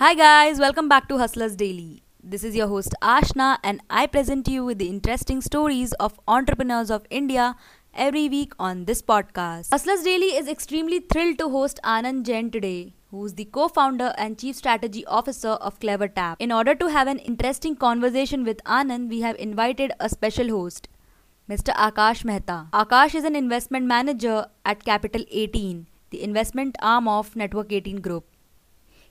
Hi, 0.00 0.14
guys, 0.14 0.60
welcome 0.60 0.88
back 0.88 1.08
to 1.08 1.18
Hustlers 1.18 1.56
Daily. 1.56 2.04
This 2.22 2.44
is 2.44 2.54
your 2.54 2.68
host 2.68 2.94
Ashna, 3.02 3.58
and 3.64 3.80
I 3.90 4.06
present 4.06 4.46
you 4.46 4.64
with 4.64 4.78
the 4.78 4.88
interesting 4.88 5.40
stories 5.40 5.92
of 5.94 6.20
entrepreneurs 6.28 6.88
of 6.88 7.04
India 7.10 7.56
every 7.92 8.28
week 8.28 8.52
on 8.60 8.84
this 8.84 9.02
podcast. 9.02 9.70
Hustlers 9.70 10.04
Daily 10.04 10.36
is 10.36 10.46
extremely 10.46 11.00
thrilled 11.00 11.38
to 11.40 11.48
host 11.48 11.80
Anand 11.82 12.26
Jain 12.26 12.52
today, 12.52 12.94
who 13.10 13.24
is 13.24 13.34
the 13.34 13.46
co 13.46 13.66
founder 13.66 14.14
and 14.16 14.38
chief 14.38 14.54
strategy 14.54 15.04
officer 15.06 15.56
of 15.70 15.80
CleverTap. 15.80 16.36
In 16.38 16.52
order 16.52 16.76
to 16.76 16.86
have 16.86 17.08
an 17.08 17.18
interesting 17.18 17.74
conversation 17.74 18.44
with 18.44 18.62
Anand, 18.62 19.08
we 19.08 19.22
have 19.22 19.34
invited 19.34 19.90
a 19.98 20.08
special 20.08 20.48
host. 20.50 20.86
Mr. 21.50 21.74
Akash 21.74 22.24
Mehta. 22.24 22.68
Akash 22.72 23.16
is 23.16 23.24
an 23.24 23.34
investment 23.34 23.86
manager 23.86 24.46
at 24.64 24.84
Capital 24.84 25.24
18, 25.28 25.88
the 26.10 26.22
investment 26.22 26.76
arm 26.80 27.08
of 27.08 27.34
Network 27.34 27.72
18 27.72 28.00
Group. 28.00 28.26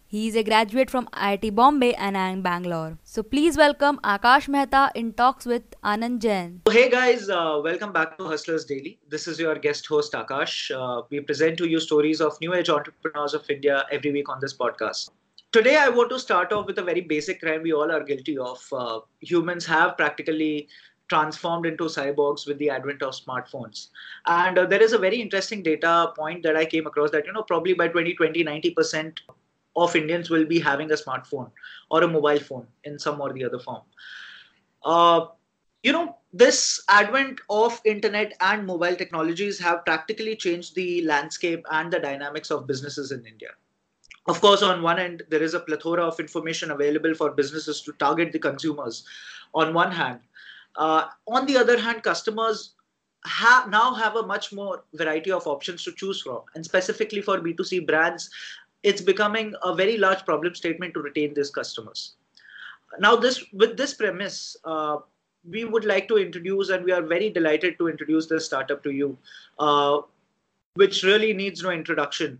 He 0.09 0.29
is 0.29 0.37
a 0.37 0.41
graduate 0.41 0.89
from 0.89 1.07
IIT 1.07 1.53
Bombay 1.53 1.93
and 1.95 2.15
IIM 2.15 2.41
Bangalore. 2.41 2.97
So 3.03 3.21
please 3.21 3.57
welcome 3.57 3.99
Akash 4.05 4.47
Mehta 4.47 4.89
in 4.95 5.11
talks 5.11 5.45
with 5.45 5.63
Anand 5.83 6.19
Jain. 6.19 6.61
So, 6.65 6.71
hey 6.71 6.89
guys, 6.89 7.27
uh, 7.29 7.59
welcome 7.61 7.91
back 7.91 8.17
to 8.17 8.23
Hustlers 8.23 8.63
Daily. 8.63 8.99
This 9.09 9.27
is 9.27 9.37
your 9.37 9.55
guest 9.55 9.85
host 9.85 10.13
Akash. 10.13 10.71
Uh, 10.73 11.01
we 11.09 11.19
present 11.19 11.57
to 11.57 11.67
you 11.67 11.81
stories 11.81 12.21
of 12.21 12.39
new 12.39 12.53
age 12.53 12.69
entrepreneurs 12.69 13.33
of 13.33 13.49
India 13.49 13.85
every 13.91 14.13
week 14.13 14.29
on 14.29 14.39
this 14.39 14.55
podcast. 14.55 15.09
Today, 15.51 15.75
I 15.75 15.89
want 15.89 16.09
to 16.11 16.19
start 16.19 16.53
off 16.53 16.67
with 16.67 16.77
a 16.77 16.83
very 16.83 17.01
basic 17.01 17.41
crime 17.41 17.61
we 17.61 17.73
all 17.73 17.91
are 17.91 18.01
guilty 18.01 18.37
of. 18.37 18.65
Uh, 18.71 19.01
humans 19.19 19.65
have 19.65 19.97
practically 19.97 20.69
transformed 21.09 21.65
into 21.65 21.83
cyborgs 21.83 22.47
with 22.47 22.57
the 22.59 22.69
advent 22.69 23.01
of 23.01 23.13
smartphones 23.13 23.87
and 24.25 24.57
uh, 24.57 24.65
there 24.65 24.81
is 24.81 24.91
a 24.91 24.97
very 24.97 25.21
interesting 25.21 25.63
data 25.63 26.11
point 26.17 26.43
that 26.43 26.57
i 26.57 26.65
came 26.65 26.85
across 26.85 27.09
that 27.11 27.25
you 27.25 27.31
know 27.31 27.43
probably 27.43 27.73
by 27.73 27.87
2020 27.87 28.43
90% 28.43 29.13
of 29.77 29.95
Indians 29.95 30.29
will 30.29 30.45
be 30.45 30.59
having 30.59 30.91
a 30.91 30.95
smartphone 30.95 31.51
or 31.89 32.03
a 32.03 32.07
mobile 32.07 32.39
phone 32.39 32.67
in 32.83 32.99
some 32.99 33.21
or 33.21 33.31
the 33.31 33.45
other 33.45 33.59
form. 33.59 33.83
Uh, 34.83 35.27
you 35.83 35.91
know, 35.91 36.17
this 36.33 36.83
advent 36.89 37.39
of 37.49 37.79
internet 37.85 38.33
and 38.41 38.65
mobile 38.65 38.95
technologies 38.95 39.59
have 39.59 39.85
practically 39.85 40.35
changed 40.35 40.75
the 40.75 41.01
landscape 41.03 41.65
and 41.71 41.93
the 41.93 41.99
dynamics 41.99 42.51
of 42.51 42.67
businesses 42.67 43.11
in 43.11 43.25
India. 43.25 43.49
Of 44.27 44.41
course, 44.41 44.61
on 44.61 44.81
one 44.81 44.99
end, 44.99 45.23
there 45.29 45.41
is 45.41 45.53
a 45.53 45.59
plethora 45.61 46.03
of 46.03 46.19
information 46.19 46.71
available 46.71 47.13
for 47.13 47.31
businesses 47.31 47.81
to 47.83 47.93
target 47.93 48.33
the 48.33 48.39
consumers. 48.39 49.05
On 49.53 49.73
one 49.73 49.91
hand, 49.91 50.19
uh, 50.75 51.05
on 51.27 51.45
the 51.45 51.57
other 51.57 51.79
hand, 51.79 52.03
customers 52.03 52.73
have 53.25 53.69
now 53.69 53.93
have 53.93 54.15
a 54.15 54.25
much 54.25 54.51
more 54.53 54.83
variety 54.93 55.31
of 55.31 55.47
options 55.47 55.83
to 55.83 55.91
choose 55.91 56.21
from 56.21 56.41
and 56.55 56.63
specifically 56.63 57.21
for 57.21 57.39
b2c 57.39 57.85
brands 57.85 58.29
it's 58.83 59.01
becoming 59.01 59.53
a 59.63 59.73
very 59.75 59.97
large 59.97 60.25
problem 60.25 60.55
statement 60.55 60.93
to 60.93 61.01
retain 61.01 61.33
these 61.33 61.49
customers. 61.49 62.13
Now, 62.99 63.15
this 63.15 63.43
with 63.53 63.77
this 63.77 63.93
premise, 63.93 64.55
uh, 64.63 64.97
we 65.49 65.65
would 65.65 65.85
like 65.85 66.07
to 66.07 66.17
introduce, 66.17 66.69
and 66.69 66.83
we 66.83 66.91
are 66.91 67.01
very 67.01 67.29
delighted 67.29 67.77
to 67.79 67.87
introduce 67.87 68.27
this 68.27 68.45
startup 68.45 68.83
to 68.83 68.91
you, 68.91 69.17
uh, 69.59 70.01
which 70.75 71.03
really 71.03 71.33
needs 71.33 71.63
no 71.63 71.71
introduction. 71.71 72.39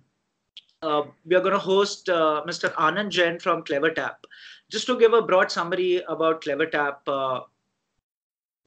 Uh, 0.82 1.04
we 1.26 1.36
are 1.36 1.42
going 1.42 1.54
to 1.54 1.60
host 1.60 2.08
uh, 2.10 2.44
Mr. 2.48 2.72
Anand 2.76 3.10
Jain 3.10 3.40
from 3.40 3.64
CleverTap. 3.64 4.16
Just 4.70 4.86
to 4.88 5.00
give 5.00 5.14
a 5.14 5.22
broad 5.22 5.52
summary 5.52 6.04
about 6.08 6.42
CleverTap, 6.42 6.98
uh, 7.08 7.42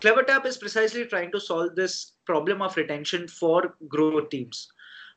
CleverTap 0.02 0.46
is 0.46 0.56
precisely 0.56 1.04
trying 1.04 1.30
to 1.30 1.41
solve 1.41 1.76
this 1.76 2.12
problem 2.24 2.62
of 2.62 2.76
retention 2.76 3.28
for 3.28 3.76
growth 3.86 4.30
teams. 4.30 4.72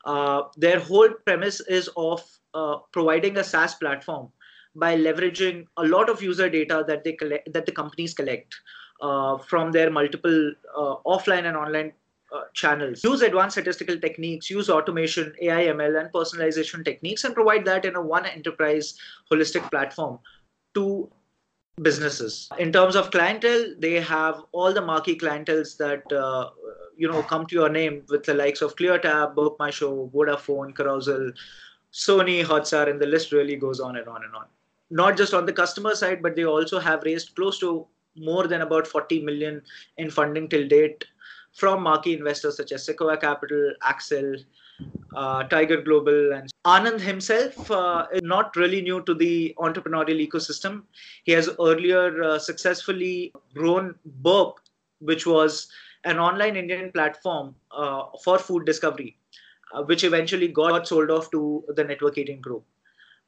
Uh, 0.06 0.44
their 0.58 0.80
whole 0.80 1.10
premise 1.26 1.62
is 1.62 1.90
of 1.96 2.22
uh, 2.54 2.78
providing 2.92 3.38
a 3.38 3.44
SaaS 3.44 3.76
platform 3.76 4.30
by 4.76 4.96
leveraging 4.98 5.66
a 5.78 5.84
lot 5.84 6.10
of 6.10 6.22
user 6.22 6.50
data 6.50 6.84
that 6.88 7.04
they 7.04 7.14
collect, 7.14 7.52
that 7.54 7.66
the 7.66 7.72
companies 7.72 8.14
collect 8.14 8.56
uh, 9.02 9.38
from 9.38 9.72
their 9.72 9.92
multiple 9.92 10.52
uh, 10.76 10.96
offline 11.06 11.46
and 11.46 11.56
online 11.58 11.92
uh, 12.34 12.42
channels. 12.54 13.04
Use 13.04 13.22
advanced 13.22 13.56
statistical 13.56 14.00
techniques, 14.00 14.50
use 14.50 14.70
automation, 14.70 15.34
AI, 15.42 15.66
ML, 15.66 16.00
and 16.00 16.12
personalization 16.12 16.84
techniques, 16.84 17.24
and 17.24 17.36
provide 17.36 17.66
that 17.66 17.86
in 17.86 17.96
a 17.96 18.02
one 18.02 18.26
enterprise 18.26 18.96
holistic 19.32 19.70
platform 19.70 20.18
to 20.74 21.10
businesses. 21.82 22.50
In 22.60 22.72
terms 22.72 22.96
of 22.96 23.12
clientele, 23.12 23.74
they 23.80 24.00
have 24.00 24.42
all 24.52 24.74
the 24.74 24.82
marquee 24.82 25.18
clienteles 25.18 25.78
that 25.78 26.12
uh, 26.12 26.50
you 26.96 27.08
know 27.08 27.24
come 27.24 27.46
to 27.48 27.56
your 27.56 27.70
name 27.70 28.04
with 28.10 28.24
the 28.24 28.34
likes 28.34 28.62
of 28.62 28.76
Cleartrip, 28.76 29.36
Book 29.36 29.56
My 29.60 29.70
Show, 29.70 30.10
Vodafone, 30.14 30.74
Carousell, 30.74 31.34
Sony, 31.94 32.44
Hotstar, 32.44 32.90
and 32.90 33.00
the 33.00 33.06
list 33.06 33.32
really 33.32 33.56
goes 33.56 33.80
on 33.80 33.98
and 33.98 34.08
on 34.08 34.24
and 34.24 34.36
on. 34.36 34.46
Not 34.90 35.18
just 35.18 35.34
on 35.34 35.46
the 35.46 35.54
customer 35.54 35.96
side, 35.96 36.22
but 36.22 36.36
they 36.36 36.46
also 36.46 36.80
have 36.80 37.04
raised 37.04 37.36
close 37.36 37.60
to 37.60 37.88
more 38.16 38.48
than 38.48 38.62
about 38.62 38.86
40 38.88 39.24
million 39.24 39.62
in 39.98 40.10
funding 40.10 40.48
till 40.48 40.68
date 40.68 41.06
from 41.54 41.84
marquee 41.84 42.14
investors 42.14 42.58
such 42.58 42.72
as 42.72 42.86
Sequoia 42.86 43.18
Capital, 43.18 43.74
Accel, 43.84 44.44
uh, 45.16 45.44
Tiger 45.44 45.82
Global, 45.82 46.34
and 46.34 46.52
Anand 46.66 47.00
himself 47.00 47.70
uh, 47.70 48.08
is 48.12 48.22
not 48.24 48.56
really 48.56 48.82
new 48.82 49.02
to 49.04 49.14
the 49.14 49.54
entrepreneurial 49.60 50.28
ecosystem. 50.28 50.84
He 51.24 51.32
has 51.34 51.50
earlier 51.60 52.24
uh, 52.24 52.40
successfully 52.40 53.34
grown 53.54 53.96
Burp, 54.06 54.60
which 55.00 55.26
was 55.26 55.68
an 56.06 56.18
online 56.18 56.56
Indian 56.56 56.92
platform 56.92 57.56
uh, 57.72 58.06
for 58.24 58.40
food 58.40 58.66
discovery, 58.66 59.18
which 59.82 60.04
eventually 60.04 60.48
got 60.48 60.88
sold 60.88 61.10
off 61.10 61.30
to 61.32 61.64
the 61.70 61.84
Network 61.84 62.18
18 62.18 62.42
group. 62.42 62.64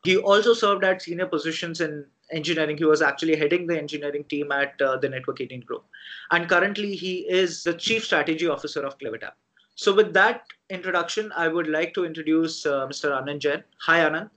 He 0.04 0.18
also 0.18 0.54
served 0.54 0.84
at 0.84 1.02
senior 1.02 1.26
positions 1.26 1.82
in 1.82 2.06
engineering. 2.32 2.78
He 2.78 2.86
was 2.86 3.02
actually 3.02 3.36
heading 3.36 3.66
the 3.66 3.78
engineering 3.78 4.24
team 4.26 4.52
at 4.52 4.80
uh, 4.82 4.98
the 4.98 5.10
Network 5.10 5.42
18 5.42 5.62
group. 5.62 5.84
And 6.32 6.48
currently, 6.48 6.96
he 6.96 7.28
is 7.28 7.64
the 7.64 7.74
chief 7.74 8.06
strategy 8.06 8.48
officer 8.48 8.86
of 8.86 8.98
CleverTap. 9.00 9.32
So, 9.76 9.94
with 9.94 10.14
that 10.14 10.44
introduction, 10.70 11.32
I 11.36 11.48
would 11.48 11.68
like 11.68 11.94
to 11.96 12.06
introduce 12.06 12.66
uh, 12.66 12.88
Mr. 12.88 13.12
Anand 13.20 13.40
Jain. 13.40 13.64
Hi, 13.82 14.00
Anand. 14.00 14.30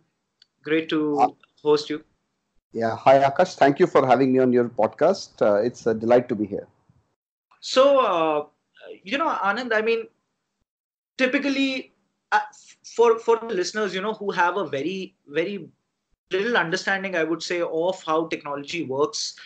Great 0.65 0.89
to 0.89 1.37
host 1.63 1.91
you. 1.91 2.03
Yeah. 2.73 2.97
Hi, 2.97 3.19
Akash. 3.19 3.55
Thank 3.57 3.79
you 3.79 3.87
for 3.87 4.07
having 4.07 4.33
me 4.33 4.39
on 4.41 4.53
your 4.53 4.69
podcast. 4.69 5.41
Uh, 5.41 5.63
it's 5.63 5.87
a 5.87 5.95
delight 5.95 6.29
to 6.31 6.35
be 6.35 6.47
here. 6.47 6.67
So, 7.61 7.99
uh, 8.01 8.47
you 9.03 9.19
know, 9.19 9.29
Anand, 9.29 9.75
I 9.75 9.83
mean, 9.83 10.07
typically 11.19 11.93
uh, 12.33 12.41
for 12.85 13.19
for 13.19 13.39
the 13.39 13.55
listeners, 13.55 13.95
you 13.95 14.01
know, 14.01 14.15
who 14.15 14.31
have 14.31 14.57
a 14.57 14.67
very 14.67 15.15
very 15.27 15.69
little 16.31 16.57
understanding, 16.57 17.17
I 17.17 17.25
would 17.25 17.43
say, 17.43 17.63
of 17.63 18.03
how 18.05 18.27
technology 18.27 18.85
works. 18.85 19.37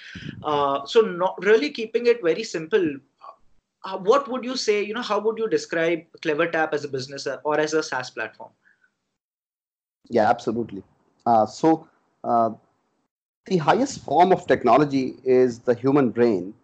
Uh, 0.42 0.84
so, 0.84 1.00
not 1.00 1.42
really 1.44 1.70
keeping 1.70 2.06
it 2.06 2.22
very 2.22 2.42
simple. 2.42 2.96
Uh, 3.84 3.98
what 3.98 4.28
would 4.28 4.44
you 4.44 4.56
say? 4.56 4.82
You 4.82 4.94
know, 4.94 5.02
how 5.02 5.18
would 5.20 5.38
you 5.38 5.48
describe 5.48 6.02
CleverTap 6.20 6.72
as 6.72 6.84
a 6.84 6.88
business 6.88 7.26
uh, 7.26 7.38
or 7.44 7.58
as 7.58 7.72
a 7.74 7.82
SaaS 7.82 8.10
platform? 8.10 8.50
Yeah, 10.08 10.28
absolutely. 10.28 10.82
Uh, 11.26 11.46
so, 11.46 11.88
uh, 12.24 12.50
the 13.46 13.56
highest 13.56 14.04
form 14.04 14.32
of 14.32 14.46
technology 14.46 15.16
is 15.24 15.60
the 15.60 15.74
human 15.74 16.10
brain 16.10 16.54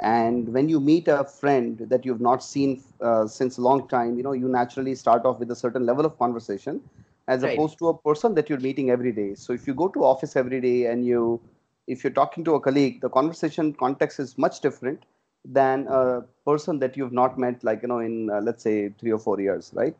and 0.00 0.48
when 0.52 0.68
you 0.68 0.80
meet 0.80 1.08
a 1.08 1.24
friend 1.24 1.78
that 1.88 2.04
you've 2.04 2.20
not 2.20 2.42
seen 2.42 2.82
uh, 3.00 3.26
since 3.26 3.58
a 3.58 3.60
long 3.60 3.86
time 3.88 4.16
you 4.16 4.22
know 4.22 4.32
you 4.32 4.48
naturally 4.48 4.94
start 4.94 5.24
off 5.24 5.38
with 5.38 5.50
a 5.50 5.56
certain 5.56 5.84
level 5.84 6.04
of 6.04 6.18
conversation 6.18 6.80
as 7.28 7.42
right. 7.42 7.54
opposed 7.54 7.78
to 7.78 7.88
a 7.88 7.96
person 7.96 8.34
that 8.34 8.50
you're 8.50 8.60
meeting 8.60 8.90
every 8.90 9.12
day. 9.12 9.34
So 9.34 9.52
if 9.52 9.66
you 9.66 9.74
go 9.74 9.88
to 9.88 10.04
office 10.04 10.36
every 10.36 10.60
day 10.60 10.86
and 10.86 11.04
you 11.04 11.40
if 11.86 12.04
you're 12.04 12.12
talking 12.12 12.44
to 12.44 12.54
a 12.54 12.60
colleague 12.60 13.00
the 13.00 13.08
conversation 13.08 13.72
context 13.72 14.20
is 14.20 14.36
much 14.36 14.60
different 14.60 15.04
than 15.44 15.86
a 15.88 16.22
person 16.46 16.78
that 16.80 16.96
you've 16.96 17.12
not 17.12 17.38
met 17.38 17.64
like 17.64 17.82
you 17.82 17.88
know 17.88 17.98
in 17.98 18.30
uh, 18.30 18.40
let's 18.40 18.62
say 18.62 18.76
3 19.00 19.12
or 19.12 19.18
4 19.18 19.40
years 19.40 19.70
right? 19.74 19.96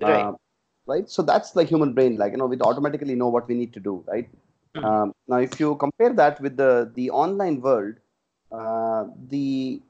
Right. 0.00 0.24
Uh, 0.26 0.32
right? 0.86 1.08
So 1.08 1.22
that's 1.22 1.54
like 1.56 1.68
human 1.68 1.92
brain 1.92 2.16
like 2.16 2.32
you 2.32 2.38
know 2.38 2.46
we 2.46 2.60
automatically 2.60 3.14
know 3.14 3.28
what 3.28 3.48
we 3.48 3.54
need 3.54 3.72
to 3.74 3.80
do 3.80 4.04
right? 4.06 4.28
Mm-hmm. 4.74 4.86
um, 4.86 5.14
now 5.28 5.36
if 5.36 5.60
you 5.60 5.74
compare 5.76 6.14
that 6.14 6.40
with 6.40 6.56
the 6.56 6.90
the 6.94 7.10
online 7.10 7.60
world 7.60 7.96
uh, 8.52 9.06
the 9.28 9.80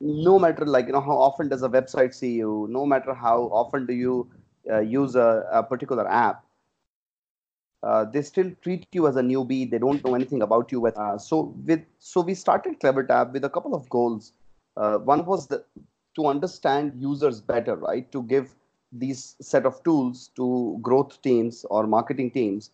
no 0.00 0.38
matter 0.38 0.64
like 0.64 0.86
you 0.86 0.92
know 0.92 1.00
how 1.00 1.16
often 1.16 1.48
does 1.48 1.62
a 1.62 1.68
website 1.68 2.14
see 2.14 2.32
you 2.32 2.66
no 2.70 2.84
matter 2.86 3.14
how 3.14 3.42
often 3.52 3.86
do 3.86 3.92
you 3.92 4.28
uh, 4.70 4.80
use 4.80 5.14
a, 5.14 5.46
a, 5.52 5.62
particular 5.62 6.08
app 6.08 6.44
uh, 7.82 8.04
they 8.04 8.22
still 8.22 8.50
treat 8.62 8.86
you 8.92 9.08
as 9.08 9.16
a 9.16 9.20
newbie. 9.20 9.68
They 9.68 9.78
don't 9.78 10.04
know 10.04 10.14
anything 10.14 10.42
about 10.42 10.70
you 10.70 10.78
with 10.78 10.96
uh, 10.96 11.18
so 11.18 11.52
with 11.66 11.80
so 11.98 12.20
we 12.20 12.34
started 12.34 12.78
clevertap 12.78 13.32
with 13.32 13.44
a 13.44 13.50
couple 13.50 13.74
of 13.74 13.88
goals. 13.88 14.32
Uh, 14.76 14.98
one 14.98 15.26
was 15.26 15.48
the, 15.48 15.64
to 16.14 16.26
understand 16.26 16.92
users 16.96 17.40
better 17.40 17.74
right? 17.74 18.10
To 18.12 18.22
give 18.22 18.54
these 18.92 19.34
set 19.40 19.66
of 19.66 19.82
tools 19.82 20.30
to 20.36 20.78
growth 20.80 21.20
teams 21.22 21.66
or 21.70 21.88
marketing 21.88 22.30
teams 22.30 22.70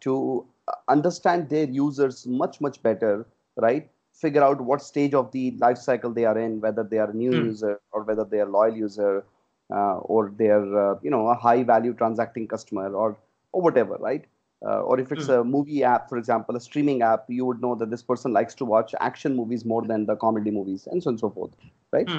to 0.00 0.46
understand 0.88 1.48
their 1.48 1.64
users 1.64 2.24
much 2.24 2.60
much 2.60 2.80
better 2.84 3.26
right 3.56 3.90
figure 4.20 4.42
out 4.42 4.60
what 4.60 4.82
stage 4.82 5.14
of 5.14 5.30
the 5.32 5.50
life 5.58 5.78
cycle 5.78 6.12
they 6.12 6.24
are 6.24 6.38
in, 6.38 6.60
whether 6.60 6.82
they 6.84 6.98
are 6.98 7.10
a 7.10 7.14
new 7.14 7.32
mm. 7.32 7.36
user 7.36 7.80
or 7.92 8.02
whether 8.04 8.24
they 8.24 8.40
are 8.40 8.46
loyal 8.46 8.76
user 8.76 9.24
uh, 9.72 9.96
or 9.98 10.32
they 10.36 10.48
are 10.48 10.92
uh, 10.94 10.98
you 11.02 11.10
know 11.10 11.28
a 11.28 11.34
high 11.34 11.62
value 11.62 11.94
transacting 11.94 12.46
customer 12.48 12.92
or 12.92 13.16
or 13.52 13.62
whatever, 13.62 13.96
right? 13.96 14.26
uh, 14.66 14.80
or 14.80 15.00
if 15.00 15.10
it's 15.10 15.26
Hmm. 15.26 15.30
a 15.30 15.42
movie 15.42 15.82
app, 15.82 16.08
for 16.08 16.18
example, 16.18 16.54
a 16.54 16.60
streaming 16.60 17.02
app, 17.02 17.24
you 17.28 17.46
would 17.46 17.62
know 17.62 17.74
that 17.74 17.90
this 17.90 18.02
person 18.02 18.32
likes 18.32 18.54
to 18.54 18.64
watch 18.66 18.94
action 19.00 19.34
movies 19.34 19.64
more 19.64 19.82
than 19.86 20.04
the 20.04 20.16
comedy 20.16 20.50
movies, 20.50 20.86
and 20.86 21.02
so 21.02 21.08
on 21.08 21.14
and 21.14 21.20
so 21.20 21.30
forth, 21.30 21.52
right? 21.92 22.12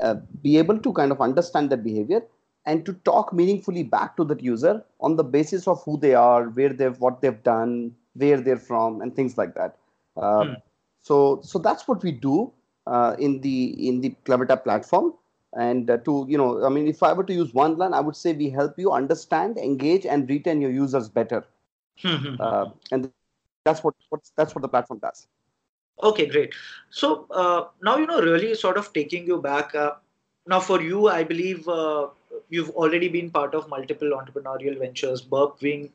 Uh, 0.00 0.14
be 0.42 0.58
able 0.58 0.78
to 0.78 0.92
kind 0.92 1.10
of 1.10 1.20
understand 1.20 1.70
that 1.70 1.82
behavior 1.82 2.22
and 2.66 2.84
to 2.86 2.92
talk 3.04 3.32
meaningfully 3.32 3.82
back 3.82 4.16
to 4.16 4.24
that 4.24 4.40
user 4.42 4.84
on 5.00 5.16
the 5.16 5.24
basis 5.24 5.66
of 5.66 5.82
who 5.84 5.98
they 5.98 6.14
are, 6.14 6.44
where 6.50 6.72
they've, 6.72 6.98
what 7.00 7.20
they've 7.20 7.42
done, 7.42 7.94
where 8.14 8.40
they're 8.40 8.56
from, 8.56 9.00
and 9.00 9.16
things 9.16 9.36
like 9.36 9.54
that. 9.54 9.76
Uh, 10.16 10.44
Hmm. 10.44 10.54
So, 11.06 11.40
so 11.42 11.60
that's 11.60 11.86
what 11.86 12.02
we 12.02 12.10
do 12.10 12.52
uh, 12.86 13.14
in 13.18 13.40
the 13.40 13.88
in 13.88 14.00
the 14.00 14.14
CleverTap 14.24 14.64
platform. 14.64 15.14
And 15.52 15.88
uh, 15.88 15.98
to 15.98 16.26
you 16.28 16.36
know, 16.36 16.64
I 16.64 16.68
mean, 16.68 16.88
if 16.88 17.02
I 17.02 17.12
were 17.12 17.24
to 17.24 17.32
use 17.32 17.54
one 17.54 17.76
line, 17.78 17.94
I 17.94 18.00
would 18.00 18.16
say 18.16 18.32
we 18.32 18.50
help 18.50 18.78
you 18.78 18.92
understand, 18.92 19.56
engage, 19.56 20.04
and 20.04 20.28
retain 20.28 20.60
your 20.60 20.72
users 20.72 21.08
better. 21.08 21.44
Hmm, 22.02 22.16
hmm, 22.16 22.34
hmm. 22.34 22.40
Uh, 22.40 22.64
and 22.90 23.10
that's 23.64 23.84
what 23.84 23.94
that's 24.36 24.54
what 24.54 24.62
the 24.62 24.68
platform 24.68 24.98
does. 24.98 25.26
Okay, 26.02 26.26
great. 26.26 26.54
So 26.90 27.26
uh, 27.30 27.64
now 27.82 27.96
you 27.98 28.06
know, 28.06 28.20
really 28.20 28.54
sort 28.54 28.76
of 28.76 28.92
taking 28.92 29.26
you 29.26 29.40
back. 29.40 29.74
Uh, 29.74 29.92
now, 30.48 30.60
for 30.60 30.82
you, 30.82 31.08
I 31.08 31.24
believe 31.24 31.68
uh, 31.68 32.08
you've 32.50 32.70
already 32.70 33.08
been 33.08 33.30
part 33.30 33.54
of 33.54 33.68
multiple 33.68 34.10
entrepreneurial 34.10 34.78
ventures. 34.78 35.20
Burp 35.20 35.58
being, 35.60 35.90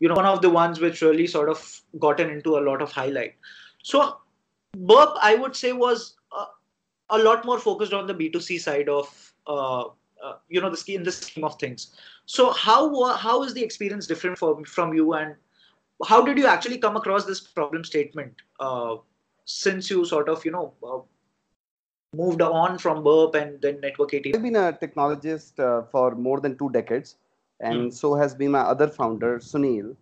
you 0.00 0.08
know, 0.08 0.14
one 0.14 0.26
of 0.26 0.42
the 0.42 0.50
ones 0.50 0.80
which 0.80 1.02
really 1.02 1.26
sort 1.26 1.50
of 1.50 1.80
gotten 1.98 2.30
into 2.30 2.58
a 2.58 2.62
lot 2.70 2.82
of 2.82 2.92
highlight. 2.92 3.34
So, 3.82 4.16
Burp, 4.84 5.16
I 5.22 5.34
would 5.34 5.56
say, 5.56 5.72
was 5.72 6.16
uh, 6.36 6.46
a 7.10 7.18
lot 7.18 7.44
more 7.44 7.58
focused 7.58 7.92
on 7.92 8.06
the 8.06 8.14
B 8.14 8.28
two 8.28 8.40
C 8.40 8.58
side 8.58 8.88
of, 8.88 9.34
uh, 9.46 9.84
uh, 10.22 10.36
you 10.48 10.60
know, 10.60 10.70
the 10.70 10.76
scheme 10.76 11.00
in 11.00 11.04
the 11.04 11.12
scheme 11.12 11.44
of 11.44 11.58
things. 11.58 11.94
So, 12.26 12.50
how 12.52 13.14
how 13.16 13.42
is 13.42 13.54
the 13.54 13.62
experience 13.62 14.06
different 14.06 14.38
from 14.38 14.64
from 14.64 14.94
you, 14.94 15.14
and 15.14 15.36
how 16.04 16.22
did 16.22 16.36
you 16.36 16.46
actually 16.46 16.78
come 16.78 16.96
across 16.96 17.24
this 17.24 17.40
problem 17.40 17.84
statement? 17.84 18.34
Uh, 18.60 18.96
since 19.46 19.88
you 19.88 20.04
sort 20.04 20.28
of 20.28 20.44
you 20.44 20.50
know 20.50 20.72
uh, 20.84 20.98
moved 22.14 22.42
on 22.42 22.78
from 22.78 23.02
burp 23.02 23.34
and 23.34 23.60
then 23.62 23.80
network 23.80 24.12
18 24.12 24.34
I've 24.34 24.42
been 24.42 24.56
a 24.56 24.72
technologist 24.72 25.60
uh, 25.60 25.86
for 25.90 26.14
more 26.14 26.40
than 26.40 26.58
two 26.58 26.70
decades, 26.70 27.16
and 27.60 27.92
so 27.92 28.14
has 28.14 28.34
been 28.34 28.50
my 28.50 28.60
other 28.60 28.88
founder, 28.88 29.38
Sunil. 29.38 29.96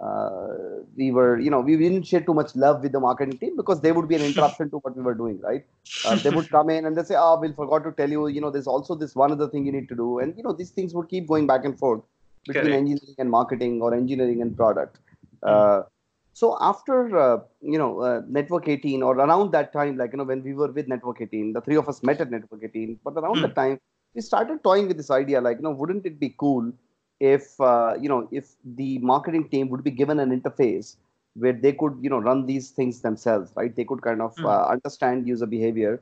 uh, 0.00 0.48
we 0.96 1.10
were 1.10 1.38
you 1.38 1.50
know 1.50 1.60
we 1.60 1.76
didn't 1.76 2.04
share 2.04 2.20
too 2.20 2.34
much 2.34 2.54
love 2.56 2.82
with 2.82 2.92
the 2.92 3.00
marketing 3.00 3.38
team 3.38 3.56
because 3.56 3.80
they 3.80 3.92
would 3.92 4.08
be 4.08 4.16
an 4.16 4.22
interruption 4.30 4.70
to 4.70 4.78
what 4.78 4.96
we 4.96 5.02
were 5.02 5.14
doing 5.14 5.40
right 5.40 5.64
uh, 6.04 6.16
they 6.16 6.30
would 6.30 6.50
come 6.50 6.70
in 6.70 6.86
and 6.86 6.96
they 6.96 7.02
say 7.02 7.16
oh 7.18 7.38
we 7.40 7.52
forgot 7.52 7.84
to 7.84 7.92
tell 7.92 8.10
you 8.10 8.26
you 8.28 8.40
know 8.40 8.50
there's 8.50 8.66
also 8.66 8.94
this 8.94 9.14
one 9.14 9.32
other 9.32 9.48
thing 9.48 9.66
you 9.66 9.72
need 9.72 9.88
to 9.88 9.94
do 9.94 10.18
and 10.20 10.36
you 10.36 10.42
know 10.42 10.52
these 10.52 10.70
things 10.70 10.94
would 10.94 11.08
keep 11.08 11.26
going 11.28 11.46
back 11.46 11.64
and 11.64 11.78
forth 11.78 12.02
between 12.46 12.72
Correct. 12.72 12.74
engineering 12.74 13.16
and 13.18 13.30
marketing 13.30 13.80
or 13.82 13.94
engineering 13.94 14.40
and 14.42 14.56
product 14.56 14.98
uh, 15.42 15.82
so 16.32 16.56
after 16.60 16.96
uh, 17.18 17.38
you 17.60 17.78
know 17.78 18.00
uh, 18.00 18.22
network 18.28 18.68
18 18.68 19.02
or 19.02 19.14
around 19.16 19.52
that 19.52 19.72
time 19.72 19.96
like 19.96 20.12
you 20.12 20.18
know 20.18 20.24
when 20.24 20.42
we 20.42 20.54
were 20.54 20.70
with 20.72 20.88
network 20.88 21.20
18 21.20 21.52
the 21.52 21.60
three 21.60 21.76
of 21.76 21.88
us 21.88 22.02
met 22.02 22.20
at 22.20 22.30
network 22.30 22.62
18 22.64 22.98
but 23.04 23.14
around 23.14 23.40
Hmm. 23.40 23.42
that 23.42 23.54
time 23.54 23.78
we 24.14 24.20
started 24.20 24.62
toying 24.62 24.86
with 24.88 24.96
this 24.96 25.10
idea 25.10 25.40
like 25.40 25.58
you 25.58 25.62
know 25.62 25.70
wouldn't 25.72 26.06
it 26.06 26.18
be 26.20 26.34
cool 26.38 26.72
if 27.20 27.60
uh, 27.60 27.94
you 28.00 28.08
know 28.08 28.28
if 28.30 28.56
the 28.64 28.98
marketing 28.98 29.48
team 29.48 29.68
would 29.70 29.84
be 29.84 29.90
given 29.90 30.18
an 30.20 30.30
interface 30.38 30.96
where 31.34 31.52
they 31.52 31.72
could 31.72 31.96
you 32.00 32.10
know 32.10 32.18
run 32.18 32.46
these 32.46 32.70
things 32.70 33.00
themselves 33.02 33.52
right? 33.56 33.74
They 33.76 33.84
could 33.84 34.02
kind 34.02 34.22
of 34.22 34.38
uh, 34.44 34.66
understand 34.66 35.26
user 35.28 35.46
behavior 35.46 36.00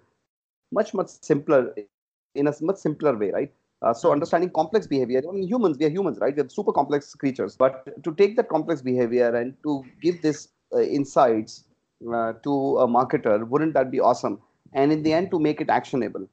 much 0.72 0.94
much 0.94 1.08
simpler 1.08 1.74
in 2.34 2.46
a 2.48 2.54
much 2.60 2.76
simpler 2.76 3.16
way 3.16 3.30
right 3.30 3.52
uh, 3.82 3.92
so 3.94 4.12
Hmm. 4.12 4.12
understanding 4.12 4.50
complex 4.50 4.86
behavior 4.86 5.22
I 5.28 5.32
mean, 5.32 5.46
humans 5.48 5.78
we 5.78 5.86
are 5.86 5.90
humans 5.90 6.18
right 6.20 6.36
we're 6.36 6.48
super 6.48 6.72
complex 6.72 7.14
creatures 7.14 7.56
but 7.56 8.02
to 8.04 8.14
take 8.14 8.36
that 8.36 8.48
complex 8.48 8.82
behavior 8.82 9.34
and 9.34 9.54
to 9.64 9.84
give 10.02 10.22
this 10.22 10.48
uh, 10.74 10.80
insights 10.80 11.64
uh, 12.12 12.32
to 12.44 12.78
a 12.78 12.88
marketer 12.88 13.46
wouldn't 13.48 13.74
that 13.74 13.90
be 13.90 14.00
awesome 14.00 14.40
and 14.72 14.92
in 14.92 15.02
the 15.02 15.12
end 15.12 15.30
to 15.30 15.38
make 15.38 15.60
it 15.60 15.70
actionable 15.70 16.26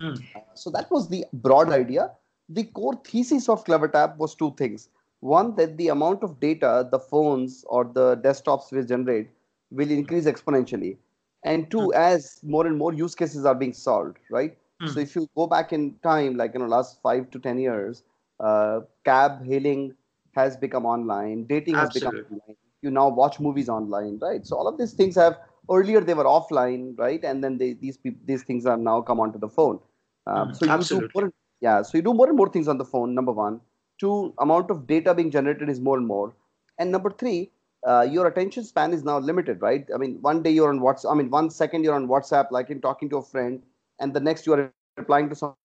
Hmm. 0.00 0.16
so 0.54 0.70
that 0.70 0.90
was 0.90 1.08
the 1.08 1.24
broad 1.32 1.70
idea. 1.70 2.12
The 2.48 2.64
core 2.64 3.00
thesis 3.04 3.48
of 3.48 3.64
CleverTap 3.64 4.16
was 4.16 4.34
two 4.34 4.54
things. 4.56 4.88
One, 5.20 5.54
that 5.56 5.76
the 5.76 5.88
amount 5.88 6.22
of 6.22 6.40
data 6.40 6.88
the 6.90 6.98
phones 6.98 7.64
or 7.68 7.84
the 7.84 8.16
desktops 8.16 8.72
will 8.72 8.84
generate 8.84 9.30
will 9.70 9.90
increase 9.90 10.24
exponentially. 10.26 10.98
And 11.44 11.70
two, 11.70 11.92
as 11.94 12.40
more 12.42 12.66
and 12.66 12.76
more 12.76 12.92
use 12.92 13.14
cases 13.14 13.44
are 13.44 13.54
being 13.54 13.72
solved, 13.72 14.18
right? 14.30 14.56
Hmm. 14.82 14.92
So 14.92 15.00
if 15.00 15.14
you 15.16 15.28
go 15.36 15.46
back 15.46 15.72
in 15.72 15.98
time, 16.02 16.36
like 16.36 16.54
you 16.54 16.60
know, 16.60 16.66
last 16.66 17.00
five 17.02 17.30
to 17.30 17.38
ten 17.38 17.58
years, 17.58 18.02
uh, 18.40 18.80
cab 19.04 19.44
hailing 19.44 19.94
has 20.34 20.56
become 20.56 20.86
online, 20.86 21.44
dating 21.46 21.76
has 21.78 21.90
become 21.90 22.14
online. 22.30 22.56
You 22.82 22.90
now 22.90 23.08
watch 23.08 23.38
movies 23.40 23.68
online, 23.68 24.18
right? 24.20 24.46
So 24.46 24.56
all 24.56 24.66
of 24.68 24.78
these 24.78 24.92
things 24.92 25.14
have 25.16 25.38
earlier 25.70 26.00
they 26.00 26.14
were 26.14 26.24
offline, 26.24 26.98
right? 26.98 27.22
And 27.24 27.42
then 27.44 27.58
they, 27.58 27.74
these 27.74 27.98
these 28.24 28.42
things 28.44 28.66
are 28.66 28.76
now 28.76 29.02
come 29.02 29.20
onto 29.20 29.38
the 29.38 29.48
phone. 29.48 29.80
Um, 30.26 30.48
Mm, 30.50 30.54
so 30.54 30.64
you 30.66 30.84
do 30.84 31.02
more, 31.14 31.24
and- 31.24 31.32
yeah, 31.60 31.82
so 31.82 31.96
you 31.98 32.02
do 32.02 32.14
more 32.14 32.28
and 32.28 32.36
more 32.36 32.48
things 32.48 32.68
on 32.68 32.78
the 32.78 32.84
phone. 32.84 33.14
Number 33.14 33.32
one, 33.32 33.60
two, 33.98 34.34
amount 34.38 34.70
of 34.70 34.86
data 34.86 35.14
being 35.14 35.30
generated 35.30 35.68
is 35.68 35.80
more 35.80 35.96
and 35.96 36.06
more, 36.06 36.34
and 36.78 36.90
number 36.90 37.10
three, 37.10 37.50
uh, 37.86 38.06
your 38.10 38.26
attention 38.26 38.64
span 38.64 38.92
is 38.92 39.04
now 39.04 39.18
limited, 39.18 39.60
right? 39.60 39.88
I 39.94 39.98
mean, 39.98 40.20
one 40.22 40.42
day 40.42 40.50
you're 40.50 40.68
on 40.68 40.80
WhatsApp. 40.80 41.12
I 41.12 41.14
mean, 41.14 41.30
one 41.30 41.50
second 41.50 41.84
you're 41.84 41.94
on 41.94 42.08
WhatsApp, 42.08 42.50
like 42.50 42.70
in 42.70 42.80
talking 42.80 43.08
to 43.10 43.16
a 43.18 43.22
friend, 43.22 43.62
and 44.02 44.14
the 44.14 44.20
next 44.20 44.46
you 44.46 44.54
are 44.54 44.72
replying 44.98 45.28
to 45.30 45.36
someone 45.36 45.56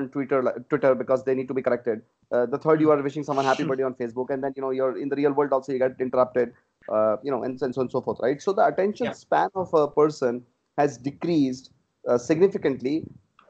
on 0.00 0.08
Twitter, 0.10 0.42
like, 0.42 0.68
Twitter 0.68 0.94
because 0.94 1.24
they 1.24 1.34
need 1.34 1.48
to 1.48 1.54
be 1.54 1.62
corrected. 1.62 2.02
Uh, 2.32 2.46
the 2.46 2.58
third, 2.58 2.80
you 2.80 2.90
are 2.90 3.02
wishing 3.02 3.24
someone 3.24 3.44
happy 3.44 3.64
birthday 3.64 3.84
on 3.84 3.94
Facebook, 3.94 4.30
and 4.30 4.42
then 4.44 4.52
you 4.56 4.62
know 4.62 4.70
you're 4.70 4.98
in 4.98 5.08
the 5.08 5.16
real 5.16 5.32
world 5.32 5.52
also 5.52 5.72
you 5.72 5.78
get 5.78 5.92
interrupted, 6.00 6.52
uh, 6.92 7.16
you 7.22 7.30
know, 7.30 7.42
and, 7.44 7.60
and 7.62 7.74
so 7.74 7.80
on 7.80 7.84
and 7.86 7.90
so 7.92 8.00
forth, 8.00 8.18
right? 8.22 8.40
So 8.42 8.52
the 8.52 8.66
attention 8.66 9.06
Yeah. 9.06 9.12
span 9.12 9.50
of 9.54 9.74
a 9.74 9.88
person 9.88 10.44
has 10.78 10.98
decreased 10.98 11.70
uh, 12.08 12.18
significantly, 12.18 13.04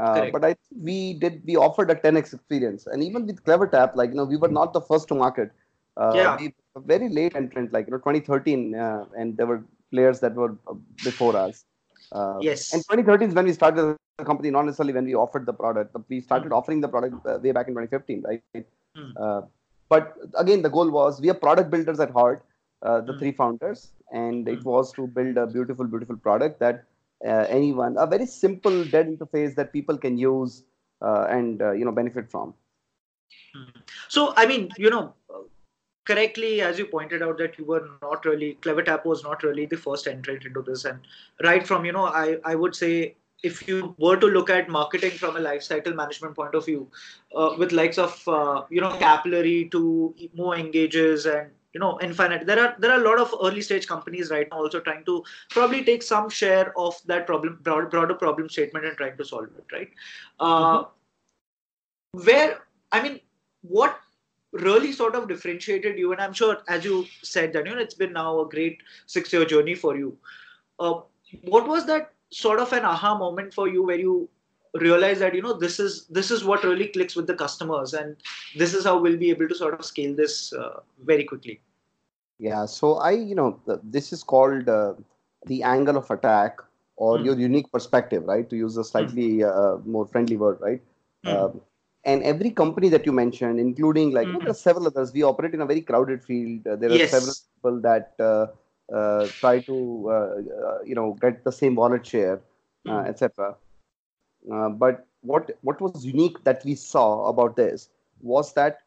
Uh, 0.00 0.26
but 0.26 0.44
I 0.44 0.56
we 0.80 1.14
did 1.14 1.42
we 1.44 1.56
offered 1.56 1.90
a 1.90 1.94
10x 1.94 2.32
experience, 2.32 2.86
and 2.86 3.02
even 3.02 3.26
with 3.26 3.42
CleverTap, 3.44 3.94
like 3.96 4.10
you 4.10 4.16
know, 4.16 4.24
we 4.24 4.36
were 4.36 4.48
not 4.48 4.72
the 4.72 4.80
first 4.80 5.08
to 5.08 5.14
market. 5.14 5.52
Uh, 5.96 6.12
Yeah. 6.16 6.36
we, 6.38 6.54
a 6.74 6.80
very 6.80 7.08
late 7.08 7.36
entrant, 7.36 7.72
like 7.72 7.86
you 7.86 7.92
know, 7.92 7.98
2013, 7.98 8.74
uh, 8.74 9.04
and 9.16 9.36
there 9.36 9.46
were 9.46 9.62
players 9.90 10.20
that 10.20 10.34
were 10.34 10.56
uh, 10.66 10.74
before 11.04 11.36
us. 11.36 11.64
Uh, 12.12 12.38
yes. 12.40 12.72
And 12.72 12.82
2013 12.82 13.28
is 13.28 13.34
when 13.34 13.46
we 13.46 13.52
started 13.52 13.96
the 14.18 14.24
company, 14.24 14.50
not 14.50 14.64
necessarily 14.66 14.92
when 14.92 15.04
we 15.04 15.14
offered 15.14 15.46
the 15.46 15.52
product. 15.52 15.92
But 15.92 16.02
we 16.08 16.20
started 16.20 16.52
mm. 16.52 16.56
offering 16.56 16.80
the 16.80 16.88
product 16.88 17.26
uh, 17.26 17.38
way 17.42 17.52
back 17.52 17.68
in 17.68 17.74
2015, 17.74 18.22
right? 18.22 18.66
Mm. 18.96 19.48
but 19.88 20.16
again, 20.36 20.60
the 20.62 20.68
goal 20.68 20.90
was 20.90 21.20
we 21.20 21.30
are 21.30 21.34
product 21.34 21.70
builders 21.70 22.00
at 22.00 22.10
heart, 22.10 22.44
the 22.82 23.12
mm. 23.12 23.18
three 23.18 23.32
founders, 23.32 23.92
and 24.12 24.48
it 24.48 24.58
hmm. 24.58 24.68
was 24.68 24.92
to 24.92 25.06
build 25.06 25.38
a 25.38 25.46
beautiful, 25.46 25.86
beautiful 25.86 26.16
product 26.16 26.60
that 26.60 26.84
anyone, 27.24 27.96
a 27.98 28.06
very 28.06 28.26
simple 28.26 28.84
dead 28.84 29.06
interface 29.06 29.54
that 29.54 29.72
people 29.72 29.96
can 29.96 30.18
use 30.18 30.64
and 31.00 31.60
you 31.60 31.84
know 31.86 31.92
benefit 31.92 32.30
from. 32.30 32.52
Hmm. 33.54 33.80
So, 34.08 34.34
I 34.36 34.46
mean, 34.46 34.70
you 34.76 34.90
know, 34.90 35.14
correctly 36.04 36.60
as 36.60 36.78
you 36.78 36.86
pointed 36.86 37.22
out 37.22 37.38
that 37.38 37.58
you 37.58 37.64
were 37.64 37.88
not 38.00 38.24
really 38.24 38.58
clevertap 38.62 39.04
was 39.04 39.22
not 39.22 39.42
really 39.42 39.66
the 39.66 39.76
first 39.76 40.06
entrant 40.06 40.44
into 40.44 40.62
this 40.62 40.84
and 40.84 40.98
right 41.44 41.66
from 41.66 41.84
you 41.84 41.92
know 41.92 42.06
i 42.06 42.36
i 42.44 42.54
would 42.54 42.74
say 42.74 43.14
if 43.42 43.66
you 43.66 43.94
were 43.98 44.16
to 44.16 44.26
look 44.26 44.50
at 44.50 44.68
marketing 44.68 45.10
from 45.10 45.36
a 45.36 45.40
lifecycle 45.40 45.94
management 45.94 46.34
point 46.34 46.54
of 46.54 46.64
view 46.64 46.88
uh, 47.36 47.54
with 47.58 47.72
likes 47.72 47.98
of 47.98 48.28
uh, 48.28 48.62
you 48.70 48.80
know 48.80 48.96
capillary 48.98 49.68
to 49.70 50.14
MoEngages 50.36 51.26
and 51.32 51.50
you 51.72 51.80
know 51.80 51.98
infinite 52.02 52.46
there 52.46 52.60
are 52.60 52.76
there 52.78 52.92
are 52.92 53.00
a 53.00 53.04
lot 53.04 53.18
of 53.18 53.34
early 53.42 53.60
stage 53.60 53.86
companies 53.86 54.30
right 54.30 54.48
now 54.50 54.58
also 54.58 54.80
trying 54.80 55.04
to 55.04 55.24
probably 55.50 55.84
take 55.84 56.02
some 56.02 56.28
share 56.28 56.72
of 56.78 56.94
that 57.06 57.26
problem 57.26 57.58
broad, 57.62 57.90
broader 57.90 58.14
problem 58.14 58.48
statement 58.48 58.84
and 58.86 58.96
trying 58.96 59.16
to 59.16 59.24
solve 59.24 59.48
it 59.56 59.64
right 59.72 59.90
uh, 60.40 60.82
mm-hmm. 60.82 62.26
where 62.26 62.58
i 62.92 63.02
mean 63.02 63.20
what 63.62 63.98
really 64.52 64.92
sort 64.92 65.14
of 65.14 65.28
differentiated 65.28 65.98
you 65.98 66.12
and 66.12 66.20
i'm 66.20 66.32
sure 66.32 66.58
as 66.68 66.84
you 66.84 67.06
said 67.22 67.52
that 67.52 67.66
you 67.66 67.74
know 67.74 67.80
it's 67.80 67.94
been 67.94 68.12
now 68.12 68.40
a 68.40 68.48
great 68.48 68.82
six 69.06 69.32
year 69.32 69.44
journey 69.44 69.74
for 69.74 69.96
you. 69.96 70.16
Uh, 70.78 71.00
what 71.44 71.66
was 71.66 71.86
that 71.86 72.12
sort 72.30 72.60
of 72.60 72.72
an 72.72 72.84
aha 72.84 73.16
moment 73.16 73.54
for 73.54 73.68
you 73.68 73.82
where 73.82 73.98
you 73.98 74.28
realize 74.74 75.18
that 75.18 75.34
you 75.34 75.42
know 75.42 75.52
this 75.52 75.78
is 75.78 76.06
this 76.06 76.30
is 76.30 76.44
what 76.44 76.64
really 76.64 76.88
clicks 76.88 77.16
with 77.16 77.26
the 77.26 77.34
customers 77.34 77.94
and 77.94 78.16
this 78.56 78.74
is 78.74 78.84
how 78.84 78.98
we'll 78.98 79.16
be 79.16 79.30
able 79.30 79.48
to 79.48 79.54
sort 79.54 79.78
of 79.78 79.84
scale 79.84 80.14
this 80.14 80.52
uh, 80.52 80.80
very 81.04 81.24
quickly? 81.24 81.60
Yeah 82.38 82.66
so 82.66 82.94
i 82.96 83.10
you 83.12 83.34
know 83.34 83.60
this 83.82 84.12
is 84.12 84.22
called 84.22 84.68
uh, 84.68 84.94
the 85.46 85.62
angle 85.62 85.96
of 85.96 86.10
attack 86.10 86.60
or 86.96 87.18
mm. 87.18 87.24
your 87.24 87.38
unique 87.38 87.70
perspective 87.72 88.24
right? 88.24 88.48
To 88.48 88.56
use 88.56 88.76
a 88.76 88.84
slightly 88.84 89.38
mm. 89.38 89.86
more 89.86 90.06
friendly 90.06 90.36
word 90.36 90.58
right? 90.60 90.82
Mm 91.24 91.60
and 92.04 92.22
every 92.22 92.50
company 92.50 92.88
that 92.88 93.06
you 93.06 93.12
mentioned, 93.12 93.60
including 93.60 94.12
like 94.12 94.26
mm-hmm. 94.26 94.38
there 94.38 94.50
are 94.50 94.54
several 94.54 94.86
others, 94.86 95.12
we 95.12 95.22
operate 95.22 95.54
in 95.54 95.60
a 95.60 95.66
very 95.66 95.80
crowded 95.80 96.24
field. 96.24 96.66
Uh, 96.66 96.76
there 96.76 96.90
are 96.90 96.94
yes. 96.94 97.10
several 97.10 97.34
people 97.54 97.80
that 97.80 98.14
uh, 98.18 98.46
uh, 98.94 99.26
try 99.26 99.60
to 99.60 100.08
uh, 100.08 100.12
uh, 100.12 100.78
you 100.84 100.94
know 100.94 101.16
get 101.20 101.44
the 101.44 101.52
same 101.52 101.74
wallet 101.76 102.04
share, 102.04 102.40
mm-hmm. 102.86 103.06
etc. 103.06 103.54
but 104.72 105.06
what 105.20 105.50
what 105.62 105.80
was 105.80 106.04
unique 106.04 106.42
that 106.44 106.64
we 106.64 106.74
saw 106.74 107.26
about 107.28 107.54
this 107.56 107.88
was 108.20 108.52
that 108.54 108.80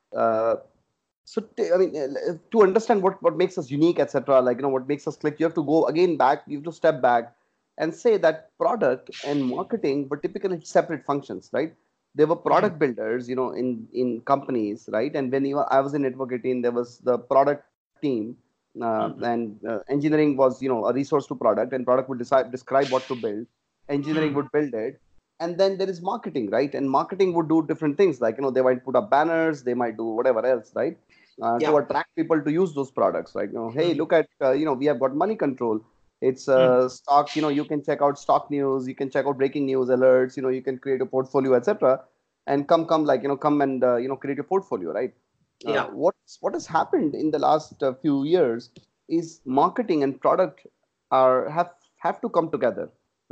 so 1.27 1.41
t- 1.57 1.72
I 1.74 1.77
mean 1.77 2.17
to 2.51 2.62
understand 2.62 3.01
what 3.01 3.24
what 3.24 3.38
makes 3.38 3.57
us 3.57 3.72
unique, 3.72 4.00
etc. 4.00 4.41
Like 4.41 4.57
you 4.57 4.63
know 4.63 4.69
what 4.69 4.88
makes 4.88 5.07
us 5.07 5.15
click, 5.15 5.39
you 5.39 5.45
have 5.45 5.55
to 5.55 5.63
go 5.63 5.86
again 5.86 6.17
back. 6.17 6.43
You 6.48 6.57
have 6.57 6.65
to 6.65 6.74
step 6.74 7.01
back 7.01 7.34
and 7.77 7.93
say 7.93 8.17
that 8.17 8.55
product 8.57 9.10
and 9.25 9.45
marketing 9.45 10.07
were 10.10 10.17
typically 10.17 10.60
separate 10.63 11.05
functions, 11.05 11.50
right? 11.51 11.74
There 12.17 12.27
were 12.27 12.36
product 12.36 12.79
builders 12.79 13.27
you 13.29 13.36
know 13.36 13.51
in 13.51 13.88
in 13.93 14.22
companies 14.22 14.89
right 14.91 15.13
and 15.15 15.31
when 15.31 15.45
you, 15.45 15.60
i 15.77 15.79
was 15.86 15.93
in 15.93 16.01
network 16.01 16.31
18 16.31 16.62
there 16.62 16.72
was 16.72 17.00
the 17.00 17.17
product 17.17 17.63
team 18.01 18.38
uh, 18.81 18.86
mm-hmm. 18.86 19.24
and 19.24 19.65
uh, 19.65 19.79
engineering 19.89 20.38
was 20.38 20.62
you 20.62 20.69
know 20.69 20.86
a 20.86 20.93
resource 20.93 21.27
to 21.27 21.36
product 21.36 21.74
and 21.74 21.86
product 21.86 22.10
would 22.10 22.19
decide 22.19 22.51
describe 22.51 22.89
what 22.89 23.05
to 23.07 23.15
build 23.15 23.45
engineering 23.89 24.29
mm-hmm. 24.29 24.38
would 24.38 24.51
build 24.51 24.74
it 24.74 25.00
and 25.39 25.57
then 25.57 25.77
there 25.77 25.89
is 25.89 26.01
marketing 26.01 26.50
right 26.50 26.74
and 26.74 26.89
marketing 26.89 27.34
would 27.34 27.50
do 27.50 27.65
different 27.67 27.98
things 27.98 28.22
like 28.22 28.38
you 28.38 28.43
know 28.43 28.51
they 28.51 28.62
might 28.62 28.84
put 28.84 28.95
up 28.95 29.10
banners 29.10 29.63
they 29.63 29.74
might 29.74 29.98
do 29.98 30.05
whatever 30.05 30.45
else 30.45 30.72
right 30.75 30.98
uh, 31.41 31.57
yeah. 31.60 31.69
to 31.69 31.77
attract 31.77 32.15
people 32.15 32.41
to 32.41 32.51
use 32.51 32.74
those 32.74 32.91
products 32.91 33.36
right 33.36 33.50
you 33.50 33.55
know 33.55 33.69
hey 33.69 33.89
mm-hmm. 33.89 34.00
look 34.00 34.13
at 34.13 34.27
uh, 34.41 34.51
you 34.51 34.65
know 34.65 34.74
we 34.74 34.86
have 34.86 35.00
got 35.00 35.12
Moneycontrol 35.12 35.81
it's 36.29 36.48
uh, 36.48 36.58
mm. 36.58 36.91
stock 36.91 37.36
you 37.36 37.41
know 37.41 37.53
you 37.60 37.65
can 37.72 37.84
check 37.88 38.01
out 38.01 38.20
stock 38.20 38.50
news 38.55 38.88
you 38.88 38.96
can 39.01 39.10
check 39.15 39.25
out 39.25 39.38
breaking 39.41 39.65
news 39.65 39.89
alerts 39.96 40.38
you 40.38 40.44
know 40.44 40.53
you 40.58 40.62
can 40.67 40.77
create 40.86 41.01
a 41.05 41.05
portfolio 41.05 41.53
etc 41.60 42.00
and 42.48 42.67
come 42.67 42.86
come 42.91 43.05
like 43.12 43.22
you 43.22 43.32
know 43.34 43.38
come 43.46 43.62
and 43.62 43.84
uh, 43.84 43.96
you 43.98 44.08
know 44.08 44.20
create 44.25 44.39
a 44.39 44.48
portfolio 44.53 44.91
right 45.00 45.13
uh, 45.67 45.74
yeah 45.74 45.86
what 46.03 46.15
what 46.41 46.53
has 46.53 46.67
happened 46.67 47.15
in 47.24 47.32
the 47.32 47.39
last 47.48 47.84
uh, 47.84 47.94
few 48.01 48.24
years 48.24 48.70
is 49.08 49.39
marketing 49.62 50.03
and 50.03 50.20
product 50.27 50.67
are 51.12 51.50
have 51.50 51.72
have 52.08 52.20
to 52.22 52.29
come 52.29 52.50
together 52.58 52.89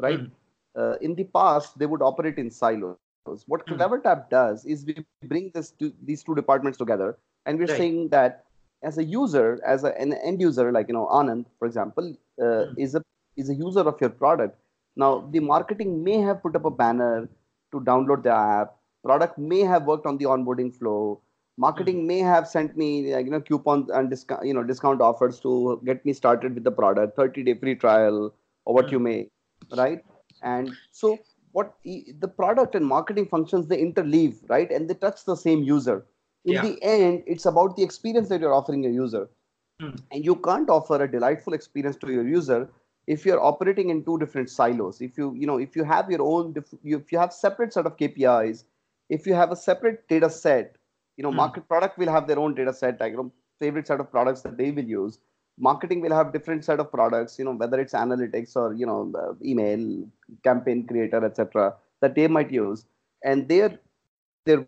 right 0.08 0.22
mm. 0.22 1.02
in 1.08 1.16
the 1.16 1.26
past 1.40 1.78
they 1.80 1.90
would 1.94 2.04
operate 2.12 2.38
in 2.44 2.50
silos 2.62 3.44
what 3.54 3.66
mm. 3.66 3.76
clevertap 3.76 4.30
does 4.30 4.66
is 4.66 4.86
we 4.86 4.96
bring 5.34 5.52
this 5.54 5.72
to, 5.72 5.94
these 6.10 6.24
two 6.24 6.36
departments 6.36 6.78
together 6.78 7.18
and 7.46 7.60
we're 7.60 7.74
right. 7.74 7.78
saying 7.78 8.10
that 8.10 8.44
as 8.84 8.98
a 8.98 9.04
user 9.04 9.60
as 9.66 9.84
a, 9.84 9.98
an 10.00 10.14
end 10.14 10.42
user 10.42 10.72
like 10.72 10.88
you 10.88 10.94
know 10.94 11.08
anand 11.20 11.46
for 11.58 11.68
example 11.68 12.14
uh, 12.42 12.44
mm. 12.44 12.74
is 12.78 12.96
a 12.96 13.02
is 13.38 13.50
a 13.50 13.56
user 13.56 13.82
of 13.92 14.00
your 14.02 14.10
product 14.10 14.58
now 14.96 15.12
the 15.32 15.40
marketing 15.40 16.04
may 16.04 16.18
have 16.28 16.42
put 16.42 16.56
up 16.56 16.66
a 16.66 16.72
banner 16.72 17.28
to 17.72 17.80
download 17.82 18.24
the 18.24 18.32
app 18.32 18.76
product 19.04 19.38
may 19.38 19.62
have 19.74 19.84
worked 19.92 20.06
on 20.06 20.18
the 20.18 20.26
onboarding 20.26 20.74
flow 20.78 21.22
marketing 21.58 21.98
mm-hmm. 21.98 22.08
may 22.08 22.20
have 22.20 22.48
sent 22.48 22.76
me 22.78 23.14
like, 23.14 23.26
you 23.26 23.32
know 23.32 23.42
coupons 23.42 23.90
and 23.90 24.10
discount 24.10 24.46
you 24.46 24.54
know 24.54 24.64
discount 24.64 25.02
offers 25.02 25.40
to 25.40 25.82
get 25.86 26.06
me 26.06 26.14
started 26.14 26.54
with 26.56 26.64
the 26.64 26.72
product 26.72 27.16
30 27.16 27.44
day 27.44 27.54
free 27.54 27.76
trial 27.76 28.34
or 28.66 28.74
what 28.74 28.86
mm-hmm. 28.86 28.94
you 28.94 29.00
may 29.00 29.28
right 29.78 30.04
and 30.42 30.72
so 30.92 31.18
what 31.52 31.76
the 31.84 32.28
product 32.28 32.76
and 32.76 32.86
marketing 32.86 33.28
functions 33.28 33.68
they 33.68 33.78
interleave 33.78 34.38
right 34.50 34.72
and 34.72 34.90
they 34.90 34.96
touch 34.96 35.24
the 35.26 35.36
same 35.36 35.64
user 35.64 36.04
in 36.46 36.54
yeah. 36.54 36.62
the 36.62 36.84
end 36.84 37.24
it's 37.26 37.46
about 37.46 37.76
the 37.76 37.84
experience 37.84 38.30
that 38.30 38.42
you're 38.42 38.54
offering 38.54 38.86
a 38.86 38.90
user 38.90 39.28
mm. 39.82 39.98
and 40.12 40.26
you 40.26 40.36
can't 40.36 40.70
offer 40.70 41.04
a 41.04 41.12
delightful 41.12 41.54
experience 41.54 41.96
to 41.98 42.12
your 42.12 42.28
user 42.28 42.70
if 43.08 43.26
you're 43.26 43.44
operating 43.44 43.90
in 43.90 44.04
two 44.04 44.18
different 44.18 44.50
silos 44.50 45.02
if 45.02 45.18
you 45.18 45.34
you 45.36 45.48
know 45.48 45.58
if 45.58 45.76
you 45.76 45.84
have 45.84 46.10
your 46.10 46.22
own 46.22 46.54
if 46.84 47.12
you 47.12 47.18
have 47.18 47.34
separate 47.34 47.74
set 47.74 47.86
of 47.86 47.98
kpis 47.98 48.64
if 49.10 49.28
you 49.28 49.34
have 49.34 49.52
a 49.52 49.56
separate 49.56 50.08
data 50.08 50.30
set, 50.30 50.76
you 51.18 51.24
know, 51.24 51.32
mm. 51.32 51.36
market 51.36 51.68
product 51.68 51.98
will 51.98 52.10
have 52.10 52.28
their 52.28 52.40
own 52.40 52.56
data 52.56 52.74
set, 52.74 53.00
like, 53.00 53.12
you 53.12 53.18
know, 53.18 53.32
favorite 53.60 53.88
set 53.88 54.00
of 54.00 54.10
products 54.12 54.42
that 54.42 54.58
they 54.58 54.72
will 54.72 54.84
use. 54.84 55.20
Marketing 55.60 56.02
will 56.02 56.14
have 56.14 56.34
different 56.34 56.66
set 56.66 56.80
of 56.80 56.92
products, 56.92 57.38
you 57.38 57.46
know, 57.46 57.52
whether 57.52 57.80
it's 57.80 57.94
analytics 57.94 58.56
or, 58.56 58.74
you 58.74 58.86
know, 58.86 59.12
uh, 59.16 59.34
email, 59.46 60.08
campaign 60.44 60.88
creator, 60.88 61.24
etc., 61.24 61.76
that 62.02 62.16
they 62.16 62.28
might 62.28 62.52
use. 62.52 62.86
And 63.24 63.48
they're, 63.48 63.78
they're 64.46 64.68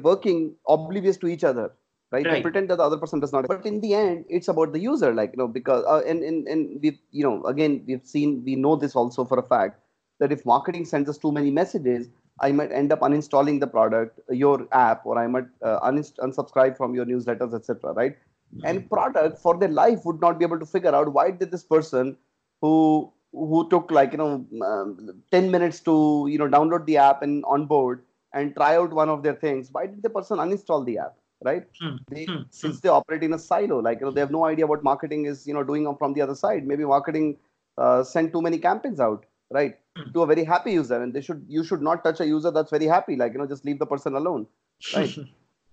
working 0.00 0.54
oblivious 0.68 1.16
to 1.18 1.26
each 1.26 1.44
other 1.44 1.72
right? 2.12 2.26
right. 2.26 2.42
pretend 2.42 2.70
that 2.70 2.76
the 2.76 2.82
other 2.82 2.98
person 2.98 3.18
does 3.18 3.32
not. 3.32 3.48
But 3.48 3.66
in 3.66 3.80
the 3.80 3.94
end, 3.94 4.24
it's 4.28 4.48
about 4.48 4.72
the 4.72 4.78
user, 4.78 5.12
like 5.12 5.32
you 5.32 5.38
know, 5.38 5.48
because 5.48 5.84
uh, 5.86 6.02
and 6.06 6.22
and 6.22 6.46
and 6.46 6.80
we, 6.82 7.00
you 7.10 7.24
know, 7.24 7.42
again, 7.44 7.82
we've 7.86 8.04
seen, 8.04 8.42
we 8.44 8.54
know 8.54 8.76
this 8.76 8.94
also 8.94 9.24
for 9.24 9.38
a 9.38 9.42
fact 9.42 9.80
that 10.20 10.30
if 10.30 10.44
marketing 10.46 10.84
sends 10.84 11.08
us 11.08 11.18
too 11.18 11.32
many 11.32 11.50
messages, 11.50 12.08
I 12.40 12.52
might 12.52 12.70
end 12.70 12.92
up 12.92 13.00
uninstalling 13.00 13.60
the 13.60 13.66
product, 13.66 14.20
your 14.30 14.68
app, 14.72 15.04
or 15.04 15.18
I 15.18 15.26
might 15.26 15.46
uh, 15.62 15.80
unist- 15.80 16.18
unsubscribe 16.18 16.76
from 16.76 16.94
your 16.94 17.06
newsletters, 17.06 17.54
etc. 17.54 17.92
Right? 17.92 18.16
Mm-hmm. 18.54 18.66
And 18.66 18.90
product 18.90 19.38
for 19.38 19.58
their 19.58 19.70
life 19.70 20.04
would 20.04 20.20
not 20.20 20.38
be 20.38 20.44
able 20.44 20.58
to 20.58 20.66
figure 20.66 20.94
out 20.94 21.12
why 21.12 21.30
did 21.30 21.50
this 21.50 21.64
person 21.64 22.16
who 22.60 23.10
who 23.32 23.66
took 23.70 23.90
like 23.90 24.12
you 24.12 24.18
know 24.18 24.46
um, 24.62 25.22
10 25.30 25.50
minutes 25.50 25.80
to 25.80 26.26
you 26.28 26.36
know 26.36 26.46
download 26.46 26.84
the 26.84 26.98
app 26.98 27.22
and 27.22 27.42
onboard 27.46 28.02
and 28.34 28.54
try 28.54 28.76
out 28.76 28.92
one 28.92 29.08
of 29.08 29.22
their 29.22 29.34
things 29.34 29.70
why 29.72 29.86
did 29.86 30.02
the 30.02 30.10
person 30.10 30.38
uninstall 30.38 30.84
the 30.86 30.98
app 30.98 31.14
right? 31.44 31.64
Mm-hmm. 31.82 32.14
they, 32.14 32.26
mm-hmm. 32.26 32.42
since 32.50 32.80
they 32.80 32.88
operate 32.88 33.22
in 33.22 33.32
a 33.32 33.38
silo 33.38 33.78
like 33.78 34.00
you 34.00 34.06
know 34.06 34.12
they 34.12 34.20
have 34.20 34.30
no 34.30 34.44
idea 34.44 34.66
what 34.66 34.82
marketing 34.82 35.26
is 35.26 35.46
you 35.46 35.54
know 35.54 35.62
doing 35.62 35.94
from 35.98 36.14
the 36.14 36.20
other 36.20 36.34
side. 36.34 36.66
Maybe 36.66 36.84
marketing 36.84 37.36
uh, 37.78 38.02
sent 38.04 38.32
too 38.32 38.42
many 38.42 38.58
campaigns 38.58 39.00
out 39.00 39.26
right 39.50 39.78
to 40.14 40.22
a 40.22 40.26
very 40.26 40.44
happy 40.44 40.72
user 40.72 41.02
and 41.02 41.12
they 41.12 41.20
should 41.20 41.44
you 41.48 41.62
should 41.62 41.82
not 41.82 42.02
touch 42.04 42.20
a 42.20 42.26
user 42.26 42.50
that's 42.50 42.70
very 42.70 42.86
happy 42.86 43.16
like 43.16 43.32
you 43.32 43.38
know 43.38 43.46
just 43.46 43.64
leave 43.64 43.78
the 43.78 43.86
person 43.86 44.14
alone 44.14 44.46
right? 44.94 45.16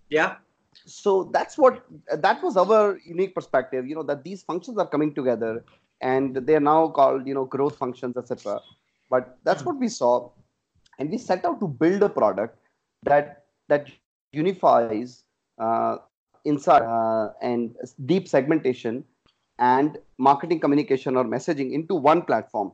Yeah. 0.10 0.38
So 0.86 1.26
that's 1.32 1.56
what 1.56 1.86
that 2.12 2.42
was 2.42 2.58
our 2.58 3.00
unique 3.06 3.36
perspective 3.36 3.88
you 3.88 3.96
know 3.96 4.04
that 4.04 4.24
these 4.24 4.42
functions 4.42 4.78
are 4.80 4.88
coming 4.88 5.14
together 5.14 5.64
and 6.02 6.36
they 6.36 6.56
are 6.56 6.66
now 6.68 6.90
called 6.90 7.28
you 7.28 7.34
know 7.34 7.46
growth 7.46 7.78
functions 7.78 8.18
etc 8.18 8.60
but 9.10 9.38
that's 9.44 9.64
what 9.64 9.78
we 9.78 9.88
saw 9.88 10.30
and 11.00 11.10
we 11.10 11.18
set 11.18 11.46
out 11.46 11.60
to 11.60 11.68
build 11.68 12.04
a 12.04 12.10
product 12.10 12.58
that 13.04 13.46
that 13.68 13.90
unifies 14.32 15.24
uh, 15.58 15.98
inside 16.46 16.84
uh, 16.84 17.34
and 17.42 17.76
deep 18.06 18.28
segmentation 18.28 19.04
and 19.58 19.98
marketing 20.18 20.60
communication 20.60 21.16
or 21.16 21.26
messaging 21.26 21.74
into 21.74 21.96
one 21.96 22.22
platform 22.22 22.72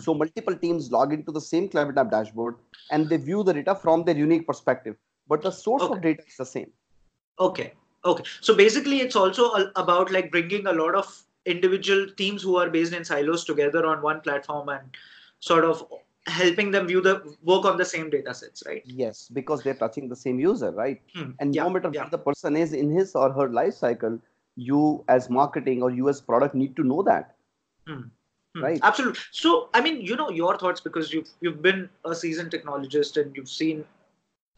so 0.00 0.14
multiple 0.14 0.56
teams 0.56 0.92
log 0.92 1.12
into 1.12 1.32
the 1.32 1.40
same 1.40 1.68
Clevertap 1.68 2.10
dashboard 2.10 2.56
and 2.90 3.08
they 3.08 3.16
view 3.16 3.42
the 3.42 3.52
data 3.52 3.74
from 3.74 4.04
their 4.04 4.16
unique 4.16 4.46
perspective, 4.46 4.96
but 5.28 5.42
the 5.42 5.50
source 5.50 5.82
okay. 5.82 5.94
of 5.94 6.02
data 6.02 6.22
is 6.26 6.36
the 6.36 6.46
same. 6.46 6.70
Okay. 7.38 7.72
Okay, 8.04 8.24
so 8.40 8.52
basically, 8.56 9.00
it's 9.00 9.14
also 9.14 9.70
about 9.76 10.10
like 10.10 10.32
bringing 10.32 10.66
a 10.66 10.72
lot 10.72 10.96
of 10.96 11.22
individual 11.46 12.08
teams 12.16 12.42
who 12.42 12.56
are 12.56 12.68
based 12.68 12.92
in 12.92 13.04
silos 13.04 13.44
together 13.44 13.86
on 13.86 14.02
one 14.02 14.20
platform 14.20 14.68
and 14.70 14.96
sort 15.38 15.64
of 15.64 15.84
helping 16.26 16.70
them 16.70 16.86
view 16.86 17.00
the 17.00 17.36
work 17.42 17.64
on 17.64 17.76
the 17.76 17.84
same 17.84 18.10
data 18.10 18.32
sets, 18.34 18.62
right? 18.66 18.82
Yes, 18.84 19.28
because 19.32 19.62
they're 19.62 19.74
touching 19.74 20.08
the 20.08 20.16
same 20.16 20.38
user, 20.38 20.70
right? 20.70 21.00
Hmm. 21.14 21.30
And 21.40 21.54
Yeah, 21.54 21.64
no 21.64 21.70
matter 21.70 21.90
yeah. 21.92 22.02
where 22.02 22.10
the 22.10 22.18
person 22.18 22.56
is 22.56 22.72
in 22.72 22.90
his 22.90 23.14
or 23.14 23.32
her 23.32 23.48
life 23.48 23.74
cycle, 23.74 24.20
you 24.56 25.04
as 25.08 25.30
marketing 25.30 25.82
or 25.82 25.90
you 25.90 26.08
as 26.08 26.20
product 26.20 26.54
need 26.54 26.76
to 26.76 26.84
know 26.84 27.02
that. 27.02 27.34
Hmm, 27.86 28.02
Right. 28.54 28.78
Absolutely. 28.82 29.18
So, 29.30 29.70
I 29.72 29.80
mean, 29.80 30.02
you 30.02 30.14
know, 30.14 30.28
your 30.30 30.58
thoughts 30.58 30.80
because 30.80 31.12
you've 31.12 31.28
you've 31.40 31.62
been 31.62 31.88
a 32.04 32.14
seasoned 32.14 32.50
technologist 32.50 33.20
and 33.20 33.34
you've 33.34 33.48
seen 33.48 33.84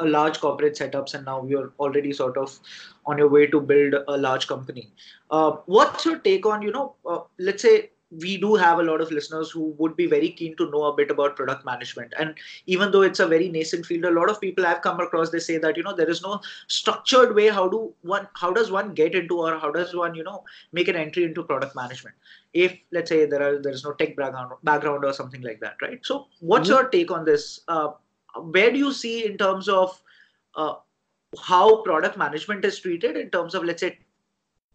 a 0.01 0.05
large 0.05 0.41
corporate 0.41 0.75
setups, 0.75 1.15
and 1.15 1.25
now 1.25 1.45
you're 1.47 1.73
already 1.79 2.13
sort 2.13 2.37
of 2.37 2.59
on 3.07 3.17
your 3.17 3.29
way 3.29 3.47
to 3.47 3.61
build 3.61 3.95
a 4.09 4.17
large 4.19 4.49
company. 4.49 4.91
Uh, 5.31 5.53
what's 5.67 6.05
your 6.05 6.19
take 6.19 6.45
on, 6.45 6.63
you 6.63 6.73
know, 6.73 6.97
uh, 7.07 7.21
let's 7.39 7.63
say 7.63 7.91
we 8.21 8.37
do 8.37 8.55
have 8.55 8.79
a 8.79 8.83
lot 8.83 9.01
of 9.01 9.11
listeners 9.11 9.51
who 9.51 9.75
would 9.79 9.97
be 9.97 10.07
very 10.07 10.31
keen 10.31 10.57
to 10.57 10.71
know 10.71 10.85
a 10.85 10.95
bit 10.95 11.11
about 11.11 11.37
product 11.37 11.65
management. 11.65 12.13
And 12.19 12.35
even 12.67 12.91
though 12.91 13.03
it's 13.03 13.21
a 13.21 13.27
very 13.27 13.49
nascent 13.49 13.87
field 13.87 14.05
a 14.05 14.11
lot 14.11 14.31
of 14.31 14.41
people 14.41 14.67
i've 14.67 14.83
come 14.83 15.01
across 15.01 15.31
they 15.31 15.39
say 15.39 15.59
that 15.59 15.77
you 15.77 15.83
know 15.83 15.95
there 15.95 16.11
is 16.11 16.23
no 16.23 16.41
structured 16.69 17.35
way 17.35 17.49
how 17.49 17.69
do 17.69 17.93
one 18.03 18.29
how 18.35 18.51
does 18.53 18.71
one 18.71 18.95
get 18.95 19.15
into 19.15 19.39
or 19.39 19.59
how 19.59 19.71
does 19.71 19.95
one 19.95 20.15
you 20.15 20.23
know 20.25 20.45
make 20.73 20.89
an 20.89 20.97
entry 20.97 21.25
into 21.25 21.43
product 21.43 21.75
management? 21.75 22.15
If 22.53 22.77
let's 22.93 23.09
say 23.11 23.27
there 23.27 23.43
are 23.43 23.59
there 23.61 23.73
is 23.73 23.85
no 23.85 23.93
tech 23.93 24.17
background 24.17 24.53
background 24.63 25.05
or 25.05 25.13
something 25.13 25.43
like 25.43 25.61
that 25.61 25.77
right? 25.83 26.01
So 26.05 26.27
what's 26.41 26.69
Mhm. 26.69 26.73
your 26.73 26.89
take 26.89 27.11
on 27.11 27.25
this? 27.25 27.61
Uh, 27.69 27.93
where 28.37 28.71
do 28.71 28.79
you 28.79 28.93
see 28.93 29.25
in 29.27 29.37
terms 29.39 29.69
of 29.69 30.03
uh, 30.57 30.75
how 31.41 31.83
product 31.83 32.17
management 32.17 32.65
is 32.65 32.79
treated 32.79 33.17
in 33.17 33.31
terms 33.31 33.55
of 33.55 33.65
let's 33.65 33.81
say 33.81 33.99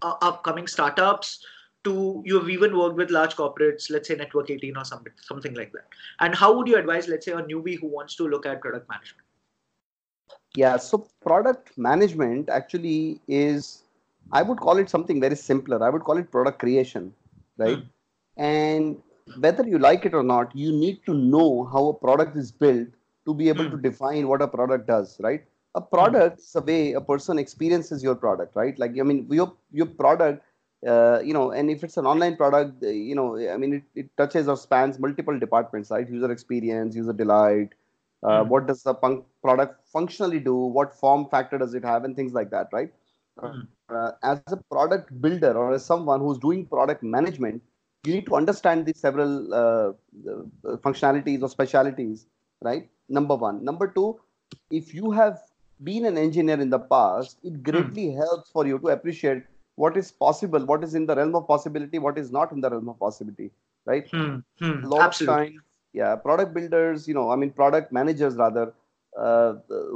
uh, 0.01 0.15
upcoming 0.21 0.67
startups 0.67 1.45
to 1.89 2.23
you've 2.25 2.49
even 2.55 2.77
worked 2.79 2.97
with 3.03 3.11
large 3.17 3.35
corporates 3.41 3.89
let's 3.95 4.07
say 4.09 4.15
network 4.23 4.49
18 4.51 4.77
or 4.77 4.85
something 4.85 5.13
something 5.31 5.55
like 5.61 5.71
that 5.73 5.99
and 6.19 6.35
how 6.43 6.51
would 6.57 6.67
you 6.67 6.77
advise 6.77 7.07
let's 7.07 7.25
say 7.25 7.33
a 7.33 7.43
newbie 7.53 7.79
who 7.79 7.87
wants 7.99 8.15
to 8.15 8.27
look 8.35 8.45
at 8.45 8.61
product 8.61 8.89
management 8.89 9.27
Yeah, 10.55 10.77
so 10.77 11.07
product 11.21 11.77
management 11.77 12.49
actually 12.49 13.21
is, 13.27 13.83
I 14.31 14.41
would 14.41 14.59
call 14.59 14.77
it 14.77 14.89
something 14.89 15.19
very 15.21 15.35
simpler. 15.35 15.83
I 15.83 15.89
would 15.89 16.03
call 16.03 16.17
it 16.17 16.31
product 16.31 16.59
creation, 16.59 17.13
right? 17.57 17.83
And 18.37 19.01
whether 19.39 19.67
you 19.67 19.79
like 19.79 20.05
it 20.05 20.13
or 20.13 20.23
not, 20.23 20.55
you 20.55 20.71
need 20.71 21.05
to 21.05 21.13
know 21.13 21.65
how 21.65 21.87
a 21.89 21.93
product 21.93 22.37
is 22.37 22.51
built 22.51 22.87
to 23.25 23.33
be 23.33 23.49
able 23.49 23.69
Hmm. 23.69 23.71
to 23.71 23.77
define 23.77 24.27
what 24.27 24.41
a 24.41 24.47
product 24.47 24.87
does, 24.87 25.19
right? 25.21 25.43
A 25.75 25.81
product 25.81 26.39
is 26.39 26.55
a 26.55 26.61
way 26.61 26.93
a 26.93 27.01
person 27.01 27.37
experiences 27.39 28.03
your 28.03 28.15
product, 28.15 28.55
right? 28.55 28.77
Like, 28.79 28.97
I 28.99 29.03
mean, 29.03 29.27
your 29.29 29.53
your 29.71 29.87
product, 29.87 30.43
uh, 30.87 31.19
you 31.23 31.33
know, 31.33 31.51
and 31.51 31.69
if 31.69 31.83
it's 31.83 31.97
an 31.97 32.05
online 32.05 32.35
product, 32.37 32.83
uh, 32.83 32.87
you 32.87 33.15
know, 33.15 33.37
I 33.37 33.57
mean, 33.57 33.73
it, 33.73 33.83
it 33.95 34.17
touches 34.17 34.47
or 34.47 34.57
spans 34.57 34.99
multiple 34.99 35.37
departments, 35.39 35.91
right? 35.91 36.09
User 36.09 36.31
experience, 36.31 36.95
user 36.95 37.13
delight, 37.13 37.69
uh, 38.23 38.43
Hmm. 38.43 38.49
what 38.49 38.67
does 38.67 38.83
the 38.83 38.93
punk 38.93 39.25
product 39.41 39.87
functionally 39.87 40.39
do, 40.39 40.55
what 40.55 40.93
form 40.93 41.27
factor 41.29 41.57
does 41.57 41.73
it 41.73 41.83
have, 41.85 42.03
and 42.05 42.15
things 42.15 42.33
like 42.33 42.49
that, 42.51 42.67
right? 42.73 42.91
Hmm. 43.39 43.61
Uh, 43.89 44.11
as 44.23 44.41
a 44.47 44.57
product 44.71 45.21
builder 45.21 45.53
or 45.53 45.73
as 45.73 45.85
someone 45.85 46.19
who's 46.19 46.37
doing 46.37 46.65
product 46.65 47.03
management, 47.03 47.61
you 48.05 48.13
need 48.13 48.25
to 48.27 48.35
understand 48.35 48.85
these 48.85 48.99
several 48.99 49.53
uh, 49.53 49.89
uh, 50.29 50.77
functionalities 50.77 51.41
or 51.41 51.49
specialities, 51.49 52.25
right? 52.61 52.89
Number 53.09 53.35
one. 53.35 53.63
Number 53.63 53.87
two, 53.87 54.19
if 54.71 54.93
you 54.93 55.11
have 55.11 55.39
been 55.83 56.05
an 56.05 56.17
engineer 56.17 56.59
in 56.59 56.69
the 56.69 56.79
past, 56.79 57.39
it 57.43 57.63
greatly 57.63 58.11
helps 58.11 58.51
for 58.51 58.65
you 58.67 58.79
to 58.79 58.89
appreciate 58.89 59.43
what 59.83 59.97
is 60.01 60.11
possible, 60.25 60.65
what 60.71 60.83
is 60.87 60.93
in 60.99 61.05
the 61.09 61.15
realm 61.19 61.35
of 61.39 61.47
possibility, 61.47 61.99
what 62.07 62.17
is 62.21 62.31
not 62.37 62.51
in 62.55 62.61
the 62.61 62.69
realm 62.69 62.89
of 62.93 62.99
possibility, 63.07 63.51
right? 63.85 64.07
Hmm. 64.11 64.37
Hmm. 64.61 64.77
lot 64.93 65.05
absolutely 65.07 65.33
of 65.33 65.51
times 65.51 65.65
yeah 65.93 66.15
product 66.15 66.53
builders 66.53 67.07
you 67.07 67.13
know 67.13 67.29
i 67.31 67.35
mean 67.35 67.51
product 67.51 67.91
managers 67.91 68.35
rather 68.35 68.73
uh, 69.17 69.53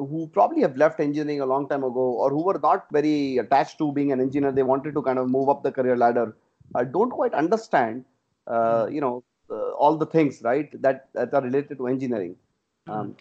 who 0.10 0.28
probably 0.34 0.62
have 0.62 0.76
left 0.76 1.00
engineering 1.00 1.42
a 1.42 1.46
long 1.46 1.68
time 1.70 1.84
ago 1.84 2.06
or 2.22 2.30
who 2.30 2.44
were 2.44 2.60
not 2.64 2.86
very 2.92 3.38
attached 3.38 3.78
to 3.78 3.92
being 3.92 4.12
an 4.12 4.20
engineer 4.20 4.52
they 4.52 4.64
wanted 4.64 4.94
to 4.94 5.02
kind 5.02 5.20
of 5.20 5.30
move 5.30 5.50
up 5.50 5.62
the 5.64 5.72
career 5.72 5.96
ladder 5.96 6.36
uh, 6.76 6.84
don't 6.84 7.12
quite 7.12 7.34
understand 7.34 8.04
uh, 8.48 8.88
you 8.90 9.02
know 9.02 9.24
uh, 9.52 9.72
all 9.72 9.98
the 9.98 10.06
things 10.06 10.42
right 10.44 10.82
that, 10.82 11.08
that 11.14 11.34
are 11.34 11.42
related 11.42 11.78
to 11.78 11.88
engineering 11.88 12.36
um, 12.88 13.16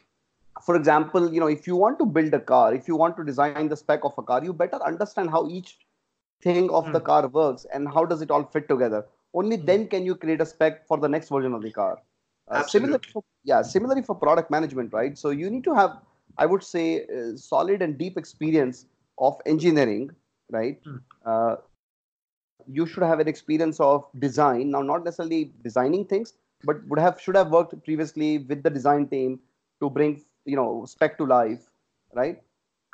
for 0.64 0.76
example 0.76 1.32
you 1.32 1.40
know 1.40 1.46
if 1.58 1.66
you 1.66 1.76
want 1.76 1.98
to 1.98 2.06
build 2.06 2.32
a 2.32 2.40
car 2.40 2.74
if 2.74 2.88
you 2.88 2.96
want 2.96 3.16
to 3.16 3.24
design 3.24 3.68
the 3.68 3.76
spec 3.76 4.04
of 4.04 4.14
a 4.16 4.22
car 4.22 4.42
you 4.42 4.52
better 4.52 4.82
understand 4.82 5.30
how 5.30 5.46
each 5.48 5.78
thing 6.42 6.70
of 6.70 6.92
the 6.92 7.00
Hmm. 7.00 7.04
car 7.10 7.28
works 7.28 7.66
and 7.72 7.88
how 7.88 8.04
does 8.04 8.22
it 8.22 8.30
all 8.30 8.44
fit 8.44 8.68
together? 8.68 9.06
Only 9.34 9.56
Hmm. 9.56 9.66
then 9.66 9.88
can 9.88 10.04
you 10.04 10.14
create 10.16 10.40
a 10.40 10.46
spec 10.46 10.86
for 10.86 10.98
the 10.98 11.08
next 11.08 11.28
version 11.28 11.54
of 11.54 11.62
the 11.62 11.70
car. 11.70 11.98
Uh, 12.48 12.62
similarly 12.66 13.04
for, 13.12 13.22
yeah 13.44 13.62
similarly 13.62 14.02
for 14.02 14.14
product 14.14 14.50
management 14.50 14.92
right? 14.92 15.16
So 15.18 15.30
you 15.30 15.50
need 15.50 15.64
to 15.64 15.74
have 15.74 15.98
i 16.38 16.46
would 16.46 16.62
say 16.62 17.04
uh, 17.06 17.36
solid 17.36 17.82
and 17.82 17.96
deep 17.98 18.16
experience 18.18 18.86
of 19.18 19.40
engineering 19.46 20.10
right? 20.50 20.80
Hmm. 20.84 20.96
uh, 21.24 21.56
you 22.66 22.86
should 22.86 23.02
have 23.02 23.20
an 23.20 23.28
experience 23.28 23.80
of 23.80 24.04
design. 24.18 24.70
Now 24.70 24.82
not 24.82 25.04
necessarily 25.04 25.52
designing 25.62 26.04
things 26.06 26.34
but 26.64 26.86
would 26.88 26.98
have 26.98 27.20
should 27.20 27.36
have 27.36 27.50
worked 27.50 27.74
previously 27.84 28.38
with 28.38 28.62
the 28.62 28.70
design 28.70 29.06
team 29.08 29.40
to 29.80 29.90
bring 29.90 30.22
you 30.44 30.56
know 30.56 30.84
spec 30.86 31.18
to 31.18 31.24
life 31.26 31.70
right 32.14 32.40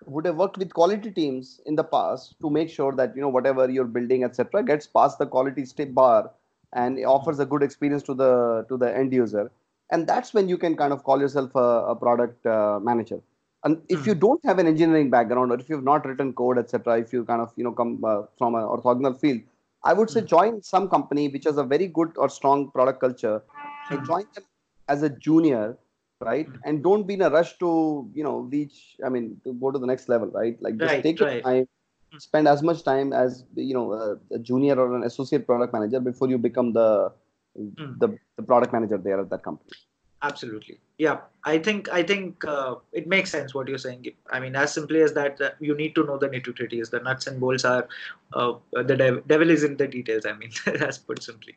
would 0.06 0.24
have 0.24 0.36
worked 0.36 0.58
with 0.58 0.72
quality 0.72 1.10
teams 1.10 1.60
in 1.66 1.74
the 1.74 1.84
past 1.84 2.34
to 2.40 2.50
make 2.50 2.70
sure 2.70 2.92
that 2.92 3.14
you 3.16 3.20
know 3.22 3.28
whatever 3.28 3.68
you're 3.70 3.92
building 3.96 4.24
etc 4.24 4.62
gets 4.62 4.86
past 4.86 5.18
the 5.18 5.26
quality 5.26 5.64
step 5.64 5.92
bar 5.92 6.30
and 6.72 7.04
offers 7.04 7.38
a 7.40 7.46
good 7.46 7.62
experience 7.62 8.02
to 8.02 8.14
the 8.14 8.64
to 8.68 8.76
the 8.76 8.90
end 8.96 9.12
user 9.12 9.50
and 9.90 10.06
that's 10.06 10.32
when 10.34 10.48
you 10.48 10.58
can 10.58 10.76
kind 10.76 10.92
of 10.92 11.02
call 11.04 11.20
yourself 11.20 11.54
a, 11.54 11.68
a 11.92 11.96
product 11.96 12.44
uh, 12.46 12.78
manager 12.82 13.20
and 13.64 13.82
if 13.88 14.06
Hmm. 14.06 14.06
you 14.06 14.14
don't 14.14 14.44
have 14.44 14.58
an 14.58 14.66
engineering 14.66 15.10
background 15.10 15.50
or 15.50 15.58
if 15.58 15.68
you've 15.68 15.84
not 15.84 16.06
written 16.06 16.32
code 16.32 16.58
etc 16.58 16.98
if 16.98 17.12
you 17.12 17.24
kind 17.24 17.40
of 17.42 17.52
you 17.56 17.64
know 17.64 17.72
come 17.72 18.02
uh, 18.04 18.22
from 18.38 18.54
an 18.54 18.62
orthogonal 18.62 19.18
field 19.18 19.40
i 19.84 19.92
would 19.92 20.10
say 20.10 20.20
Hmm. 20.20 20.26
join 20.34 20.62
some 20.62 20.88
company 20.88 21.28
which 21.28 21.44
has 21.44 21.56
a 21.58 21.64
very 21.64 21.86
good 21.88 22.12
or 22.16 22.28
strong 22.28 22.70
product 22.70 23.00
culture 23.00 23.42
and 23.90 23.98
Hmm. 23.98 24.04
join 24.04 24.24
them 24.34 24.44
as 24.88 25.02
a 25.02 25.10
junior 25.26 25.76
right 26.20 26.48
Hmm. 26.48 26.60
and 26.64 26.82
don't 26.82 27.06
be 27.06 27.14
in 27.14 27.22
a 27.22 27.30
rush 27.30 27.56
to 27.58 28.10
you 28.14 28.24
know 28.24 28.38
reach 28.54 28.96
i 29.04 29.08
mean 29.08 29.40
to 29.44 29.52
go 29.54 29.70
to 29.70 29.78
the 29.78 29.86
next 29.86 30.08
level 30.08 30.28
right 30.28 30.60
like 30.62 30.78
just 30.78 31.00
Right, 31.00 31.02
take 31.02 31.18
your 31.20 31.30
time 31.44 31.66
Hmm. 32.12 32.18
spend 32.18 32.48
as 32.48 32.62
much 32.62 32.82
time 32.84 33.12
as 33.12 33.44
you 33.54 33.74
know 33.74 33.92
a, 33.92 34.16
a 34.34 34.38
junior 34.38 34.76
or 34.78 34.94
an 34.96 35.04
associate 35.04 35.46
product 35.46 35.72
manager 35.72 36.00
before 36.00 36.28
you 36.28 36.38
become 36.38 36.72
the 36.72 37.12
Hmm. 37.78 37.94
the, 38.00 38.18
the 38.36 38.42
product 38.42 38.72
manager 38.72 38.98
there 38.98 39.20
at 39.20 39.30
that 39.30 39.42
company 39.42 39.70
absolutely. 40.22 40.78
Yeah. 40.98 41.20
I 41.44 41.58
think 41.58 41.88
i 41.92 42.02
think 42.02 42.44
uh, 42.44 42.74
it 42.92 43.06
makes 43.06 43.30
sense 43.30 43.54
what 43.54 43.68
you're 43.68 43.78
saying. 43.78 44.06
I 44.30 44.40
mean 44.40 44.56
as 44.56 44.72
simply 44.72 45.02
as 45.02 45.14
that, 45.14 45.38
that 45.38 45.56
you 45.60 45.74
need 45.74 45.94
to 45.94 46.04
know 46.04 46.18
the 46.18 46.28
nitty 46.28 46.52
gritties 46.58 46.90
the 46.90 47.00
nuts 47.00 47.26
and 47.26 47.40
bolts 47.40 47.64
are 47.64 47.88
uh, 48.32 48.52
the 48.72 48.96
dev- 48.96 49.26
devil 49.26 49.50
is 49.50 49.62
in 49.64 49.76
the 49.76 49.86
details 49.86 50.26
i 50.26 50.32
mean 50.32 50.50
that's 50.78 50.98
put 50.98 51.22
simply. 51.22 51.56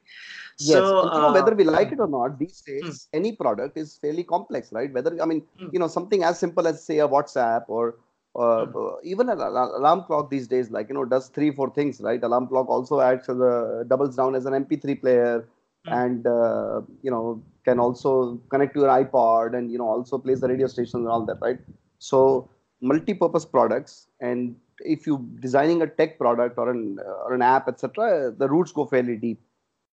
Yes. 0.59 0.93
So 0.95 1.09
you 1.13 1.21
know 1.21 1.29
whether 1.29 1.53
uh, 1.53 1.55
we 1.55 1.63
like 1.63 1.91
it 1.91 1.99
or 1.99 2.07
not 2.07 2.37
these 2.39 2.61
days 2.61 2.93
any 3.13 3.31
product 3.33 3.77
is 3.77 3.97
fairly 3.97 4.23
complex 4.23 4.71
right? 4.71 4.91
Whether 4.91 5.21
i 5.21 5.25
mean 5.25 5.43
Hmm. 5.57 5.69
you 5.71 5.79
know 5.79 5.87
something 5.87 6.23
as 6.23 6.39
simple 6.39 6.67
as 6.67 6.83
say 6.83 6.99
a 6.99 7.07
whatsapp 7.07 7.65
or 7.67 7.95
uh, 8.35 8.63
Hmm. 8.63 8.71
uh, 8.83 8.95
even 9.03 9.29
an 9.29 9.39
alarm 9.39 10.03
clock 10.03 10.29
these 10.29 10.47
days 10.47 10.69
like 10.71 10.89
you 10.89 10.95
know 10.95 11.05
does 11.05 11.27
three 11.29 11.51
four 11.51 11.69
things 11.71 12.01
right? 12.01 12.23
Alarm 12.23 12.47
clock 12.47 12.69
also 12.69 12.99
acts 13.01 13.29
as 13.29 13.39
a 13.39 13.83
doubles 13.87 14.15
down 14.15 14.35
as 14.35 14.45
an 14.45 14.53
mp3 14.53 14.95
player 14.95 15.47
Hmm. 15.85 16.01
and 16.01 16.25
uh, 16.27 16.81
you 17.01 17.11
know 17.11 17.41
can 17.65 17.79
also 17.79 18.37
connect 18.49 18.73
to 18.73 18.81
your 18.81 18.89
ipod 18.89 19.55
and 19.57 19.71
you 19.71 19.77
know 19.77 19.87
also 19.87 20.17
plays 20.17 20.41
the 20.41 20.47
radio 20.47 20.67
stations 20.67 20.95
and 20.95 21.07
all 21.07 21.25
that 21.25 21.37
right? 21.41 21.59
So 21.99 22.49
multi-purpose 22.81 23.45
products 23.45 24.07
and 24.19 24.55
if 24.79 25.05
you 25.05 25.27
designing 25.39 25.81
a 25.81 25.87
tech 25.87 26.17
product 26.17 26.57
or 26.57 26.69
an 26.69 26.99
or 27.25 27.33
an 27.33 27.41
app 27.41 27.67
etc 27.67 28.31
the 28.37 28.47
roots 28.49 28.71
go 28.71 28.85
fairly 28.85 29.15
deep. 29.15 29.41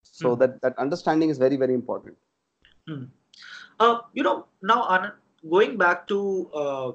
So 0.04 0.36
Hmm. 0.36 0.36
that 0.36 0.62
that 0.62 0.78
understanding 0.78 1.30
is 1.30 1.38
very 1.38 1.58
very 1.58 1.74
important. 1.74 2.18
Uh, 3.80 4.00
you 4.14 4.24
know 4.24 4.46
now 4.62 4.84
Anand, 4.88 5.14
going 5.50 5.78
back 5.78 6.08
to 6.08 6.50
uh, 6.54 6.92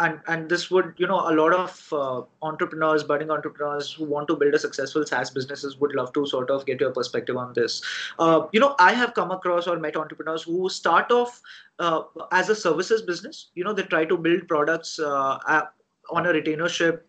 and 0.00 0.20
and 0.28 0.48
this 0.48 0.70
would 0.70 0.92
you 0.96 1.06
know 1.06 1.20
a 1.30 1.34
lot 1.38 1.52
of 1.52 1.92
uh, 1.92 2.22
entrepreneurs 2.42 3.02
budding 3.04 3.30
entrepreneurs 3.30 3.92
who 3.92 4.04
want 4.04 4.28
to 4.28 4.36
build 4.36 4.54
a 4.54 4.58
successful 4.58 5.06
saas 5.10 5.30
businesses 5.30 5.76
would 5.78 5.94
love 5.94 6.12
to 6.14 6.26
sort 6.26 6.50
of 6.50 6.64
get 6.66 6.80
your 6.80 6.90
perspective 6.90 7.36
on 7.36 7.52
this. 7.54 7.82
Uh, 8.18 8.46
you 8.52 8.60
know 8.60 8.74
i 8.78 8.92
have 8.92 9.14
come 9.14 9.30
across 9.30 9.66
or 9.66 9.78
met 9.78 9.96
entrepreneurs 9.96 10.42
who 10.42 10.68
start 10.68 11.12
off 11.12 11.40
uh, 11.78 12.02
as 12.32 12.48
a 12.48 12.54
services 12.54 13.02
business. 13.02 13.50
You 13.54 13.64
know 13.64 13.72
they 13.72 13.82
try 13.82 14.04
to 14.04 14.16
build 14.16 14.48
products 14.48 14.98
uh, 14.98 15.38
on 16.10 16.26
a 16.26 16.32
retainership 16.32 17.00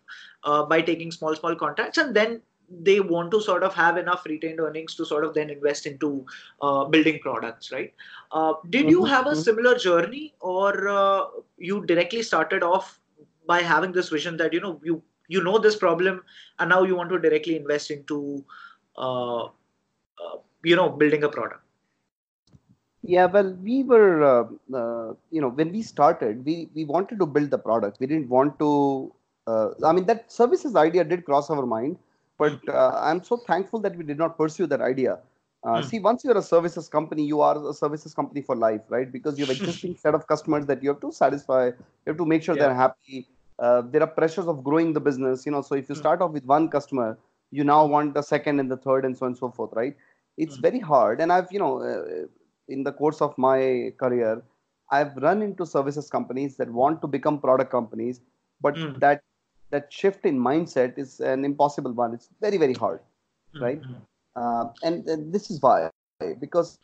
uh, 0.44 0.62
by 0.64 0.80
taking 0.80 1.10
small 1.10 1.36
small 1.36 1.54
contracts 1.56 1.98
and 1.98 2.14
then 2.14 2.40
they 2.80 3.00
want 3.00 3.30
to 3.30 3.40
sort 3.40 3.62
of 3.62 3.74
have 3.74 3.96
enough 3.96 4.24
retained 4.26 4.60
earnings 4.60 4.94
to 4.94 5.04
sort 5.04 5.24
of 5.24 5.34
then 5.34 5.50
invest 5.50 5.86
into 5.86 6.24
uh, 6.62 6.84
building 6.84 7.18
products 7.20 7.70
right? 7.72 7.92
Uh, 8.30 8.54
did 8.70 8.88
you 8.90 9.04
Mhm, 9.04 9.06
have 9.06 9.26
a 9.26 9.34
mhm. 9.34 9.44
similar 9.44 9.76
journey 9.76 10.34
or 10.40 10.88
uh, 10.88 11.24
you 11.58 11.84
directly 11.86 12.22
started 12.22 12.62
off 12.62 13.00
by 13.46 13.60
having 13.60 13.92
this 13.92 14.08
vision 14.08 14.36
that 14.36 14.52
you 14.52 14.60
know 14.60 14.80
you 14.82 15.02
you 15.28 15.42
know 15.42 15.58
this 15.58 15.76
problem 15.76 16.22
and 16.58 16.68
now 16.70 16.82
you 16.82 16.96
want 16.96 17.10
to 17.10 17.18
directly 17.18 17.56
invest 17.56 17.90
into 17.90 18.44
uh, 18.96 19.44
uh, 19.44 20.36
you 20.64 20.76
know 20.76 20.88
building 20.90 21.22
a 21.24 21.28
product? 21.28 21.62
Yeah 23.02 23.26
well 23.26 23.52
we 23.68 23.82
were 23.82 24.22
uh, 24.32 24.44
uh, 24.80 25.14
you 25.30 25.40
know 25.40 25.48
when 25.48 25.72
we 25.72 25.82
started 25.82 26.44
we 26.44 26.68
we 26.74 26.84
wanted 26.84 27.18
to 27.18 27.26
build 27.26 27.50
the 27.50 27.58
product. 27.58 27.98
We 28.00 28.06
didn't 28.06 28.28
want 28.28 28.58
to 28.58 29.12
uh, 29.46 29.68
i 29.84 29.92
mean 29.92 30.06
that 30.06 30.30
services 30.30 30.76
idea 30.76 31.04
did 31.04 31.24
cross 31.24 31.50
our 31.50 31.66
mind 31.66 31.96
but 32.42 32.68
uh, 32.68 32.92
i'm 33.10 33.22
so 33.22 33.36
thankful 33.50 33.80
that 33.86 33.96
we 33.96 34.04
did 34.10 34.18
not 34.24 34.36
pursue 34.36 34.66
that 34.66 34.80
idea 34.80 35.18
mm. 35.64 35.84
see 35.90 36.00
once 36.06 36.24
you're 36.24 36.38
a 36.44 36.46
services 36.50 36.88
company 36.96 37.24
you 37.32 37.40
are 37.48 37.56
a 37.72 37.74
services 37.82 38.14
company 38.20 38.42
for 38.48 38.56
life 38.56 38.94
right 38.96 39.12
because 39.16 39.38
you 39.38 39.46
have 39.46 39.56
existing 39.60 39.96
set 40.04 40.14
of 40.20 40.26
customers 40.26 40.66
that 40.66 40.82
you 40.82 40.88
have 40.94 41.00
to 41.00 41.12
satisfy 41.12 41.66
you 41.66 42.08
have 42.12 42.20
to 42.22 42.28
make 42.34 42.42
sure 42.42 42.56
yeah. 42.56 42.62
they're 42.62 42.80
happy 42.84 43.26
uh, 43.58 43.82
there 43.92 44.02
are 44.02 44.12
pressures 44.20 44.48
of 44.54 44.64
growing 44.64 44.92
the 44.92 45.04
business 45.08 45.46
you 45.46 45.52
know 45.52 45.62
so 45.62 45.74
if 45.74 45.88
you 45.88 45.94
hmm. 45.94 46.04
start 46.04 46.20
off 46.20 46.32
with 46.32 46.44
one 46.44 46.68
customer 46.68 47.10
you 47.50 47.64
now 47.64 47.84
want 47.84 48.14
the 48.14 48.22
second 48.22 48.60
and 48.60 48.70
the 48.70 48.80
third 48.86 49.04
and 49.04 49.16
so 49.16 49.26
on 49.26 49.32
and 49.32 49.38
so 49.38 49.50
forth 49.50 49.72
right 49.80 49.96
it's 50.36 50.56
mm. 50.56 50.62
very 50.62 50.80
hard 50.92 51.20
and 51.20 51.32
i've 51.32 51.50
you 51.52 51.58
know 51.58 51.72
uh, 51.90 52.26
in 52.68 52.82
the 52.82 52.92
course 53.00 53.20
of 53.26 53.36
my 53.36 53.92
career 54.02 54.42
i've 54.90 55.14
run 55.26 55.42
into 55.42 55.66
services 55.66 56.08
companies 56.14 56.56
that 56.56 56.70
want 56.80 57.02
to 57.02 57.10
become 57.16 57.38
product 57.38 57.70
companies 57.70 58.20
but 58.60 58.74
mm. 58.74 58.98
that 59.00 59.22
that 59.72 59.92
shift 60.00 60.24
in 60.30 60.38
mindset 60.38 60.98
is 61.04 61.18
an 61.32 61.44
impossible 61.44 61.92
one 61.92 62.14
it's 62.14 62.28
very 62.40 62.58
very 62.64 62.74
hard 62.74 63.00
mm-hmm. 63.00 63.64
right 63.64 63.82
uh, 64.36 64.64
and, 64.82 65.08
and 65.08 65.32
this 65.32 65.50
is 65.50 65.60
why 65.60 65.90
because 66.40 66.78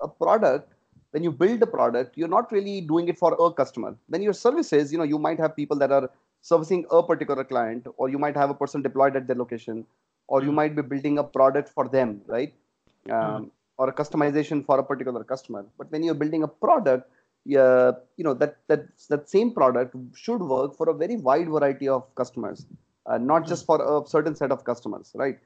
a 0.00 0.08
product 0.08 0.72
when 1.12 1.22
you 1.22 1.30
build 1.30 1.62
a 1.62 1.70
product 1.76 2.16
you're 2.16 2.34
not 2.36 2.50
really 2.56 2.80
doing 2.80 3.08
it 3.08 3.18
for 3.18 3.30
a 3.46 3.52
customer 3.52 3.94
when 4.08 4.22
your 4.22 4.32
services 4.32 4.92
you 4.92 4.98
know 4.98 5.08
you 5.14 5.18
might 5.18 5.38
have 5.38 5.54
people 5.54 5.76
that 5.84 5.92
are 5.92 6.10
servicing 6.40 6.84
a 6.90 7.02
particular 7.02 7.44
client 7.44 7.86
or 7.96 8.08
you 8.08 8.18
might 8.18 8.36
have 8.36 8.50
a 8.50 8.54
person 8.62 8.82
deployed 8.82 9.16
at 9.16 9.26
their 9.26 9.36
location 9.36 9.84
or 10.28 10.42
you 10.42 10.48
hmm. 10.48 10.60
might 10.60 10.76
be 10.76 10.82
building 10.82 11.18
a 11.18 11.24
product 11.24 11.68
for 11.68 11.88
them 11.88 12.20
right 12.26 12.54
hmm. 13.06 13.12
um, 13.12 13.50
or 13.78 13.88
a 13.88 13.92
customization 13.92 14.64
for 14.64 14.78
a 14.78 14.84
particular 14.92 15.24
customer 15.24 15.64
but 15.78 15.90
when 15.90 16.02
you're 16.02 16.20
building 16.22 16.42
a 16.42 16.48
product 16.48 17.10
yeah, 17.44 17.92
you 18.16 18.24
know 18.24 18.34
that 18.34 18.56
that 18.68 18.86
that 19.08 19.28
same 19.28 19.52
product 19.52 19.96
should 20.14 20.40
work 20.40 20.76
for 20.76 20.88
a 20.88 20.94
very 20.94 21.16
wide 21.16 21.48
variety 21.48 21.88
of 21.88 22.12
customers 22.14 22.66
uh, 23.06 23.18
not 23.18 23.46
just 23.46 23.66
for 23.66 23.78
a 23.82 24.06
certain 24.06 24.34
set 24.34 24.52
of 24.52 24.64
customers 24.64 25.10
right 25.14 25.38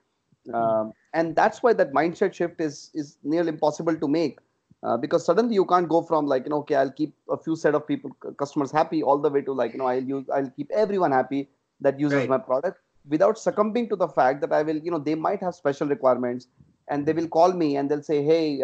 um, 0.53 0.93
and 1.15 1.35
that's 1.35 1.63
why 1.63 1.73
that 1.73 1.93
mindset 1.93 2.35
shift 2.35 2.61
is 2.61 2.91
is 2.95 3.17
nearly 3.23 3.49
impossible 3.49 3.97
to 3.97 4.09
make 4.09 4.39
uh, 4.83 4.97
because 4.97 5.25
suddenly 5.25 5.55
you 5.55 5.65
can't 5.65 5.89
go 5.89 6.03
from 6.03 6.27
like 6.27 6.45
you 6.45 6.51
know 6.51 6.59
okay 6.59 6.75
i'll 6.75 6.93
keep 6.93 7.15
a 7.31 7.37
few 7.37 7.57
set 7.57 7.75
of 7.75 7.87
people 7.87 8.11
customers 8.39 8.71
happy 8.71 9.03
all 9.03 9.19
the 9.19 9.31
way 9.31 9.41
to 9.41 9.53
like 9.53 9.73
you 9.73 9.79
know 9.79 9.87
i'll 9.87 10.03
use 10.03 10.25
i'll 10.35 10.51
keep 10.51 10.71
everyone 10.73 11.13
happy 11.13 11.49
that 11.81 11.99
uses 11.99 12.19
right. 12.19 12.29
my 12.29 12.39
product 12.39 12.81
without 13.09 13.39
succumbing 13.39 13.89
to 13.89 13.97
the 13.97 14.09
fact 14.09 14.41
that 14.41 14.53
i 14.53 14.63
will 14.63 14.77
you 14.77 14.91
know 14.91 14.99
they 14.99 15.15
might 15.15 15.41
have 15.41 15.55
special 15.55 15.89
requirements 15.89 16.49
and 16.89 17.07
they 17.07 17.13
will 17.13 17.29
call 17.29 17.53
me 17.53 17.77
and 17.77 17.91
they'll 17.91 18.03
say 18.03 18.23
hey 18.23 18.63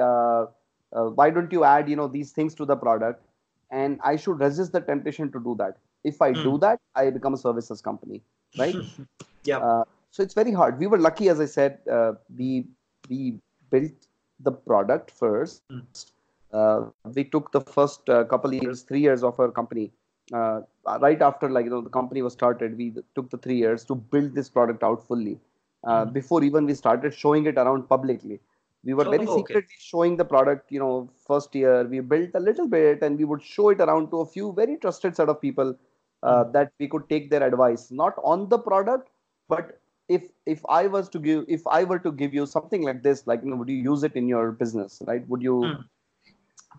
uh, 0.96 1.06
why 1.20 1.30
don't 1.30 1.52
you 1.52 1.64
add 1.64 1.88
you 1.88 1.96
know 1.96 2.08
these 2.08 2.32
things 2.32 2.54
to 2.54 2.64
the 2.64 2.76
product 2.76 3.24
and 3.70 3.98
i 4.02 4.16
should 4.16 4.40
resist 4.40 4.72
the 4.72 4.80
temptation 4.80 5.32
to 5.32 5.40
do 5.40 5.54
that 5.58 5.76
if 6.04 6.20
i 6.20 6.32
mm. 6.32 6.42
do 6.42 6.58
that 6.58 6.80
i 6.94 7.08
become 7.10 7.34
a 7.34 7.42
services 7.46 7.80
company 7.80 8.22
right 8.58 8.74
yeah 9.44 9.58
uh, 9.58 9.84
so 10.10 10.22
it's 10.22 10.34
very 10.34 10.52
hard 10.52 10.78
we 10.78 10.86
were 10.86 10.98
lucky 10.98 11.28
as 11.28 11.40
i 11.40 11.46
said 11.46 11.78
uh, 11.90 12.12
we 12.36 12.66
we 13.08 13.38
built 13.70 14.08
the 14.42 14.52
product 14.52 15.10
first. 15.10 15.62
Mm. 15.70 16.06
Uh, 16.52 16.80
we 17.14 17.24
took 17.24 17.50
the 17.52 17.60
first 17.60 18.08
uh, 18.08 18.24
couple 18.24 18.52
years, 18.52 18.82
three 18.82 19.00
years 19.00 19.22
of 19.22 19.38
our 19.40 19.50
company. 19.50 19.90
Uh, 20.32 20.60
right 21.00 21.20
after 21.20 21.48
like 21.50 21.64
you 21.64 21.70
know 21.70 21.80
the 21.80 21.90
company 21.90 22.22
was 22.22 22.32
started, 22.32 22.76
we 22.76 22.94
took 23.14 23.30
the 23.30 23.38
three 23.38 23.56
years 23.56 23.84
to 23.84 23.94
build 23.94 24.34
this 24.34 24.48
product 24.48 24.82
out 24.82 25.06
fully. 25.06 25.38
Mm. 25.84 26.12
Before 26.12 26.44
even 26.44 26.66
we 26.66 26.74
started 26.74 27.12
showing 27.12 27.46
it 27.46 27.56
around 27.56 27.88
publicly, 27.88 28.40
we 28.84 28.94
were 28.94 29.06
oh, 29.06 29.10
very 29.10 29.26
secretly 29.26 29.56
okay. 29.56 29.76
showing 29.78 30.16
the 30.16 30.24
product. 30.24 30.70
You 30.70 30.80
know, 30.80 31.10
first 31.26 31.54
year 31.54 31.84
we 31.84 32.00
built 32.00 32.30
a 32.34 32.40
little 32.40 32.68
bit, 32.68 33.02
and 33.02 33.18
we 33.18 33.24
would 33.24 33.42
show 33.42 33.68
it 33.70 33.80
around 33.80 34.10
to 34.10 34.20
a 34.20 34.26
few 34.26 34.52
very 34.52 34.76
trusted 34.76 35.16
set 35.16 35.28
of 35.28 35.40
people 35.40 35.74
mm. 36.24 36.52
that 36.52 36.72
we 36.78 36.88
could 36.88 37.08
take 37.08 37.30
their 37.30 37.46
advice, 37.46 37.90
not 37.90 38.14
on 38.24 38.48
the 38.48 38.58
product, 38.58 39.08
but 39.48 39.78
if 40.08 40.22
if 40.46 40.62
i 40.68 40.86
was 40.86 41.08
to 41.08 41.18
give 41.24 41.44
if 41.56 41.66
i 41.68 41.84
were 41.84 41.98
to 42.06 42.10
give 42.10 42.34
you 42.34 42.44
something 42.44 42.82
like 42.82 43.02
this 43.02 43.24
like 43.26 43.42
you 43.44 43.50
know 43.50 43.56
would 43.56 43.68
you 43.68 43.76
use 43.76 44.02
it 44.02 44.16
in 44.16 44.28
your 44.28 44.50
business 44.50 45.00
right 45.06 45.26
would 45.28 45.40
you 45.40 45.54
mm. 45.60 45.84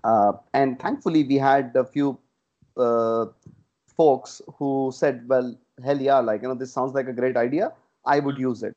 uh, 0.04 0.34
and 0.54 0.78
thankfully 0.80 1.24
we 1.24 1.38
had 1.38 1.72
a 1.76 1.86
few 1.86 2.20
uh, 2.78 3.26
folks 3.96 4.42
who 4.58 4.92
said 4.94 5.28
well 5.28 5.56
hell 5.84 6.02
yeah 6.02 6.20
like 6.20 6.42
you 6.42 6.48
know 6.48 6.56
this 6.56 6.72
sounds 6.72 6.94
like 6.94 7.08
a 7.08 7.14
great 7.14 7.38
idea 7.38 7.72
i 8.06 8.20
would 8.20 8.36
hmm. 8.36 8.50
use 8.50 8.64
it. 8.64 8.76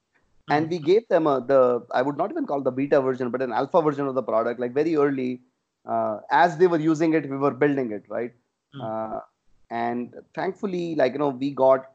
And 0.50 0.70
we 0.70 0.78
gave 0.78 1.06
them 1.08 1.26
a, 1.26 1.40
the 1.40 1.84
i 1.92 2.02
would 2.02 2.16
not 2.16 2.30
even 2.30 2.46
call 2.46 2.60
the 2.60 2.70
beta 2.70 3.00
version 3.00 3.30
but 3.30 3.42
an 3.42 3.52
alpha 3.52 3.82
version 3.82 4.06
of 4.06 4.14
the 4.14 4.22
product 4.22 4.60
like 4.60 4.72
very 4.72 4.96
early 4.96 5.40
uh, 5.86 6.18
as 6.30 6.56
they 6.56 6.66
were 6.66 6.78
using 6.78 7.14
it 7.14 7.28
we 7.28 7.36
were 7.36 7.50
building 7.50 7.92
it 7.92 8.04
right 8.08 8.32
mm. 8.74 9.22
and 9.70 10.14
thankfully 10.34 10.94
like 10.94 11.12
you 11.12 11.18
know 11.18 11.30
we 11.30 11.50
got 11.50 11.86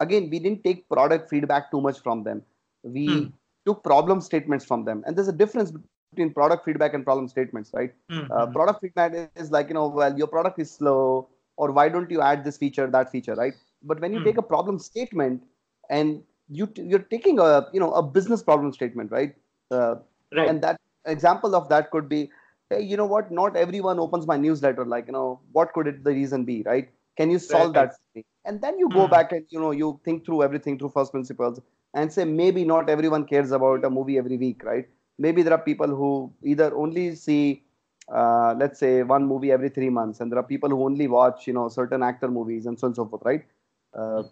again 0.00 0.28
we 0.30 0.38
didn't 0.38 0.64
take 0.64 0.88
product 0.88 1.28
feedback 1.30 1.70
too 1.70 1.80
much 1.80 2.00
from 2.00 2.22
them 2.24 2.42
we 2.82 3.06
hmm. 3.06 3.24
took 3.66 3.82
problem 3.84 4.20
statements 4.20 4.64
from 4.64 4.84
them 4.84 5.02
and 5.06 5.16
there's 5.16 5.28
a 5.28 5.38
difference 5.40 5.72
between 6.12 6.32
product 6.32 6.64
feedback 6.64 6.94
and 6.94 7.04
problem 7.04 7.28
statements 7.28 7.70
right 7.74 7.92
mm-hmm. 8.10 8.32
uh, 8.32 8.46
product 8.46 8.80
feedback 8.80 9.30
is 9.36 9.50
like 9.50 9.68
you 9.68 9.74
know 9.74 9.88
well 9.88 10.16
your 10.16 10.26
product 10.26 10.58
is 10.58 10.70
slow 10.70 11.28
or 11.56 11.70
why 11.70 11.88
don't 11.88 12.10
you 12.10 12.22
add 12.22 12.42
this 12.42 12.56
feature 12.56 12.86
that 12.86 13.12
feature 13.12 13.34
right 13.34 13.54
but 13.82 14.00
when 14.00 14.12
you 14.14 14.20
mm. 14.20 14.24
take 14.24 14.38
a 14.38 14.42
problem 14.42 14.78
statement 14.78 15.42
and 15.90 16.22
you 16.50 16.66
t- 16.66 16.82
you're 16.82 17.06
taking 17.14 17.38
a 17.38 17.66
you 17.72 17.80
know 17.80 17.92
a 17.92 18.02
business 18.02 18.42
problem 18.42 18.72
statement 18.72 19.10
right, 19.10 19.34
uh, 19.70 19.96
right. 20.34 20.48
and 20.48 20.62
that 20.62 20.80
example 21.06 21.54
of 21.54 21.68
that 21.68 21.90
could 21.90 22.08
be 22.08 22.30
hey 22.70 22.80
you 22.80 22.96
know 22.96 23.06
what? 23.06 23.30
Not 23.30 23.56
everyone 23.56 23.98
opens 23.98 24.26
my 24.26 24.36
newsletter 24.36 24.84
like 24.84 25.06
you 25.06 25.12
know 25.12 25.40
what 25.52 25.72
could 25.72 25.86
it 25.86 26.04
the 26.04 26.12
reason 26.12 26.44
be 26.44 26.62
right? 26.64 26.88
Can 27.16 27.30
you 27.30 27.38
solve 27.38 27.74
right. 27.74 27.90
that 28.14 28.24
and 28.44 28.60
then 28.60 28.78
you 28.78 28.88
go 28.88 29.06
mm. 29.06 29.10
back 29.10 29.32
and 29.32 29.44
you 29.50 29.60
know 29.60 29.72
you 29.72 30.00
think 30.04 30.24
through 30.24 30.42
everything 30.42 30.78
through 30.78 30.90
first 30.90 31.12
principles 31.12 31.60
and 31.94 32.12
say 32.12 32.24
maybe 32.24 32.64
not 32.64 32.88
everyone 32.88 33.24
cares 33.26 33.50
about 33.50 33.84
a 33.84 33.90
movie 33.90 34.18
every 34.18 34.36
week 34.36 34.64
right? 34.64 34.88
Maybe 35.18 35.42
there 35.42 35.52
are 35.52 35.62
people 35.62 35.88
who 35.88 36.32
either 36.42 36.74
only 36.74 37.14
see 37.14 37.62
uh, 38.10 38.54
let's 38.56 38.78
say 38.80 39.02
one 39.02 39.26
movie 39.26 39.52
every 39.52 39.68
three 39.68 39.90
months 39.90 40.20
and 40.20 40.32
there 40.32 40.38
are 40.38 40.48
people 40.54 40.70
who 40.70 40.84
only 40.84 41.06
watch 41.06 41.46
you 41.46 41.52
know 41.52 41.68
certain 41.68 42.02
actor 42.02 42.28
movies 42.28 42.66
and 42.66 42.78
so 42.78 42.86
on 42.86 42.90
and 42.90 42.96
so 42.96 43.06
forth 43.06 43.22
right? 43.24 43.44
Uh, 43.92 44.22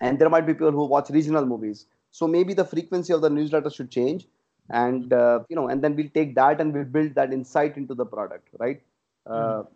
and 0.00 0.18
there 0.18 0.30
might 0.30 0.46
be 0.46 0.54
people 0.54 0.72
who 0.72 0.84
watch 0.84 1.10
regional 1.10 1.46
movies 1.46 1.86
so 2.10 2.26
maybe 2.26 2.54
the 2.54 2.64
frequency 2.64 3.12
of 3.12 3.20
the 3.20 3.30
newsletter 3.30 3.70
should 3.70 3.90
change 3.90 4.26
and 4.70 5.12
uh, 5.12 5.40
you 5.48 5.56
know 5.56 5.68
and 5.68 5.82
then 5.82 5.94
we'll 5.94 6.14
take 6.14 6.34
that 6.34 6.60
and 6.60 6.72
we'll 6.72 6.92
build 6.98 7.14
that 7.14 7.32
insight 7.32 7.76
into 7.76 7.94
the 7.94 8.06
product 8.06 8.48
right 8.58 8.82
mm 9.28 9.66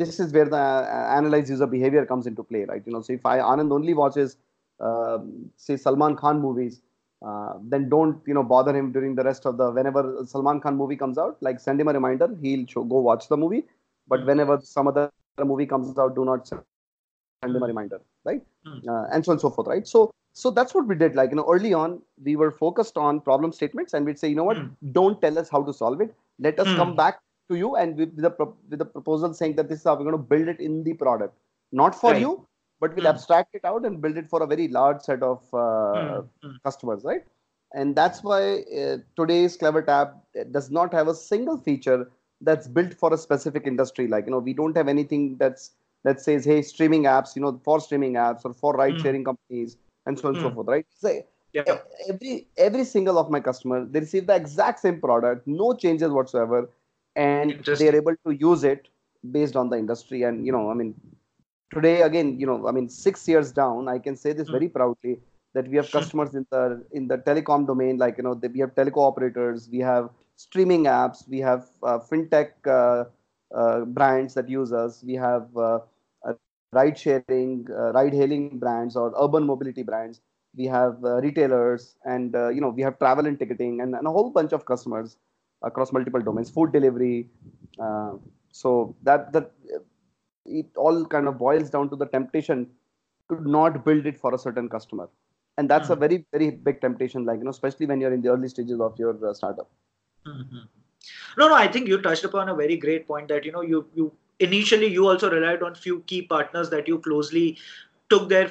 this 0.00 0.18
is 0.18 0.32
where 0.32 0.48
the 0.56 0.56
uh, 0.56 1.14
analyze 1.18 1.50
user 1.50 1.66
behavior 1.66 2.04
comes 2.06 2.26
into 2.26 2.42
play, 2.42 2.64
right? 2.64 2.82
You 2.86 2.92
know, 2.92 3.02
so 3.02 3.12
if 3.12 3.26
I 3.26 3.38
Anand 3.38 3.72
only 3.72 3.94
watches, 3.94 4.36
uh, 4.80 5.18
say 5.56 5.76
Salman 5.76 6.16
Khan 6.16 6.40
movies, 6.40 6.80
uh, 7.24 7.54
then 7.62 7.88
don't 7.90 8.22
you 8.26 8.34
know 8.34 8.42
bother 8.42 8.74
him 8.74 8.92
during 8.92 9.14
the 9.14 9.22
rest 9.22 9.44
of 9.44 9.58
the 9.58 9.70
whenever 9.70 10.24
Salman 10.26 10.60
Khan 10.60 10.76
movie 10.76 10.96
comes 10.96 11.18
out. 11.18 11.36
Like 11.40 11.60
send 11.60 11.80
him 11.80 11.88
a 11.88 11.92
reminder, 11.92 12.28
he'll 12.42 12.66
show, 12.66 12.82
go 12.82 13.00
watch 13.10 13.28
the 13.28 13.36
movie. 13.36 13.64
But 14.08 14.24
whenever 14.26 14.60
some 14.62 14.88
other 14.88 15.10
movie 15.38 15.66
comes 15.66 15.98
out, 15.98 16.14
do 16.14 16.24
not 16.24 16.48
send 16.48 16.62
a 17.42 17.48
reminder, 17.48 18.00
right? 18.24 18.42
Mm. 18.66 18.86
Uh, 18.86 19.06
and 19.12 19.24
so 19.24 19.32
on 19.32 19.34
and 19.34 19.40
so 19.40 19.50
forth, 19.50 19.68
right? 19.68 19.86
So 19.86 20.12
so 20.32 20.50
that's 20.50 20.74
what 20.74 20.86
we 20.86 20.94
did. 20.94 21.16
Like 21.16 21.30
you 21.30 21.36
know, 21.36 21.46
early 21.50 21.72
on, 21.72 22.00
we 22.22 22.36
were 22.36 22.50
focused 22.50 22.96
on 22.96 23.20
problem 23.20 23.52
statements, 23.52 23.94
and 23.94 24.06
we'd 24.06 24.18
say, 24.18 24.28
you 24.28 24.36
know 24.36 24.44
what, 24.44 24.58
mm. 24.58 24.70
don't 24.92 25.20
tell 25.20 25.38
us 25.38 25.48
how 25.48 25.62
to 25.62 25.72
solve 25.72 26.00
it. 26.00 26.14
Let 26.38 26.60
us 26.60 26.68
mm. 26.68 26.76
come 26.76 26.96
back 26.96 27.20
to 27.50 27.56
you 27.56 27.76
and 27.76 27.96
with, 27.96 28.16
the 28.16 28.30
with 28.68 28.78
the 28.78 28.84
proposal 28.84 29.34
saying 29.34 29.56
that 29.56 29.68
this 29.68 29.80
is 29.80 29.84
how 29.84 29.94
we're 29.94 30.08
going 30.10 30.12
to 30.12 30.28
build 30.32 30.48
it 30.48 30.60
in 30.60 30.84
the 30.84 30.94
product 30.94 31.34
not 31.72 31.94
for 31.94 32.12
right. 32.12 32.20
you 32.20 32.46
but 32.80 32.94
we'll 32.94 33.04
mm. 33.04 33.14
abstract 33.14 33.54
it 33.54 33.64
out 33.64 33.84
and 33.84 34.00
build 34.00 34.16
it 34.16 34.28
for 34.28 34.42
a 34.42 34.46
very 34.46 34.68
large 34.68 35.00
set 35.02 35.22
of 35.22 35.42
uh, 35.52 36.22
customers 36.64 37.02
right 37.04 37.24
and 37.74 37.94
that's 37.94 38.22
why 38.22 38.62
uh, 38.80 38.96
today's 39.16 39.56
CleverTap 39.58 40.14
does 40.52 40.70
not 40.70 40.94
have 40.94 41.08
a 41.08 41.14
single 41.14 41.58
feature 41.58 42.10
that's 42.40 42.66
built 42.66 42.94
for 42.94 43.12
a 43.12 43.18
specific 43.18 43.66
industry 43.66 44.06
like 44.08 44.26
you 44.26 44.30
know 44.30 44.38
we 44.38 44.54
don't 44.54 44.76
have 44.76 44.88
anything 44.88 45.36
that's 45.36 45.72
that 46.04 46.20
says 46.20 46.44
hey 46.44 46.62
streaming 46.62 47.04
apps 47.04 47.36
you 47.36 47.42
know 47.42 47.60
for 47.64 47.80
streaming 47.80 48.14
apps 48.14 48.44
or 48.44 48.52
for 48.52 48.74
ride 48.74 49.00
sharing 49.00 49.22
mm. 49.22 49.26
companies 49.26 49.76
and 50.06 50.18
so 50.18 50.28
on 50.28 50.34
and 50.34 50.42
so 50.42 50.48
hmm. 50.48 50.54
forth 50.54 50.68
right 50.68 50.86
so 50.96 51.22
yeah. 51.52 51.78
every 52.08 52.46
every 52.56 52.84
single 52.84 53.18
of 53.18 53.30
my 53.30 53.40
customers 53.40 53.88
they 53.90 54.00
receive 54.00 54.26
the 54.26 54.34
exact 54.34 54.80
same 54.80 55.00
product 55.00 55.46
no 55.46 55.72
changes 55.74 56.10
whatsoever 56.10 56.70
and 57.16 57.62
they're 57.64 57.96
able 57.96 58.14
to 58.26 58.32
use 58.32 58.64
it 58.64 58.88
based 59.30 59.56
on 59.56 59.68
the 59.68 59.76
industry 59.76 60.22
and 60.22 60.46
you 60.46 60.52
know 60.52 60.70
i 60.70 60.74
mean 60.74 60.94
today 61.74 62.02
again 62.02 62.38
you 62.38 62.46
know 62.46 62.66
i 62.66 62.72
mean 62.72 62.88
6 62.88 63.28
years 63.28 63.52
down 63.52 63.88
i 63.88 63.98
can 63.98 64.16
say 64.16 64.32
this 64.32 64.48
mm. 64.48 64.52
very 64.52 64.68
proudly 64.68 65.18
that 65.52 65.68
we 65.68 65.76
have 65.76 65.90
customers 65.90 66.34
in 66.34 66.46
the 66.50 66.82
in 66.92 67.08
the 67.08 67.18
telecom 67.18 67.66
domain 67.66 67.98
like 67.98 68.16
you 68.16 68.22
know 68.22 68.34
we 68.54 68.60
have 68.60 68.74
teleco 68.74 68.98
operators 69.10 69.68
we 69.70 69.78
have 69.78 70.10
streaming 70.36 70.84
apps 70.84 71.28
we 71.28 71.38
have 71.38 71.66
uh, 71.82 71.98
fintech 71.98 72.50
uh, 72.66 73.04
brands 73.86 74.34
that 74.34 74.48
use 74.48 74.72
us 74.72 75.02
we 75.04 75.14
have 75.14 75.48
uh, 75.56 75.78
ride 76.72 76.96
sharing 76.96 77.66
uh, 77.70 77.92
ride 77.92 78.12
hailing 78.12 78.58
brands 78.58 78.96
or 78.96 79.12
urban 79.20 79.44
mobility 79.44 79.82
brands 79.82 80.20
we 80.56 80.66
have 80.66 81.04
uh, 81.04 81.20
retailers, 81.20 81.96
and 82.04 82.34
uh, 82.34 82.48
you 82.48 82.60
know 82.60 82.70
we 82.70 82.82
have 82.82 82.98
travel 82.98 83.26
and 83.26 83.38
ticketing, 83.38 83.80
and, 83.80 83.94
and 83.94 84.06
a 84.06 84.10
whole 84.10 84.30
bunch 84.30 84.52
of 84.52 84.64
customers 84.64 85.16
across 85.62 85.92
multiple 85.92 86.20
domains, 86.20 86.50
food 86.50 86.72
delivery. 86.72 87.28
Uh, 87.78 88.12
so 88.52 88.94
that 89.02 89.32
that 89.32 89.52
it 90.44 90.66
all 90.76 91.04
kind 91.04 91.28
of 91.28 91.38
boils 91.38 91.70
down 91.70 91.88
to 91.88 91.96
the 91.96 92.06
temptation 92.06 92.66
to 93.28 93.48
not 93.48 93.84
build 93.84 94.06
it 94.06 94.16
for 94.16 94.34
a 94.34 94.38
certain 94.38 94.68
customer, 94.68 95.08
and 95.56 95.70
that's 95.70 95.84
mm-hmm. 95.84 96.04
a 96.04 96.08
very 96.08 96.26
very 96.32 96.50
big 96.50 96.80
temptation. 96.80 97.24
Like 97.24 97.38
you 97.38 97.44
know, 97.44 97.50
especially 97.50 97.86
when 97.86 98.00
you're 98.00 98.12
in 98.12 98.22
the 98.22 98.30
early 98.30 98.48
stages 98.48 98.80
of 98.80 98.98
your 98.98 99.16
uh, 99.26 99.34
startup. 99.34 99.70
Mm-hmm. 100.26 100.79
No, 101.38 101.48
no, 101.48 101.54
I 101.54 101.68
think 101.68 101.88
you 101.88 102.00
touched 102.00 102.24
upon 102.24 102.48
a 102.48 102.54
very 102.54 102.76
great 102.76 103.06
point 103.06 103.28
that 103.28 103.44
you 103.44 103.52
know 103.52 103.62
you 103.62 103.86
you 103.94 104.12
initially 104.38 104.86
you 104.86 105.08
also 105.08 105.30
relied 105.30 105.62
on 105.62 105.74
few 105.74 106.00
key 106.00 106.22
partners 106.22 106.70
that 106.70 106.88
you 106.88 106.98
closely 106.98 107.58
took 108.08 108.28
their 108.28 108.50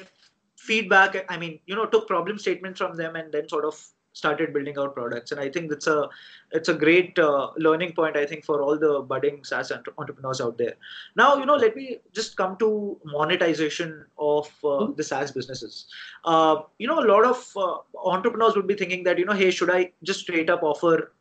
feedback. 0.56 1.24
I 1.28 1.36
mean, 1.36 1.58
you 1.66 1.74
know, 1.74 1.86
took 1.86 2.06
problem 2.06 2.38
statements 2.38 2.78
from 2.78 2.96
them 2.96 3.16
and 3.16 3.32
then 3.32 3.48
sort 3.48 3.64
of 3.64 3.80
started 4.12 4.52
building 4.52 4.76
out 4.76 4.94
products 4.94 5.30
and 5.30 5.40
i 5.40 5.48
think 5.48 5.70
it's 5.70 5.86
a 5.86 6.08
it's 6.50 6.68
a 6.68 6.74
great 6.74 7.16
uh, 7.18 7.50
learning 7.56 7.92
point 7.92 8.16
i 8.16 8.26
think 8.26 8.44
for 8.44 8.60
all 8.60 8.76
the 8.76 9.00
budding 9.12 9.44
saas 9.44 9.70
entrepreneurs 9.98 10.40
out 10.40 10.58
there 10.58 10.74
now 11.14 11.36
you 11.36 11.46
know 11.46 11.54
let 11.54 11.76
me 11.76 11.98
just 12.12 12.36
come 12.36 12.56
to 12.56 12.98
monetization 13.04 14.04
of 14.18 14.46
uh, 14.64 14.68
mm-hmm. 14.68 14.94
the 14.96 15.04
saas 15.04 15.30
businesses 15.30 15.86
uh, 16.24 16.56
you 16.78 16.88
know 16.88 16.98
a 16.98 17.08
lot 17.12 17.24
of 17.24 17.38
uh, 17.56 17.76
entrepreneurs 18.16 18.56
would 18.56 18.66
be 18.66 18.74
thinking 18.74 19.04
that 19.04 19.18
you 19.18 19.24
know 19.24 19.38
hey 19.44 19.50
should 19.50 19.70
i 19.70 19.90
just 20.02 20.20
straight 20.20 20.50
up 20.50 20.62
offer 20.62 21.12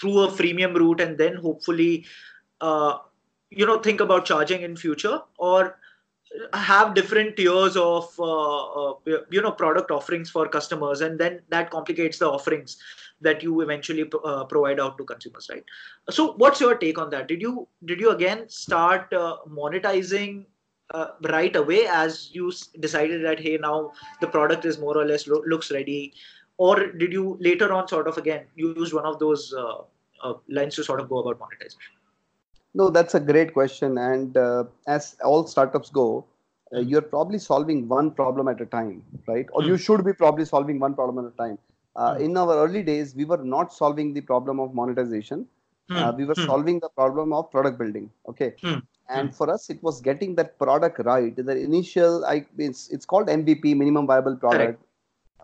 through 0.00 0.20
a 0.20 0.28
freemium 0.28 0.74
route 0.74 1.00
and 1.00 1.18
then 1.18 1.36
hopefully 1.36 2.04
uh, 2.60 2.98
you 3.50 3.66
know 3.66 3.78
think 3.78 4.00
about 4.00 4.24
charging 4.24 4.62
in 4.62 4.76
future 4.76 5.20
or 5.38 5.78
have 6.52 6.94
different 6.94 7.36
tiers 7.36 7.76
of 7.76 8.08
uh, 8.18 8.90
uh, 8.90 8.94
you 9.30 9.40
know 9.40 9.50
product 9.50 9.90
offerings 9.90 10.30
for 10.30 10.46
customers 10.48 11.00
and 11.00 11.18
then 11.18 11.40
that 11.48 11.70
complicates 11.70 12.18
the 12.18 12.30
offerings 12.30 12.76
that 13.20 13.42
you 13.42 13.60
eventually 13.62 14.08
uh, 14.24 14.44
provide 14.44 14.78
out 14.78 14.96
to 14.98 15.04
consumers 15.04 15.48
right? 15.50 15.64
So 16.10 16.34
what's 16.34 16.60
your 16.60 16.76
take 16.76 16.98
on 16.98 17.10
that? 17.10 17.28
Did 17.28 17.40
you 17.40 17.66
did 17.84 18.00
you 18.00 18.10
again 18.10 18.48
start 18.48 19.12
uh, 19.12 19.38
monetizing 19.48 20.44
uh, 20.90 21.08
right 21.22 21.54
away 21.56 21.86
as 21.86 22.30
you 22.32 22.52
decided 22.80 23.24
that 23.24 23.40
hey 23.40 23.58
now 23.60 23.92
the 24.20 24.26
product 24.26 24.64
is 24.64 24.78
more 24.78 24.96
or 24.96 25.04
less 25.04 25.26
lo- 25.26 25.42
looks 25.46 25.70
ready 25.70 26.14
or 26.58 26.74
did 27.02 27.12
you 27.12 27.36
later 27.40 27.72
on 27.72 27.88
sort 27.88 28.06
of 28.06 28.18
again 28.18 28.44
use 28.54 28.92
one 28.92 29.06
of 29.06 29.18
those 29.18 29.54
uh, 29.54 30.34
lines 30.48 30.74
to 30.74 30.84
sort 30.84 31.00
of 31.00 31.08
go 31.08 31.18
about 31.18 31.38
monetization 31.40 31.98
no, 32.74 32.90
that's 32.90 33.14
a 33.14 33.20
great 33.20 33.52
question. 33.54 33.98
And 33.98 34.36
uh, 34.36 34.64
as 34.86 35.16
all 35.24 35.46
startups 35.46 35.90
go, 35.90 36.24
uh, 36.74 36.80
you're 36.80 37.02
probably 37.02 37.38
solving 37.38 37.88
one 37.88 38.10
problem 38.10 38.48
at 38.48 38.60
a 38.60 38.66
time, 38.66 39.02
right? 39.26 39.46
Or 39.52 39.62
mm. 39.62 39.68
you 39.68 39.76
should 39.78 40.04
be 40.04 40.12
probably 40.12 40.44
solving 40.44 40.78
one 40.78 40.94
problem 40.94 41.24
at 41.24 41.32
a 41.32 41.36
time. 41.36 41.58
Uh, 41.96 42.14
mm. 42.14 42.20
In 42.20 42.36
our 42.36 42.54
early 42.54 42.82
days, 42.82 43.14
we 43.14 43.24
were 43.24 43.42
not 43.42 43.72
solving 43.72 44.12
the 44.12 44.20
problem 44.20 44.60
of 44.60 44.74
monetization. 44.74 45.46
Mm. 45.90 46.18
we 46.18 46.26
were 46.26 46.34
hmm. 46.34 46.44
solving 46.44 46.78
the 46.80 46.90
problem 46.90 47.32
of 47.32 47.50
product 47.50 47.78
building. 47.78 48.10
Okay. 48.28 48.52
Hmm. 48.62 48.80
And 49.08 49.34
for 49.34 49.50
us, 49.50 49.70
it 49.70 49.82
was 49.82 50.02
getting 50.02 50.34
that 50.34 50.58
product 50.58 50.98
right. 50.98 51.34
The 51.34 51.56
initial, 51.56 52.26
I, 52.26 52.44
it's, 52.58 52.90
it's 52.90 53.06
called 53.06 53.28
MVP, 53.28 53.74
minimum 53.74 54.06
viable 54.06 54.36
product. 54.36 54.82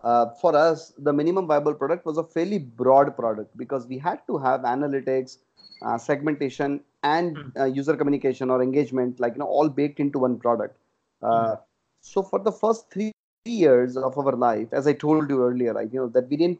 Uh, 0.05 0.25
for 0.39 0.55
us, 0.55 0.93
the 0.99 1.11
minimum 1.11 1.47
viable 1.47 1.73
product 1.73 2.05
was 2.05 2.17
a 2.17 2.23
fairly 2.23 2.59
broad 2.59 3.15
product 3.15 3.55
because 3.57 3.87
we 3.87 3.97
had 3.97 4.19
to 4.27 4.37
have 4.37 4.61
analytics, 4.61 5.37
uh, 5.81 5.97
segmentation, 5.97 6.79
and 7.13 7.37
hmm. 7.37 7.61
uh, 7.61 7.65
user 7.79 7.95
communication 8.01 8.49
or 8.49 8.61
engagement 8.67 9.19
like 9.23 9.33
you 9.35 9.41
know 9.43 9.51
all 9.57 9.69
baked 9.79 9.99
into 10.05 10.19
one 10.25 10.37
product 10.45 10.75
uh, 11.21 11.51
mm. 11.51 11.59
so 12.11 12.23
for 12.31 12.39
the 12.47 12.53
first 12.61 12.91
three 12.93 13.11
years 13.45 13.97
of 14.07 14.17
our 14.21 14.35
life 14.45 14.69
as 14.79 14.87
i 14.91 14.93
told 15.05 15.29
you 15.33 15.39
earlier 15.47 15.73
like 15.79 15.91
you 15.93 15.99
know 16.01 16.11
that 16.17 16.27
we 16.31 16.37
didn't 16.43 16.59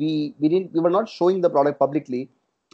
we 0.00 0.10
we 0.40 0.48
didn't 0.52 0.72
we 0.74 0.80
were 0.86 0.94
not 0.98 1.08
showing 1.18 1.40
the 1.46 1.52
product 1.56 1.78
publicly 1.84 2.22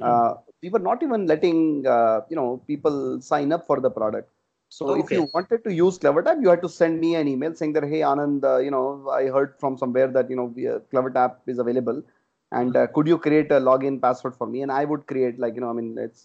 mm. 0.00 0.06
uh, 0.08 0.32
we 0.62 0.70
were 0.74 0.84
not 0.88 1.02
even 1.06 1.26
letting 1.32 1.60
uh, 1.94 2.18
you 2.30 2.38
know 2.40 2.48
people 2.72 2.96
sign 3.30 3.52
up 3.56 3.66
for 3.70 3.78
the 3.86 3.92
product 4.00 4.28
so 4.74 4.88
okay. 4.90 5.00
if 5.02 5.10
you 5.14 5.22
wanted 5.36 5.62
to 5.66 5.72
use 5.82 5.98
clevertap 6.02 6.42
you 6.44 6.50
had 6.54 6.62
to 6.66 6.72
send 6.80 7.00
me 7.04 7.10
an 7.20 7.28
email 7.34 7.54
saying 7.60 7.72
that 7.76 7.86
hey 7.92 8.02
anand 8.12 8.44
uh, 8.52 8.58
you 8.66 8.72
know 8.76 8.84
i 9.20 9.24
heard 9.36 9.54
from 9.62 9.78
somewhere 9.82 10.10
that 10.16 10.28
you 10.32 10.38
know 10.40 10.48
uh, 10.72 10.78
clevertap 10.92 11.32
is 11.54 11.58
available 11.64 12.00
and 12.60 12.76
uh, 12.76 12.86
could 12.94 13.06
you 13.12 13.18
create 13.26 13.50
a 13.58 13.60
login 13.70 13.96
password 14.06 14.36
for 14.40 14.48
me 14.54 14.62
and 14.66 14.72
i 14.80 14.84
would 14.92 15.04
create 15.12 15.38
like 15.44 15.54
you 15.56 15.64
know 15.64 15.72
i 15.74 15.76
mean 15.80 15.90
it's 16.06 16.24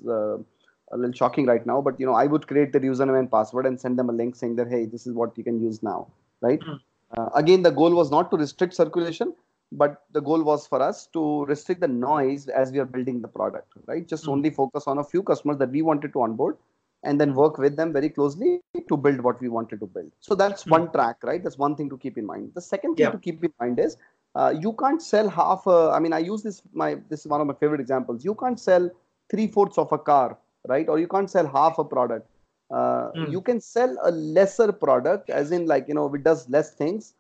a 0.91 0.97
little 0.97 1.13
shocking 1.13 1.45
right 1.45 1.65
now, 1.65 1.81
but 1.81 1.99
you 1.99 2.05
know, 2.05 2.13
I 2.13 2.25
would 2.25 2.47
create 2.47 2.71
the 2.71 2.79
username 2.79 3.19
and 3.19 3.31
password 3.31 3.65
and 3.65 3.79
send 3.79 3.99
them 3.99 4.09
a 4.09 4.13
link 4.13 4.35
saying 4.35 4.55
that 4.57 4.69
hey, 4.69 4.85
this 4.85 5.05
is 5.05 5.13
what 5.13 5.37
you 5.37 5.43
can 5.43 5.61
use 5.61 5.83
now, 5.83 6.07
right? 6.41 6.59
Mm. 6.59 6.79
Uh, 7.17 7.29
again, 7.35 7.61
the 7.63 7.71
goal 7.71 7.91
was 7.91 8.11
not 8.11 8.31
to 8.31 8.37
restrict 8.37 8.73
circulation, 8.73 9.33
but 9.71 10.03
the 10.13 10.21
goal 10.21 10.43
was 10.43 10.65
for 10.65 10.81
us 10.81 11.07
to 11.07 11.45
restrict 11.45 11.81
the 11.81 11.87
noise 11.87 12.47
as 12.47 12.71
we 12.71 12.79
are 12.79 12.85
building 12.85 13.21
the 13.21 13.27
product, 13.27 13.71
right? 13.85 14.07
Just 14.07 14.25
mm. 14.25 14.29
only 14.29 14.49
focus 14.49 14.85
on 14.87 14.97
a 14.97 15.03
few 15.03 15.23
customers 15.23 15.57
that 15.57 15.71
we 15.71 15.81
wanted 15.81 16.13
to 16.13 16.21
onboard, 16.21 16.57
and 17.03 17.21
then 17.21 17.33
work 17.33 17.57
with 17.57 17.75
them 17.75 17.93
very 17.93 18.09
closely 18.09 18.61
to 18.89 18.97
build 18.97 19.21
what 19.21 19.39
we 19.39 19.49
wanted 19.49 19.79
to 19.79 19.85
build. 19.85 20.11
So 20.19 20.35
that's 20.35 20.63
mm. 20.63 20.71
one 20.71 20.91
track, 20.91 21.17
right? 21.23 21.43
That's 21.43 21.57
one 21.57 21.75
thing 21.75 21.89
to 21.89 21.97
keep 21.97 22.17
in 22.17 22.25
mind. 22.25 22.51
The 22.55 22.61
second 22.61 22.95
thing 22.95 23.05
yeah. 23.05 23.11
to 23.11 23.19
keep 23.19 23.43
in 23.43 23.53
mind 23.59 23.79
is 23.79 23.97
uh, 24.35 24.53
you 24.59 24.73
can't 24.73 25.01
sell 25.01 25.29
half 25.29 25.65
a. 25.67 25.91
I 25.93 25.99
mean, 25.99 26.13
I 26.13 26.19
use 26.19 26.43
this 26.43 26.61
my 26.73 26.97
this 27.09 27.21
is 27.21 27.27
one 27.27 27.41
of 27.41 27.47
my 27.47 27.53
favorite 27.53 27.81
examples. 27.81 28.25
You 28.25 28.35
can't 28.35 28.59
sell 28.59 28.89
three 29.29 29.47
fourths 29.47 29.77
of 29.77 29.91
a 29.91 29.97
car 29.97 30.37
right? 30.67 30.87
Or 30.87 30.99
you 30.99 31.07
can't 31.07 31.29
sell 31.29 31.47
half 31.47 31.77
a 31.77 31.83
product. 31.83 32.29
Uh, 32.69 33.11
mm. 33.15 33.31
You 33.31 33.41
can 33.41 33.61
sell 33.61 33.97
a 34.03 34.11
lesser 34.11 34.71
product, 34.71 35.29
as 35.29 35.51
in 35.51 35.65
like 35.65 35.87
you 35.87 35.93
know 35.93 36.13
it 36.13 36.23
does 36.23 36.49
less 36.49 36.73
things, 36.73 37.13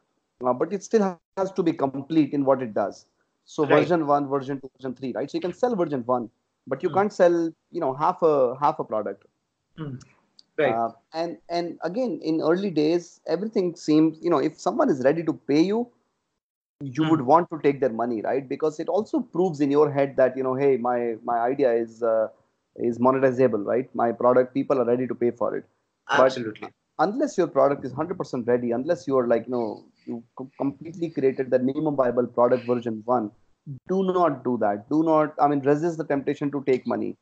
uh, 0.45 0.53
but 0.53 0.73
it 0.73 0.83
still 0.83 1.17
has 1.37 1.51
to 1.53 1.63
be 1.63 1.71
complete 1.71 2.33
in 2.33 2.43
what 2.43 2.61
it 2.61 2.73
does. 2.73 3.05
So 3.45 3.63
right. 3.63 3.79
version 3.79 4.07
one, 4.07 4.27
version 4.27 4.59
two, 4.59 4.69
version 4.77 4.93
three, 4.93 5.13
right? 5.13 5.31
So 5.31 5.37
you 5.37 5.41
can 5.41 5.53
sell 5.53 5.75
version 5.75 6.03
one, 6.05 6.29
but 6.67 6.83
you 6.83 6.89
mm. 6.89 6.95
can't 6.95 7.13
sell 7.13 7.53
you 7.71 7.79
know 7.79 7.93
half 7.93 8.21
a 8.21 8.57
half 8.59 8.79
a 8.79 8.83
product. 8.83 9.25
Mm. 9.79 10.01
Right. 10.57 10.73
Uh, 10.73 10.91
and 11.13 11.37
and 11.49 11.77
again, 11.83 12.19
in 12.23 12.41
early 12.41 12.71
days, 12.71 13.21
everything 13.27 13.75
seems 13.75 14.17
you 14.21 14.29
know 14.29 14.39
if 14.39 14.59
someone 14.59 14.89
is 14.89 15.03
ready 15.03 15.23
to 15.23 15.33
pay 15.33 15.61
you, 15.61 15.87
you 16.81 17.03
mm. 17.03 17.11
would 17.11 17.21
want 17.21 17.49
to 17.51 17.59
take 17.63 17.79
their 17.79 17.91
money, 17.91 18.21
right? 18.21 18.47
Because 18.47 18.79
it 18.79 18.89
also 18.89 19.19
proves 19.19 19.61
in 19.61 19.69
your 19.69 19.91
head 19.91 20.15
that 20.17 20.35
you 20.35 20.43
know, 20.43 20.55
hey, 20.55 20.77
my 20.77 21.15
my 21.23 21.37
idea 21.39 21.73
is 21.73 22.01
uh, 22.01 22.27
is 22.77 22.97
monetizable, 22.99 23.65
right? 23.65 23.93
My 23.95 24.11
product, 24.11 24.53
people 24.53 24.79
are 24.79 24.85
ready 24.85 25.07
to 25.07 25.15
pay 25.15 25.31
for 25.31 25.55
it. 25.55 25.65
Absolutely. 26.09 26.61
But 26.61 26.71
unless 26.99 27.37
your 27.37 27.47
product 27.47 27.85
is 27.85 27.93
100% 27.93 28.47
ready, 28.47 28.71
unless 28.71 29.07
you 29.07 29.17
are 29.17 29.27
like, 29.27 29.45
you 29.45 29.51
know, 29.51 29.85
you 30.05 30.23
completely 30.57 31.09
created 31.09 31.49
the 31.49 31.59
minimum 31.59 31.95
viable 31.95 32.27
product 32.27 32.65
version 32.65 33.01
one, 33.05 33.31
do 33.87 34.03
not 34.03 34.43
do 34.43 34.57
that. 34.61 34.89
Do 34.89 35.03
not, 35.03 35.33
I 35.39 35.47
mean, 35.47 35.59
resist 35.61 35.97
the 35.97 36.05
temptation 36.05 36.51
to 36.51 36.63
take 36.65 36.87
money. 36.87 37.17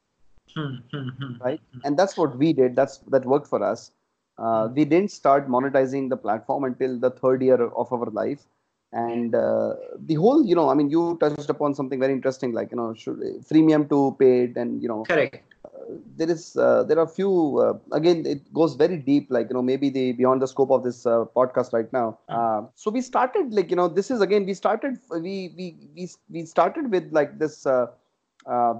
Hmm, 0.53 0.75
hmm, 0.91 1.09
hmm, 1.09 1.33
right. 1.41 1.59
And 1.83 1.97
that's 1.97 2.17
what 2.17 2.37
we 2.37 2.53
did. 2.53 2.75
That's 2.75 2.97
that 3.13 3.25
worked 3.25 3.47
for 3.47 3.63
us. 3.63 3.91
Uh, 4.37 4.67
we 4.73 4.83
didn't 4.85 5.11
start 5.11 5.47
monetizing 5.47 6.09
the 6.09 6.17
platform 6.17 6.63
until 6.63 6.99
the 6.99 7.09
third 7.09 7.41
year 7.41 7.61
of 7.61 7.91
our 7.91 8.05
life 8.11 8.45
and 8.91 9.33
uh, 9.35 9.73
the 9.97 10.15
whole 10.15 10.45
you 10.45 10.55
know 10.55 10.69
i 10.69 10.73
mean 10.73 10.89
you 10.89 11.17
touched 11.19 11.49
upon 11.49 11.73
something 11.73 11.99
very 11.99 12.13
interesting 12.13 12.51
like 12.51 12.69
you 12.71 12.77
know 12.77 12.93
should, 12.93 13.17
freemium 13.49 13.87
to 13.89 14.15
paid 14.19 14.55
and 14.57 14.81
you 14.81 14.87
know 14.87 15.03
correct 15.07 15.53
uh, 15.65 15.69
there 16.15 16.29
is 16.29 16.55
uh, 16.57 16.83
there 16.83 16.97
are 16.99 17.03
a 17.03 17.07
few 17.07 17.59
uh, 17.59 17.73
again 17.93 18.25
it 18.25 18.41
goes 18.53 18.75
very 18.75 18.97
deep 18.97 19.27
like 19.29 19.49
you 19.49 19.53
know 19.53 19.61
maybe 19.61 19.89
the 19.89 20.11
beyond 20.13 20.41
the 20.41 20.47
scope 20.47 20.71
of 20.71 20.83
this 20.83 21.05
uh, 21.05 21.25
podcast 21.35 21.73
right 21.73 21.91
now 21.91 22.17
uh, 22.29 22.61
so 22.75 22.91
we 22.91 23.01
started 23.01 23.53
like 23.53 23.69
you 23.69 23.75
know 23.75 23.87
this 23.87 24.09
is 24.11 24.21
again 24.21 24.45
we 24.45 24.53
started 24.53 24.97
we 25.11 25.53
we 25.57 25.75
we, 25.95 26.09
we 26.29 26.45
started 26.45 26.91
with 26.91 27.11
like 27.11 27.37
this 27.39 27.65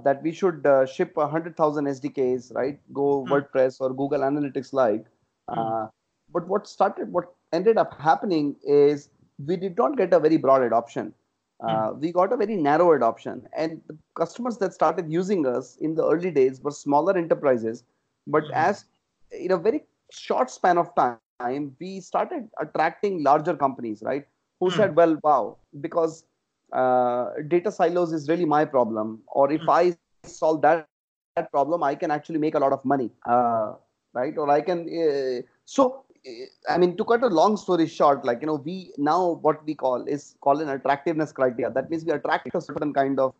that 0.04 0.20
we 0.22 0.32
should 0.32 0.66
ship 0.88 1.16
100000 1.16 1.86
sdks 1.86 2.54
right 2.54 2.78
go 2.92 3.24
mm. 3.24 3.28
wordpress 3.28 3.80
or 3.80 3.92
google 3.92 4.20
analytics 4.20 4.72
like 4.72 5.06
mm. 5.50 5.90
but 6.32 6.46
what 6.46 6.66
started 6.66 7.12
what 7.12 7.32
ended 7.52 7.76
up 7.76 7.98
happening 8.00 8.54
is 8.64 9.08
we 9.44 9.56
did 9.56 9.76
not 9.76 9.96
get 9.96 10.12
a 10.12 10.20
very 10.20 10.36
broad 10.36 10.62
adoption. 10.62 11.12
Uh, 11.62 11.90
mm. 11.90 12.00
We 12.00 12.12
got 12.12 12.32
a 12.32 12.36
very 12.36 12.56
narrow 12.56 12.92
adoption, 12.92 13.46
and 13.56 13.80
the 13.88 13.96
customers 14.14 14.58
that 14.58 14.74
started 14.74 15.10
using 15.10 15.46
us 15.46 15.76
in 15.80 15.94
the 15.94 16.04
early 16.04 16.30
days 16.30 16.60
were 16.60 16.70
smaller 16.70 17.16
enterprises. 17.16 17.84
But 18.26 18.44
mm. 18.44 18.52
as 18.52 18.84
in 19.32 19.52
a 19.52 19.56
very 19.56 19.84
short 20.12 20.50
span 20.50 20.78
of 20.78 20.94
time, 20.94 21.76
we 21.80 22.00
started 22.00 22.48
attracting 22.60 23.22
larger 23.22 23.54
companies, 23.54 24.02
right? 24.02 24.26
Who 24.60 24.70
mm. 24.70 24.76
said, 24.76 24.96
"Well, 24.96 25.18
wow, 25.22 25.56
because 25.80 26.24
uh, 26.72 27.30
data 27.48 27.70
silos 27.70 28.12
is 28.12 28.28
really 28.28 28.44
my 28.44 28.64
problem, 28.64 29.22
or 29.28 29.52
if 29.52 29.62
hmm. 29.62 29.70
I 29.70 29.96
solve 30.24 30.62
that, 30.62 30.88
that 31.36 31.50
problem, 31.50 31.82
I 31.82 31.94
can 31.94 32.10
actually 32.10 32.38
make 32.38 32.54
a 32.54 32.58
lot 32.58 32.72
of 32.72 32.84
money, 32.84 33.10
uh, 33.26 33.74
right? 34.14 34.36
Or 34.36 34.50
I 34.50 34.60
can." 34.60 34.88
Uh, 34.88 35.42
so 35.64 36.06
I 36.68 36.78
mean, 36.78 36.96
to 36.96 37.04
cut 37.04 37.22
a 37.22 37.28
long 37.28 37.56
story 37.56 37.86
short, 37.86 38.24
like 38.24 38.40
you 38.40 38.46
know, 38.46 38.56
we 38.56 38.92
now 38.98 39.32
what 39.42 39.64
we 39.64 39.74
call 39.74 40.04
is 40.04 40.34
call 40.40 40.60
an 40.60 40.68
attractiveness 40.68 41.32
criteria. 41.32 41.70
That 41.70 41.90
means 41.90 42.04
we 42.04 42.12
attract 42.12 42.54
a 42.54 42.60
certain 42.60 42.92
kind 42.92 43.20
of 43.20 43.34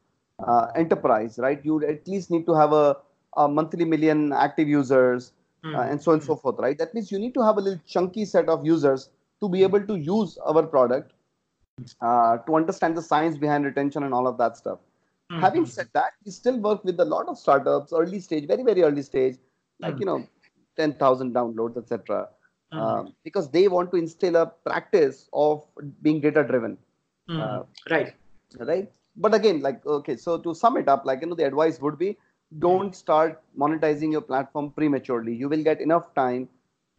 uh, 0.46 0.68
enterprise, 0.76 1.38
right? 1.38 1.60
You 1.64 1.84
at 1.84 2.06
least 2.06 2.30
need 2.30 2.46
to 2.46 2.54
have 2.54 2.72
a, 2.72 2.96
a 3.36 3.48
monthly 3.48 3.84
million 3.84 4.32
active 4.32 4.68
users, 4.68 5.32
mm. 5.64 5.76
uh, 5.76 5.82
and 5.82 6.00
so 6.00 6.12
on 6.12 6.18
and 6.18 6.24
so 6.24 6.36
forth, 6.36 6.56
right? 6.58 6.78
That 6.78 6.94
means 6.94 7.10
you 7.10 7.18
need 7.18 7.34
to 7.34 7.42
have 7.42 7.56
a 7.56 7.60
little 7.60 7.80
chunky 7.86 8.24
set 8.24 8.48
of 8.48 8.64
users 8.64 9.10
to 9.40 9.48
be 9.48 9.62
able 9.62 9.84
to 9.86 9.96
use 9.96 10.38
our 10.46 10.62
product 10.62 11.12
uh, 12.00 12.38
to 12.38 12.56
understand 12.56 12.96
the 12.96 13.02
science 13.02 13.36
behind 13.36 13.64
retention 13.64 14.02
and 14.02 14.14
all 14.14 14.26
of 14.26 14.38
that 14.38 14.56
stuff. 14.56 14.78
Mm-hmm. 15.30 15.40
Having 15.40 15.66
said 15.66 15.88
that, 15.92 16.12
we 16.24 16.30
still 16.30 16.58
work 16.58 16.84
with 16.84 16.98
a 17.00 17.04
lot 17.04 17.28
of 17.28 17.38
startups, 17.38 17.92
early 17.92 18.20
stage, 18.20 18.46
very 18.46 18.62
very 18.62 18.82
early 18.82 19.02
stage, 19.02 19.36
like 19.80 19.94
mm-hmm. 19.94 20.00
you 20.00 20.06
know, 20.06 20.28
ten 20.76 20.94
thousand 20.94 21.34
downloads, 21.34 21.76
etc. 21.76 22.28
Mm-hmm. 22.72 22.78
Um, 22.78 23.14
because 23.24 23.50
they 23.50 23.68
want 23.68 23.90
to 23.90 23.96
instill 23.96 24.36
a 24.36 24.46
practice 24.46 25.28
of 25.32 25.64
being 26.02 26.20
data 26.20 26.44
driven. 26.44 26.78
Uh, 27.28 27.62
right. 27.90 28.14
Right. 28.58 28.90
But 29.16 29.34
again, 29.34 29.60
like 29.60 29.84
okay, 29.84 30.16
so 30.16 30.38
to 30.38 30.54
sum 30.54 30.76
it 30.76 30.88
up, 30.88 31.04
like 31.04 31.22
you 31.22 31.26
know, 31.26 31.34
the 31.34 31.46
advice 31.46 31.80
would 31.80 31.98
be 31.98 32.16
don't 32.60 32.94
start 32.94 33.42
monetizing 33.58 34.12
your 34.12 34.20
platform 34.20 34.70
prematurely. 34.70 35.34
You 35.34 35.48
will 35.48 35.64
get 35.64 35.80
enough 35.80 36.14
time 36.14 36.48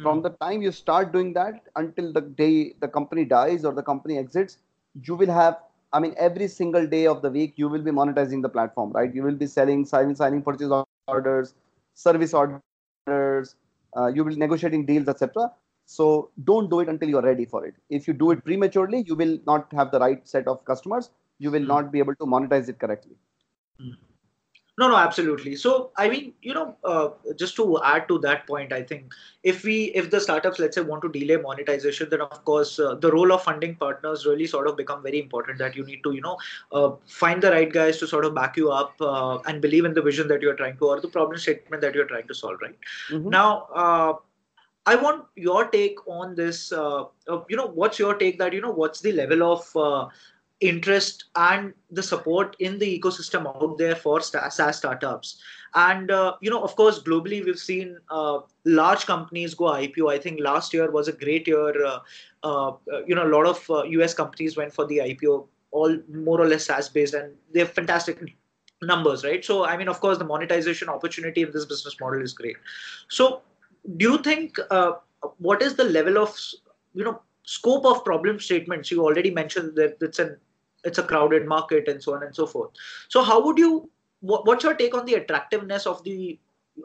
from 0.02 0.22
the 0.22 0.30
time 0.42 0.62
you 0.62 0.72
start 0.72 1.12
doing 1.12 1.34
that 1.34 1.62
until 1.76 2.12
the 2.14 2.22
day 2.22 2.74
the 2.82 2.88
company 2.88 3.26
dies 3.26 3.66
or 3.66 3.74
the 3.74 3.82
company 3.82 4.18
exits 4.18 4.58
you 5.04 5.16
will 5.16 5.32
have 5.32 5.58
i 5.94 6.00
mean 6.00 6.14
every 6.18 6.48
single 6.48 6.88
day 6.88 7.06
of 7.08 7.22
the 7.22 7.30
week 7.30 7.54
you 7.56 7.70
will 7.70 7.82
be 7.82 7.92
monetizing 7.92 8.42
the 8.42 8.50
platform 8.50 8.92
right? 8.92 9.14
You 9.14 9.24
will 9.24 9.36
be 9.36 9.48
selling 9.48 9.86
signing 9.86 10.16
signing 10.16 10.42
purchase 10.42 10.72
orders 11.08 11.56
service 11.94 12.34
orders 12.34 13.56
uh, 13.98 14.08
you 14.08 14.24
will 14.24 14.32
be 14.32 14.36
negotiating 14.36 14.86
deals 14.86 15.08
etc 15.08 15.52
so 15.86 16.32
don't 16.44 16.70
do 16.70 16.82
it 16.82 16.90
until 16.90 17.08
you're 17.08 17.22
ready 17.22 17.46
for 17.46 17.66
it. 17.66 17.74
If 17.90 18.08
you 18.10 18.14
do 18.14 18.32
it 18.32 18.44
prematurely 18.44 19.04
you 19.08 19.16
will 19.16 19.40
not 19.48 19.72
have 19.72 19.92
the 19.92 20.00
right 20.00 20.28
set 20.28 20.46
of 20.48 20.66
customers. 20.66 21.12
You 21.40 21.50
will 21.50 21.62
not 21.62 21.92
be 21.92 22.00
able 22.00 22.16
to 22.16 22.26
monetize 22.26 22.68
it 22.68 22.80
correctly 22.80 23.16
no 24.78 24.88
no 24.88 24.96
absolutely 24.96 25.56
so 25.56 25.92
i 25.98 26.08
mean 26.10 26.34
you 26.42 26.54
know 26.54 26.76
uh, 26.84 27.10
just 27.36 27.56
to 27.56 27.82
add 27.84 28.08
to 28.08 28.18
that 28.20 28.46
point 28.48 28.72
i 28.72 28.82
think 28.82 29.14
if 29.44 29.64
we 29.64 29.76
if 30.02 30.10
the 30.12 30.20
startups 30.20 30.60
let's 30.60 30.76
say 30.76 30.82
want 30.82 31.02
to 31.02 31.10
delay 31.10 31.38
monetization 31.38 32.10
then 32.10 32.22
of 32.22 32.44
course 32.46 32.80
uh, 32.80 32.94
the 32.96 33.12
role 33.12 33.32
of 33.32 33.44
funding 33.44 33.76
partners 33.76 34.26
really 34.26 34.48
sort 34.48 34.68
of 34.68 34.78
become 34.78 35.02
very 35.02 35.20
important 35.20 35.58
that 35.58 35.76
you 35.76 35.86
need 35.86 36.04
to 36.04 36.12
you 36.12 36.22
know 36.22 36.38
uh, 36.72 36.92
find 37.08 37.42
the 37.42 37.52
right 37.52 37.74
guys 37.74 37.98
to 37.98 38.08
sort 38.08 38.26
of 38.26 38.36
back 38.36 38.56
you 38.56 38.72
up 38.72 38.94
uh, 39.02 39.38
and 39.48 39.62
believe 39.62 39.86
in 39.86 39.94
the 39.94 40.02
vision 40.02 40.28
that 40.28 40.42
you're 40.42 40.60
trying 40.62 40.78
to 40.78 40.86
or 40.86 41.02
the 41.02 41.08
problem 41.18 41.38
statement 41.38 41.82
that 41.82 41.96
you're 41.96 42.12
trying 42.14 42.28
to 42.28 42.36
solve 42.36 42.58
right 42.62 42.78
mm-hmm. 43.10 43.30
now 43.30 43.68
uh, 43.74 44.14
I 44.90 44.96
want 44.96 45.26
your 45.36 45.68
take 45.68 45.98
on 46.08 46.34
this. 46.34 46.72
Uh, 46.72 47.04
you 47.50 47.58
know, 47.58 47.66
what's 47.66 48.00
your 48.00 48.14
take 48.14 48.40
that 48.40 48.54
you 48.54 48.62
know 48.62 48.72
what's 48.72 49.02
the 49.02 49.12
level 49.12 49.44
of 49.44 50.12
interest 50.60 51.26
and 51.36 51.74
the 51.92 52.02
support 52.02 52.56
in 52.60 52.80
the 52.80 53.00
ecosystem 53.00 53.46
out 53.46 53.78
there 53.78 53.96
for 53.96 54.22
SaaS 54.22 54.78
startups. 54.78 55.40
And 55.76 56.10
uh, 56.10 56.36
you 56.42 56.50
know, 56.50 56.64
of 56.64 56.76
course, 56.76 57.02
globally 57.02 57.46
we've 57.46 57.60
seen 57.60 57.98
uh, 58.10 58.40
large 58.66 59.06
companies 59.06 59.54
go 59.54 59.66
IPO. 59.66 60.12
I 60.12 60.18
think 60.18 60.40
last 60.40 60.74
year 60.74 60.90
was 60.90 61.08
a 61.08 61.12
great 61.12 61.48
year. 61.48 61.86
Uh, 61.86 62.00
uh 62.44 62.72
you 63.06 63.16
know, 63.16 63.28
a 63.28 63.34
lot 63.36 63.46
of 63.46 63.86
US 63.92 64.14
uh, 64.14 64.16
companies 64.16 64.58
went 64.58 64.74
for 64.74 64.86
the 64.86 64.98
IPO, 64.98 65.48
all 65.72 65.98
more 66.12 66.42
or 66.42 66.48
less 66.48 66.66
SaaS 66.66 66.90
based, 66.90 67.14
and 67.14 67.34
they 67.54 67.60
have 67.60 67.72
fantastic 67.72 68.20
numbers, 68.82 69.24
right? 69.24 69.44
So, 69.44 69.66
I 69.66 69.78
mean, 69.78 69.88
of 69.88 70.00
course, 70.00 70.18
the 70.18 70.26
monetization 70.26 70.90
opportunity 70.90 71.42
in 71.42 71.52
this 71.52 71.66
business 71.66 72.00
model 72.00 72.22
is 72.22 72.34
great. 72.34 72.58
So, 73.10 73.42
do 73.98 74.12
you 74.12 74.18
think 74.20 74.58
uh, 74.70 74.94
what 75.38 75.62
is 75.62 75.76
the 75.76 75.84
level 75.84 76.18
of 76.18 76.38
you 76.94 77.04
know 77.04 77.22
scope 77.44 77.86
of 77.86 78.04
problem 78.04 78.40
statements 78.40 78.92
you 78.92 79.04
already 79.04 79.32
mentioned 79.32 79.76
that 79.76 79.98
it's 80.02 80.20
an 80.20 80.38
it's 80.88 80.98
a 80.98 81.04
crowded 81.04 81.46
market 81.46 81.88
and 81.88 82.02
so 82.02 82.16
on 82.16 82.24
and 82.24 82.36
so 82.36 82.48
forth. 82.48 82.72
So 83.10 83.24
how 83.24 83.44
would 83.46 83.58
you 83.58 83.90
what, 84.22 84.46
what's 84.48 84.64
your 84.64 84.74
take 84.74 84.96
on 84.96 85.06
the 85.06 85.16
attractiveness 85.16 85.86
of 85.86 86.04
the 86.04 86.40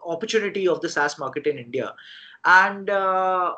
opportunity 0.05 0.69
of 0.69 0.81
the 0.81 0.89
saas 0.89 1.19
market 1.19 1.47
in 1.47 1.59
india? 1.59 1.95
And 2.45 2.91
uh, 2.91 3.55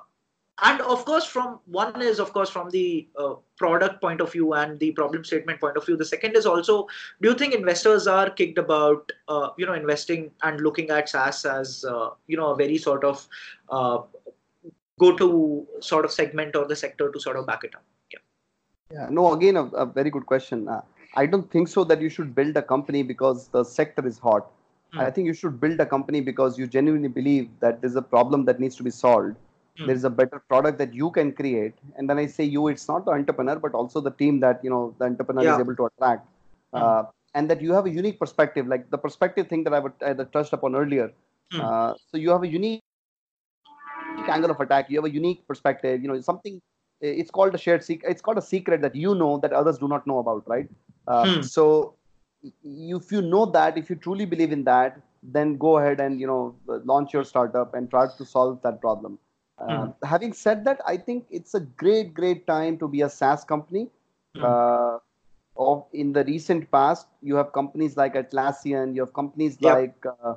and 0.62 0.80
of 0.83 1.04
course 1.04 1.24
from 1.24 1.59
one 1.66 2.00
is 2.00 2.20
of 2.20 2.33
course 2.33 2.50
from 2.50 2.70
the 2.70 3.09
uh, 3.18 3.35
product 3.57 4.00
point 4.00 4.20
of 4.20 4.30
view 4.33 4.52
and 4.54 4.78
the 4.78 4.92
problem 4.92 5.24
statement 5.24 5.61
point 5.61 5.76
of 5.76 5.85
view. 5.87 5.96
The 5.96 6.04
second 6.04 6.37
is 6.37 6.46
also 6.46 6.87
do 7.20 7.30
you 7.30 7.35
think 7.35 7.54
investors 7.54 8.07
are 8.07 8.30
kicked 8.30 8.59
about 8.59 9.11
uh, 9.28 9.48
you 9.57 9.66
know 9.66 9.74
investing 9.74 10.30
and 10.42 10.61
looking 10.61 10.90
at 10.90 11.09
saas 11.09 11.44
as 11.44 11.85
uh, 11.85 12.11
you 12.26 12.37
know 12.37 12.52
a 12.52 12.57
very 12.57 12.78
sort 12.78 13.04
of 13.04 13.26
uh, 13.70 13.98
go 15.00 15.16
to 15.16 15.66
sort 15.80 16.04
of 16.04 16.12
segment 16.12 16.54
or 16.54 16.66
the 16.66 16.76
sector 16.76 17.11
to 17.11 17.18
sort 17.18 17.37
of 17.37 17.46
back 17.46 17.64
it 17.64 17.74
up 17.74 17.83
yeah, 18.90 19.09
no, 19.11 19.33
again, 19.33 19.57
a, 19.57 19.64
a 19.64 19.87
very 19.87 20.11
good 20.11 20.27
question. 20.27 20.68
Uh, 20.68 20.83
I 21.16 21.27
don't 21.27 21.51
think 21.51 21.68
so 21.68 21.85
that 21.85 22.01
you 22.01 22.09
should 22.09 22.35
build 22.35 22.57
a 22.57 22.62
company 22.62 23.03
because 23.03 23.49
the 23.49 23.64
sector 23.64 24.07
is 24.07 24.18
hot. 24.18 24.51
Mm. 24.94 25.01
I 25.01 25.11
think 25.11 25.27
you 25.27 25.35
should 25.35 25.61
build 25.61 25.81
a 25.81 25.87
company 25.87 26.20
because 26.20 26.59
you 26.59 26.66
genuinely 26.66 27.09
believe 27.09 27.49
that 27.61 27.81
there's 27.81 27.97
a 27.97 28.03
problem 28.03 28.44
that 28.47 28.61
needs 28.61 28.77
to 28.77 28.83
be 28.83 28.90
solved. 28.90 29.37
Mm. 29.79 29.87
There's 29.87 30.05
a 30.05 30.11
better 30.11 30.42
product 30.49 30.79
that 30.79 30.94
you 30.94 31.11
can 31.11 31.33
create. 31.33 31.75
And 31.97 32.09
then 32.09 32.18
I 32.18 32.27
say 32.27 32.44
you, 32.44 32.68
it's 32.68 32.88
not 32.88 33.05
the 33.05 33.12
entrepreneur, 33.12 33.57
but 33.57 33.75
also 33.75 34.01
the 34.01 34.11
team 34.11 34.40
that, 34.40 34.61
you 34.62 34.70
know, 34.70 34.94
the 34.99 35.05
entrepreneur 35.07 35.44
yeah. 35.44 35.55
is 35.55 35.61
able 35.61 35.77
to 35.77 35.87
attract. 35.87 36.27
Mm. 36.75 36.83
Uh, 36.83 37.05
and 37.35 37.51
that 37.51 37.61
you 37.61 37.73
have 37.73 37.87
a 37.87 37.90
unique 37.90 38.18
perspective, 38.18 38.66
like 38.66 38.90
the 38.90 38.99
perspective 38.99 39.49
thing 39.49 39.64
that 39.64 39.75
I, 39.75 39.81
would, 39.81 39.92
I 40.05 40.14
touched 40.14 40.53
upon 40.53 40.77
earlier. 40.77 41.12
Hmm. 41.53 41.61
Uh, 41.61 41.94
so 42.11 42.16
you 42.16 42.31
have 42.31 42.42
a 42.44 42.49
unique 42.49 42.83
angle 44.29 44.51
of 44.51 44.61
attack. 44.61 44.88
You 44.88 44.99
have 44.99 45.05
a 45.05 45.12
unique 45.12 45.47
perspective. 45.47 46.01
You 46.01 46.09
know, 46.09 46.20
something 46.20 46.62
it's 47.04 47.30
called 47.30 47.54
a 47.54 47.58
shared 47.58 47.84
secret 47.84 48.10
it's 48.10 48.22
called 48.22 48.38
a 48.38 48.42
secret 48.42 48.80
that 48.80 48.94
you 48.94 49.14
know 49.14 49.38
that 49.38 49.52
others 49.52 49.78
do 49.78 49.88
not 49.88 50.06
know 50.06 50.18
about 50.18 50.42
right 50.46 50.68
uh, 51.08 51.26
hmm. 51.26 51.42
so 51.42 51.94
if 52.42 53.12
you 53.12 53.22
know 53.22 53.44
that 53.46 53.76
if 53.78 53.90
you 53.90 53.96
truly 53.96 54.24
believe 54.24 54.52
in 54.52 54.64
that 54.64 55.00
then 55.22 55.56
go 55.56 55.78
ahead 55.78 56.00
and 56.00 56.20
you 56.20 56.26
know 56.26 56.54
launch 56.84 57.12
your 57.12 57.24
startup 57.24 57.74
and 57.74 57.90
try 57.90 58.06
to 58.18 58.24
solve 58.24 58.60
that 58.62 58.80
problem 58.80 59.18
uh, 59.58 59.86
hmm. 59.86 60.06
having 60.06 60.32
said 60.32 60.64
that 60.64 60.80
i 60.86 60.96
think 60.96 61.26
it's 61.30 61.54
a 61.54 61.60
great 61.84 62.14
great 62.14 62.46
time 62.46 62.78
to 62.78 62.88
be 62.88 63.02
a 63.02 63.08
saas 63.08 63.44
company 63.44 63.88
hmm. 64.36 64.44
uh, 64.44 64.98
of 65.56 65.84
in 65.92 66.12
the 66.12 66.24
recent 66.24 66.70
past 66.70 67.06
you 67.22 67.36
have 67.36 67.52
companies 67.52 67.96
like 67.96 68.14
atlassian 68.14 68.94
you 68.94 69.00
have 69.00 69.12
companies 69.12 69.56
yep. 69.60 69.74
like 69.74 70.06
uh, 70.06 70.34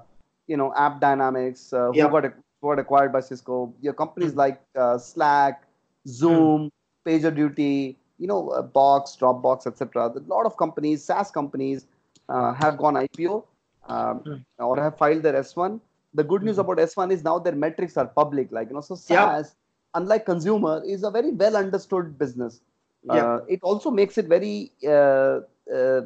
you 0.47 0.56
know 0.56 0.71
AppDynamics 0.77 1.73
uh, 1.73 1.91
who, 1.91 1.97
yep. 1.97 2.12
got, 2.12 2.23
who 2.23 2.69
got 2.69 2.80
acquired 2.80 3.12
by 3.12 3.19
cisco 3.19 3.73
you 3.82 3.89
have 3.89 3.97
companies 3.97 4.32
hmm. 4.32 4.39
like 4.39 4.62
uh, 4.75 4.97
slack 4.97 5.66
Zoom, 6.08 6.70
mm. 6.70 6.72
PagerDuty, 7.06 7.96
you 8.17 8.28
know, 8.28 8.50
uh, 8.50 8.62
Box, 8.62 9.17
Dropbox, 9.20 9.67
etc. 9.67 10.12
A 10.15 10.20
lot 10.28 10.46
of 10.46 10.58
companies, 10.58 11.04
SaaS 11.04 11.32
companies, 11.32 11.86
uh, 12.30 12.54
have 12.54 12.78
gone 12.78 12.96
IPO 12.96 13.43
um, 13.88 14.20
mm. 14.20 14.43
or 14.60 14.82
have 14.82 14.98
filed 14.98 15.24
their 15.24 15.34
S1. 15.34 15.80
The 16.13 16.24
good 16.24 16.43
news 16.43 16.58
mm-hmm. 16.58 16.72
about 16.72 16.78
S1 16.78 17.12
is 17.12 17.24
now 17.24 17.39
their 17.39 17.56
metrics 17.56 17.98
are 17.98 18.08
public. 18.08 18.52
Like 18.52 18.70
you 18.70 18.76
know, 18.76 18.82
so 18.82 18.96
SaaS, 18.96 19.56
yeah. 19.56 20.02
unlike 20.02 20.26
consumer, 20.26 20.82
is 20.86 21.04
a 21.04 21.12
very 21.12 21.32
well 21.32 21.56
understood 21.56 22.17
business. 22.17 22.62
Yeah. 23.04 23.13
Uh, 23.13 23.39
it 23.48 23.60
also 23.63 23.91
makes 23.91 24.17
it 24.17 24.26
very 24.28 24.72
uh, 24.86 25.41
uh, 25.74 26.02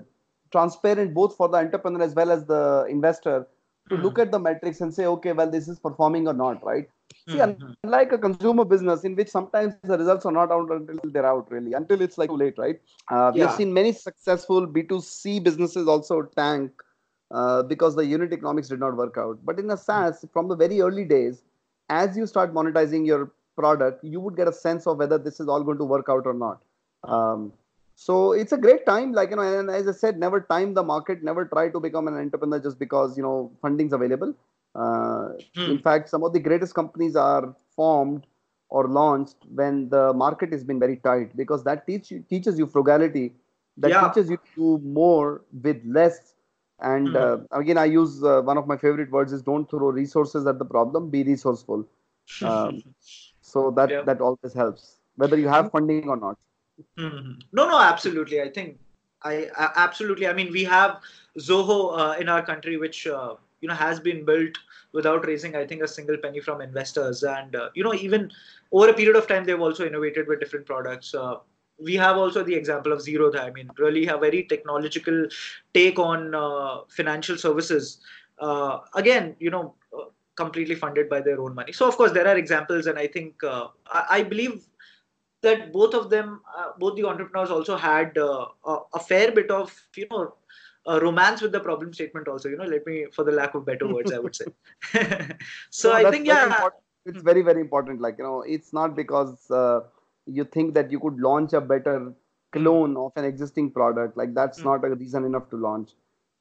transparent 0.52 1.14
both 1.14 1.36
for 1.36 1.48
the 1.48 1.58
entrepreneur 1.58 2.04
as 2.04 2.14
well 2.14 2.32
as 2.32 2.46
the 2.46 2.86
investor 2.90 3.48
to 3.90 3.96
look 3.96 4.20
at 4.20 4.32
the 4.32 4.40
metrics 4.40 4.82
and 4.82 4.94
say, 4.94 5.06
okay, 5.06 5.34
well, 5.34 5.50
this 5.50 5.68
is 5.68 5.80
performing 5.80 6.28
or 6.28 6.34
not, 6.34 6.64
right? 6.64 6.90
See, 7.28 7.36
mm-hmm. 7.36 7.74
unlike 7.84 8.12
a 8.12 8.18
consumer 8.18 8.66
business 8.66 9.04
in 9.04 9.16
which 9.16 9.30
sometimes 9.30 9.76
the 9.84 9.98
results 9.98 10.26
are 10.26 10.32
not 10.32 10.52
out 10.52 10.72
until 10.72 11.12
they're 11.12 11.26
out, 11.26 11.52
really, 11.52 11.74
until 11.74 12.02
it's 12.02 12.18
like 12.18 12.30
too 12.30 12.36
late, 12.36 12.58
right? 12.58 12.80
Uh, 13.10 13.32
we 13.34 13.40
yeah. 13.40 13.48
have 13.48 13.56
seen 13.56 13.72
many 13.74 13.92
successful 13.92 14.66
B2C 14.66 15.44
businesses 15.44 15.88
also 15.88 16.24
tank 16.36 16.72
uh, 17.30 17.62
because 17.64 17.96
the 17.96 18.06
unit 18.06 18.34
economics 18.34 18.70
did 18.70 18.80
not 18.80 18.96
work 18.98 19.18
out. 19.18 19.38
But 19.46 19.60
in 19.60 19.70
a 19.70 19.78
SaaS, 19.78 20.26
from 20.34 20.48
the 20.48 20.56
very 20.56 20.82
early 20.82 21.06
days, 21.06 21.44
as 21.90 22.18
you 22.18 22.26
start 22.26 22.54
monetizing 22.54 23.06
your 23.06 23.32
product, 23.56 24.04
you 24.04 24.20
would 24.20 24.36
get 24.36 24.48
a 24.48 24.54
sense 24.54 24.88
of 24.88 24.98
whether 24.98 25.18
this 25.18 25.40
is 25.40 25.48
all 25.48 25.64
going 25.64 25.78
to 25.78 25.86
work 25.86 26.08
out 26.10 26.26
or 26.26 26.34
not. 26.34 26.62
Um, 27.04 27.54
so 27.96 28.32
it's 28.32 28.52
a 28.52 28.58
great 28.58 28.86
time, 28.86 29.12
like 29.12 29.30
you 29.30 29.36
know, 29.36 29.44
and 29.44 29.70
as 29.70 29.88
I 29.88 29.92
said, 29.92 30.18
never 30.18 30.42
time 30.42 30.74
the 30.74 30.82
market, 30.82 31.24
never 31.24 31.46
try 31.46 31.70
to 31.70 31.80
become 31.80 32.08
an 32.08 32.16
entrepreneur 32.16 32.60
just 32.60 32.80
because 32.80 33.16
you 33.16 33.22
know 33.22 33.52
funding's 33.62 33.94
available. 33.94 34.34
Uh, 34.76 35.30
hmm. 35.56 35.72
In 35.72 35.80
fact, 35.80 36.10
some 36.10 36.24
of 36.24 36.34
the 36.34 36.40
greatest 36.40 36.74
companies 36.74 37.16
are 37.16 37.56
formed 37.76 38.26
or 38.70 38.88
launched 38.88 39.36
when 39.54 39.90
the 39.90 40.14
market 40.14 40.52
has 40.52 40.64
been 40.64 40.80
very 40.80 40.98
tight 40.98 41.36
because 41.36 41.64
that 41.66 41.86
teach 41.86 42.10
you, 42.10 42.24
teaches 42.30 42.58
you 42.58 42.66
frugality. 42.66 43.34
That 43.78 43.92
yeah. 43.92 44.08
teaches 44.08 44.30
you 44.30 44.38
to 44.38 44.80
do 44.80 44.86
more 44.86 45.42
with 45.64 45.82
less. 45.86 46.36
And 46.80 47.10
hmm. 47.10 47.16
uh, 47.16 47.38
again, 47.52 47.78
I 47.78 47.86
use 47.86 48.24
uh, 48.24 48.42
one 48.42 48.58
of 48.58 48.68
my 48.68 48.78
favorite 48.78 49.12
words 49.12 49.34
is 49.34 49.42
don't 49.42 49.70
throw 49.70 49.90
resources 49.90 50.48
at 50.48 50.58
the 50.58 50.66
problem. 50.66 51.10
Be 51.10 51.24
resourceful. 51.24 51.86
Um, 52.44 52.82
so 53.42 53.72
that 53.72 53.90
yeah. 53.90 54.02
that 54.04 54.22
always 54.22 54.54
helps, 54.54 54.98
whether 55.16 55.38
you 55.38 55.48
have 55.48 55.72
funding 55.72 56.10
or 56.10 56.18
not. 56.18 56.38
Mm-hmm. 56.98 57.40
No, 57.52 57.70
no, 57.70 57.80
absolutely. 57.80 58.42
I 58.42 58.50
think 58.50 58.80
I, 59.24 59.50
I, 59.58 59.70
absolutely. 59.76 60.28
I 60.28 60.34
mean, 60.34 60.52
we 60.52 60.64
have 60.64 61.02
Zoho 61.38 61.98
uh, 61.98 62.20
in 62.20 62.30
our 62.30 62.44
country, 62.44 62.78
which 62.78 63.08
uh, 63.08 63.36
you 63.62 63.68
know 63.68 63.76
has 63.76 64.00
been 64.00 64.26
built 64.26 64.58
without 64.92 65.26
raising 65.26 65.56
i 65.56 65.66
think 65.66 65.82
a 65.82 65.88
single 65.88 66.18
penny 66.18 66.40
from 66.40 66.62
investors. 66.62 67.24
And 67.24 67.56
uh, 67.56 67.70
you 67.74 67.84
know 67.84 67.94
even 67.94 68.32
over 68.72 68.90
a 68.90 68.94
period 68.94 69.16
of 69.16 69.28
time 69.28 69.46
they've 69.46 69.60
also 69.60 69.86
innovated 69.86 70.28
with 70.28 70.40
different 70.40 70.66
products. 70.66 71.14
Uh, 71.14 71.36
we 71.80 71.96
have 71.96 72.18
also 72.18 72.44
the 72.44 72.54
example 72.54 72.92
of 72.92 73.00
Zerodha 73.00 73.40
i 73.40 73.52
mean 73.52 73.70
really 73.78 74.08
a 74.08 74.18
very 74.18 74.44
technological 74.44 75.28
take 75.74 76.00
on 76.00 76.36
uh, 76.36 76.82
financial 76.90 77.38
services. 77.38 78.00
Uh, 78.40 78.80
again 78.96 79.36
you 79.40 79.52
know 79.52 79.76
uh, 79.96 80.06
completely 80.36 80.74
funded 80.74 81.08
by 81.08 81.22
their 81.22 81.40
own 81.40 81.54
money. 81.54 81.72
So 81.72 81.88
of 81.88 81.96
course 81.96 82.12
there 82.12 82.28
are 82.28 82.38
examples 82.38 82.88
and 82.88 82.98
i 82.98 83.08
think 83.08 83.44
uh, 83.44 83.68
I, 83.88 84.06
I, 84.10 84.24
believe 84.24 84.66
that 85.42 85.72
both 85.74 85.94
of 85.94 86.10
them, 86.10 86.42
both 86.78 86.96
the 86.96 87.04
entrepreneurs 87.04 87.50
also 87.50 87.76
had 87.76 88.18
a, 88.18 89.00
fair 89.08 89.32
bit 89.32 89.50
of, 89.50 89.74
you 89.96 90.08
know, 90.12 90.36
romance 90.88 91.42
with 91.42 91.52
the 91.52 91.60
problem 91.60 91.94
statement 91.94 92.28
also, 92.28 92.50
you 92.50 92.58
know, 92.58 92.66
let 92.66 92.86
me, 92.86 93.06
for 93.14 93.24
the 93.24 93.32
lack 93.32 93.56
of 93.56 93.66
better 93.66 93.88
words, 93.88 94.12
I 94.12 94.20
would 94.20 94.36
say. 94.36 94.46
so 95.70 95.90
no, 95.90 95.96
I 95.96 96.12
think, 96.12 96.26
yeah. 96.26 96.46
Important. 96.46 96.84
It's 97.06 97.22
very, 97.22 97.42
very 97.42 97.62
important. 97.62 98.02
Like, 98.02 98.16
you 98.18 98.24
know, 98.24 98.42
it's 98.42 98.74
not 98.74 98.96
because 98.96 99.50
uh, 99.50 99.82
you 100.26 100.44
think 100.44 100.74
that 100.76 100.92
you 100.92 101.00
could 101.00 101.20
launch 101.20 101.54
a 101.54 101.62
better 101.62 102.14
clone 102.52 102.98
of 102.98 103.12
an 103.16 103.26
existing 103.26 103.72
product. 103.72 104.18
Like, 104.18 104.34
that's 104.34 104.60
mm. 104.60 104.66
not 104.66 104.86
a 104.86 104.96
reason 104.96 105.26
enough 105.26 105.50
to 105.50 105.58
launch. 105.58 105.92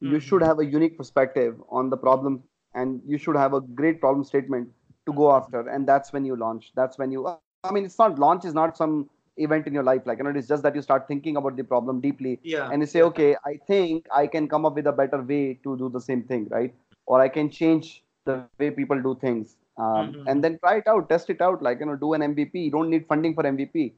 Mm. 0.02 0.12
You 0.12 0.20
should 0.20 0.42
have 0.42 0.58
a 0.58 0.64
unique 0.64 0.98
perspective 0.98 1.56
on 1.70 1.90
the 1.90 1.96
problem 1.96 2.42
and 2.74 3.00
you 3.06 3.18
should 3.18 3.36
have 3.36 3.54
a 3.54 3.60
great 3.60 4.00
problem 4.00 4.24
statement 4.24 4.68
to 5.06 5.12
go 5.12 5.32
after. 5.32 5.68
And 5.68 5.86
that's 5.86 6.12
when 6.12 6.24
you 6.24 6.36
launch. 6.36 6.72
That's 6.74 6.98
when 6.98 7.10
you 7.10 7.26
I 7.64 7.72
mean, 7.72 7.84
it's 7.84 7.98
not 7.98 8.18
launch 8.18 8.44
is 8.44 8.54
not 8.54 8.76
some 8.76 9.10
event 9.42 9.66
in 9.66 9.74
your 9.74 9.82
life. 9.82 10.02
Like, 10.04 10.18
you 10.18 10.24
know, 10.24 10.30
it's 10.30 10.48
just 10.48 10.62
that 10.62 10.74
you 10.74 10.82
start 10.82 11.08
thinking 11.08 11.36
about 11.36 11.56
the 11.56 11.64
problem 11.64 12.00
deeply. 12.00 12.38
Yeah. 12.42 12.68
And 12.70 12.82
you 12.82 12.86
say, 12.86 13.02
okay, 13.02 13.36
I 13.44 13.58
think 13.66 14.06
I 14.14 14.26
can 14.26 14.48
come 14.48 14.64
up 14.64 14.74
with 14.74 14.86
a 14.86 14.92
better 14.92 15.22
way 15.22 15.58
to 15.64 15.76
do 15.76 15.88
the 15.88 16.00
same 16.00 16.22
thing, 16.22 16.48
right? 16.50 16.74
Or 17.06 17.20
I 17.20 17.28
can 17.28 17.50
change 17.50 18.02
the 18.24 18.44
way 18.58 18.70
people 18.70 19.00
do 19.02 19.16
things. 19.20 19.56
Um, 19.76 19.86
mm-hmm. 19.86 20.28
And 20.28 20.44
then 20.44 20.58
try 20.58 20.76
it 20.76 20.88
out, 20.88 21.08
test 21.08 21.30
it 21.30 21.40
out. 21.40 21.62
Like, 21.62 21.80
you 21.80 21.86
know, 21.86 21.96
do 21.96 22.12
an 22.14 22.20
MVP. 22.20 22.54
You 22.54 22.70
don't 22.70 22.90
need 22.90 23.06
funding 23.06 23.34
for 23.34 23.44
MVP. 23.44 23.94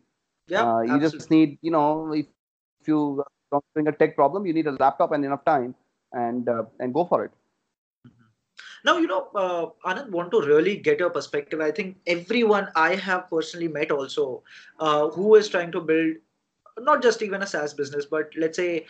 Yeah. 0.47 0.73
Uh, 0.73 0.81
you 0.81 1.01
just 1.01 1.31
need, 1.31 1.59
you 1.63 1.71
know, 1.71 2.13
if, 2.13 2.27
if 2.81 2.89
you 2.89 3.25
doing 3.75 3.89
a 3.89 3.93
tech 3.93 4.17
problem, 4.17 4.47
you 4.47 4.53
need 4.53 4.67
a 4.67 4.73
laptop 4.73 5.13
and 5.13 5.25
enough 5.25 5.45
time 5.45 5.75
and 6.13 6.49
uh, 6.49 6.65
and 6.81 6.95
go 6.95 7.05
for 7.05 7.25
it. 7.25 7.33
Now, 8.85 8.99
you 8.99 9.07
know, 9.07 9.29
uh, 9.35 9.67
Anand, 9.89 10.11
want 10.11 10.31
to 10.33 10.41
really 10.41 10.77
get 10.77 10.99
your 10.99 11.11
perspective. 11.11 11.61
I 11.61 11.71
think 11.71 11.97
everyone 12.07 12.69
I 12.75 12.97
have 12.97 13.29
personally 13.31 13.69
met 13.69 13.91
also 13.91 14.43
uh, 14.81 15.09
who 15.09 15.37
is 15.37 15.49
trying 15.49 15.73
to 15.73 15.81
build 15.81 16.17
not 16.79 17.03
just 17.03 17.23
even 17.23 17.43
a 17.43 17.47
SaaS 17.47 17.75
business, 17.75 18.07
but 18.07 18.31
let's 18.37 18.57
say 18.57 18.87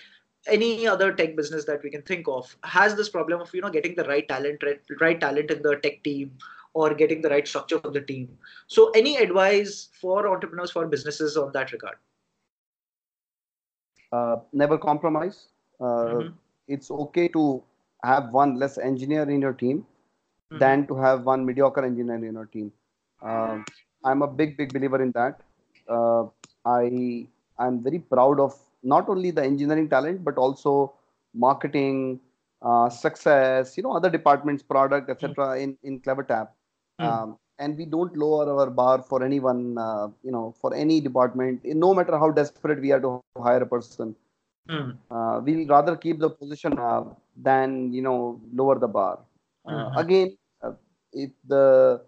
any 0.47 0.87
other 0.87 1.13
tech 1.13 1.37
business 1.37 1.65
that 1.67 1.83
we 1.83 1.91
can 1.91 2.03
think 2.03 2.27
of 2.27 2.57
has 2.65 2.95
this 2.95 3.09
problem 3.09 3.41
of 3.41 3.55
you 3.55 3.61
know 3.61 3.71
getting 3.71 3.95
the 3.95 4.05
right 4.05 4.27
talent, 4.29 4.63
right, 4.63 4.81
right 5.01 5.21
talent 5.21 5.51
in 5.51 5.63
the 5.63 5.77
tech 5.77 6.03
team 6.03 6.33
or 6.75 6.95
getting 6.95 7.21
the 7.21 7.29
right 7.29 7.47
structure 7.47 7.77
of 7.85 7.93
the 7.93 8.01
team. 8.01 8.29
So, 8.67 8.91
any 8.91 9.17
advice 9.17 9.89
for 10.01 10.29
entrepreneurs 10.29 10.71
for 10.71 10.87
businesses 10.87 11.37
on 11.37 11.53
that 11.53 11.73
regard? 11.73 11.97
Uh, 14.11 14.37
never 14.53 14.79
compromise. 14.79 15.49
Uh, 15.81 15.85
mm-hmm. 15.85 16.35
It's 16.69 16.91
okay 16.91 17.29
to 17.29 17.63
have 18.05 18.31
one 18.31 18.57
less 18.57 18.79
engineer 18.79 19.29
in 19.29 19.41
your 19.41 19.53
team 19.53 19.79
mm-hmm. 19.79 20.59
than 20.59 20.87
to 20.87 20.97
have 20.97 21.25
one 21.25 21.45
mediocre 21.45 21.85
engineer 21.85 22.17
in 22.17 22.35
your 22.35 22.47
team. 22.47 22.73
Uh, 23.23 23.59
I'm 24.05 24.23
a 24.23 24.27
big, 24.27 24.57
big 24.57 24.73
believer 24.73 25.03
in 25.03 25.13
that. 25.13 25.41
Uh, 25.89 26.25
I 26.65 27.27
I'm 27.59 27.83
very 27.83 27.99
proud 27.99 28.41
of 28.41 28.59
not 28.83 29.09
only 29.09 29.31
the 29.31 29.43
engineering 29.43 29.89
talent 29.89 30.25
but 30.25 30.37
also 30.37 30.93
marketing, 31.35 32.21
uh, 32.63 32.89
success, 32.89 33.77
you 33.77 33.83
know, 33.83 33.93
other 33.93 34.11
departments, 34.11 34.63
product, 34.63 35.09
etc. 35.11 35.35
Mm-hmm. 35.35 35.63
in 35.63 35.79
in 35.85 36.01
CleverTap. 36.01 36.49
Mm-hmm. 37.01 37.07
Um, 37.07 37.39
and 37.59 37.77
we 37.77 37.85
don't 37.85 38.17
lower 38.17 38.45
our 38.53 38.71
bar 38.71 39.03
for 39.03 39.23
anyone, 39.23 39.79
uh, 39.79 40.09
you 40.25 40.33
know, 40.33 40.55
for 40.61 40.75
any 40.75 41.01
department, 41.01 41.61
no 41.65 41.95
matter 41.95 42.19
how 42.19 42.31
desperate 42.31 42.81
we 42.81 42.91
are 42.91 43.01
to 43.01 43.23
hire 43.41 43.63
a 43.63 43.67
person. 43.67 44.17
Mm. 44.69 44.97
Uh, 45.11 45.41
we'll 45.45 45.67
rather 45.67 45.97
keep 45.97 46.19
the 46.21 46.31
position 46.31 46.79
uh, 46.79 47.05
than 47.37 47.93
you 47.93 48.03
know 48.03 48.41
lower 48.55 48.79
the 48.79 48.89
bar. 48.89 49.19
Uh, 49.67 49.71
mm-hmm. 49.71 49.99
Again, 49.99 50.37
uh, 50.63 50.73
if 51.13 51.31
the 51.47 52.01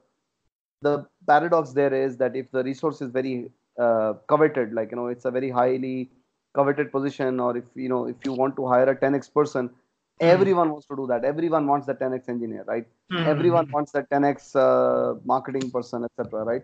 the 0.83 1.07
paradox 1.27 1.73
there 1.73 1.93
is 1.93 2.17
that 2.19 2.37
if 2.37 2.51
the 2.53 2.63
resource 2.63 3.01
is 3.01 3.11
very 3.11 3.51
uh, 3.79 4.15
coveted, 4.29 4.73
like 4.73 4.91
you 4.93 4.97
know, 4.97 5.09
it's 5.09 5.25
a 5.25 5.31
very 5.31 5.51
highly 5.51 6.11
coveted 6.55 6.93
position, 6.93 7.41
or 7.41 7.57
if 7.57 7.65
you 7.75 7.89
know 7.89 8.07
if 8.07 8.17
you 8.25 8.33
want 8.33 8.57
to 8.57 8.67
hire 8.67 8.89
a 8.89 8.97
10x 8.97 9.33
person, 9.33 9.69
mm-hmm. 9.69 10.27
everyone 10.27 10.71
wants 10.71 10.87
to 10.87 10.97
do 10.97 11.07
that. 11.09 11.25
Everyone 11.25 11.67
wants 11.67 11.87
the 11.87 11.95
10x 11.95 12.29
engineer, 12.29 12.65
right? 12.69 12.87
Mm-hmm. 13.11 13.29
Everyone 13.29 13.71
wants 13.73 13.93
the 13.93 14.03
10x 14.03 14.55
uh, 14.55 15.19
marketing 15.25 15.71
person, 15.71 16.05
etc. 16.05 16.45
Right? 16.45 16.63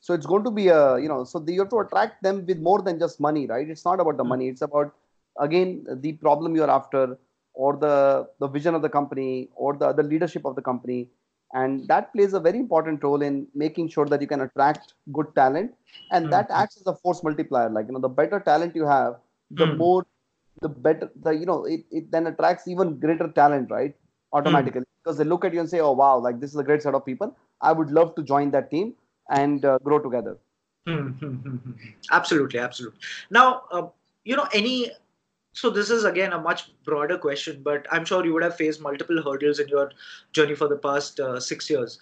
So 0.00 0.12
it's 0.12 0.26
going 0.26 0.44
to 0.44 0.50
be 0.50 0.68
a 0.68 0.98
you 0.98 1.08
know, 1.08 1.24
so 1.24 1.44
you 1.48 1.60
have 1.60 1.70
to 1.70 1.78
attract 1.78 2.22
them 2.22 2.44
with 2.46 2.60
more 2.60 2.82
than 2.82 3.00
just 3.00 3.18
money, 3.18 3.46
right? 3.46 3.68
It's 3.68 3.84
not 3.84 3.98
about 3.98 4.16
the 4.16 4.24
money. 4.24 4.48
It's 4.48 4.62
about 4.62 4.94
again 5.40 5.86
the 6.00 6.12
problem 6.12 6.54
you're 6.54 6.70
after 6.70 7.18
or 7.54 7.76
the 7.76 8.28
the 8.40 8.48
vision 8.48 8.74
of 8.74 8.82
the 8.82 8.88
company 8.88 9.48
or 9.54 9.76
the 9.76 9.86
other 9.86 10.02
leadership 10.02 10.44
of 10.44 10.56
the 10.56 10.62
company. 10.62 11.08
And 11.52 11.86
that 11.86 12.12
plays 12.12 12.32
a 12.34 12.40
very 12.40 12.58
important 12.58 13.04
role 13.04 13.22
in 13.22 13.46
making 13.54 13.88
sure 13.88 14.06
that 14.06 14.20
you 14.20 14.26
can 14.26 14.40
attract 14.40 14.94
good 15.12 15.32
talent. 15.36 15.72
And 16.10 16.24
mm-hmm. 16.24 16.30
that 16.32 16.50
acts 16.50 16.78
as 16.78 16.86
a 16.88 16.96
force 16.96 17.22
multiplier. 17.22 17.70
Like 17.70 17.86
you 17.86 17.92
know 17.92 18.00
the 18.00 18.08
better 18.08 18.40
talent 18.40 18.74
you 18.74 18.86
have 18.86 19.16
the 19.50 19.66
mm-hmm. 19.66 19.78
more 19.78 20.06
the 20.62 20.68
better 20.68 21.10
the 21.22 21.30
you 21.30 21.46
know 21.46 21.64
it, 21.64 21.84
it 21.90 22.10
then 22.10 22.26
attracts 22.26 22.66
even 22.66 22.98
greater 22.98 23.28
talent 23.28 23.70
right? 23.70 23.94
Automatically. 24.32 24.80
Mm-hmm. 24.80 25.04
because 25.04 25.16
they 25.18 25.24
look 25.24 25.44
at 25.44 25.54
you 25.54 25.60
and 25.60 25.70
say 25.70 25.78
oh 25.78 25.92
wow 25.92 26.18
like 26.18 26.40
this 26.40 26.50
is 26.50 26.56
a 26.56 26.64
great 26.64 26.82
set 26.82 26.94
of 26.94 27.06
people. 27.06 27.36
I 27.60 27.72
would 27.72 27.90
love 27.90 28.14
to 28.16 28.22
join 28.22 28.50
that 28.50 28.70
team 28.70 28.94
and 29.30 29.64
uh, 29.64 29.78
grow 29.78 30.00
together. 30.00 30.36
Absolutely 32.10 32.58
absolutely. 32.58 32.98
Now 33.30 33.62
uh, 33.70 33.86
you 34.24 34.36
know 34.36 34.48
any 34.52 34.90
so 35.54 35.70
this 35.70 35.90
is 35.90 36.04
again 36.04 36.32
a 36.32 36.40
much 36.40 36.62
broader 36.84 37.16
question 37.16 37.60
but 37.62 37.86
i'm 37.90 38.04
sure 38.04 38.24
you 38.24 38.32
would 38.34 38.42
have 38.42 38.56
faced 38.56 38.80
multiple 38.80 39.22
hurdles 39.22 39.58
in 39.58 39.68
your 39.68 39.90
journey 40.32 40.54
for 40.54 40.68
the 40.68 40.76
past 40.76 41.20
uh, 41.20 41.40
six 41.40 41.70
years 41.70 41.98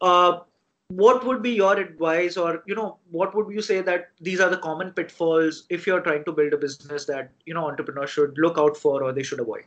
uh, 0.00 0.40
what 0.88 1.24
would 1.24 1.42
be 1.42 1.50
your 1.50 1.74
advice 1.78 2.36
or 2.36 2.62
you 2.66 2.74
know 2.74 2.98
what 3.10 3.34
would 3.34 3.52
you 3.54 3.62
say 3.62 3.80
that 3.80 4.10
these 4.20 4.40
are 4.40 4.50
the 4.50 4.62
common 4.68 4.90
pitfalls 4.90 5.64
if 5.70 5.86
you're 5.86 6.00
trying 6.08 6.24
to 6.24 6.32
build 6.32 6.52
a 6.52 6.58
business 6.64 7.06
that 7.06 7.30
you 7.46 7.54
know 7.54 7.66
entrepreneurs 7.66 8.10
should 8.10 8.36
look 8.36 8.58
out 8.58 8.76
for 8.76 9.02
or 9.02 9.12
they 9.12 9.22
should 9.22 9.40
avoid 9.40 9.62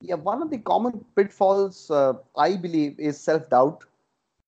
yeah 0.00 0.16
one 0.16 0.42
of 0.42 0.50
the 0.50 0.58
common 0.58 1.04
pitfalls 1.16 1.90
uh, 1.90 2.12
i 2.36 2.56
believe 2.56 2.98
is 2.98 3.18
self-doubt 3.18 3.84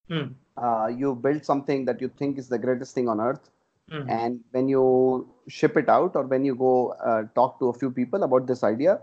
hmm. 0.08 0.26
Uh, 0.56 0.86
you 0.86 1.14
build 1.14 1.44
something 1.44 1.84
that 1.84 2.00
you 2.00 2.08
think 2.18 2.38
is 2.38 2.46
the 2.48 2.58
greatest 2.58 2.94
thing 2.94 3.10
on 3.10 3.20
earth 3.20 3.50
Mm-hmm. 3.90 4.10
And 4.10 4.40
when 4.50 4.68
you 4.68 5.28
ship 5.48 5.76
it 5.76 5.88
out 5.88 6.16
or 6.16 6.22
when 6.22 6.44
you 6.44 6.54
go 6.54 6.88
uh, 7.04 7.22
talk 7.34 7.58
to 7.58 7.68
a 7.68 7.72
few 7.72 7.90
people 7.90 8.22
about 8.22 8.46
this 8.46 8.64
idea, 8.64 9.00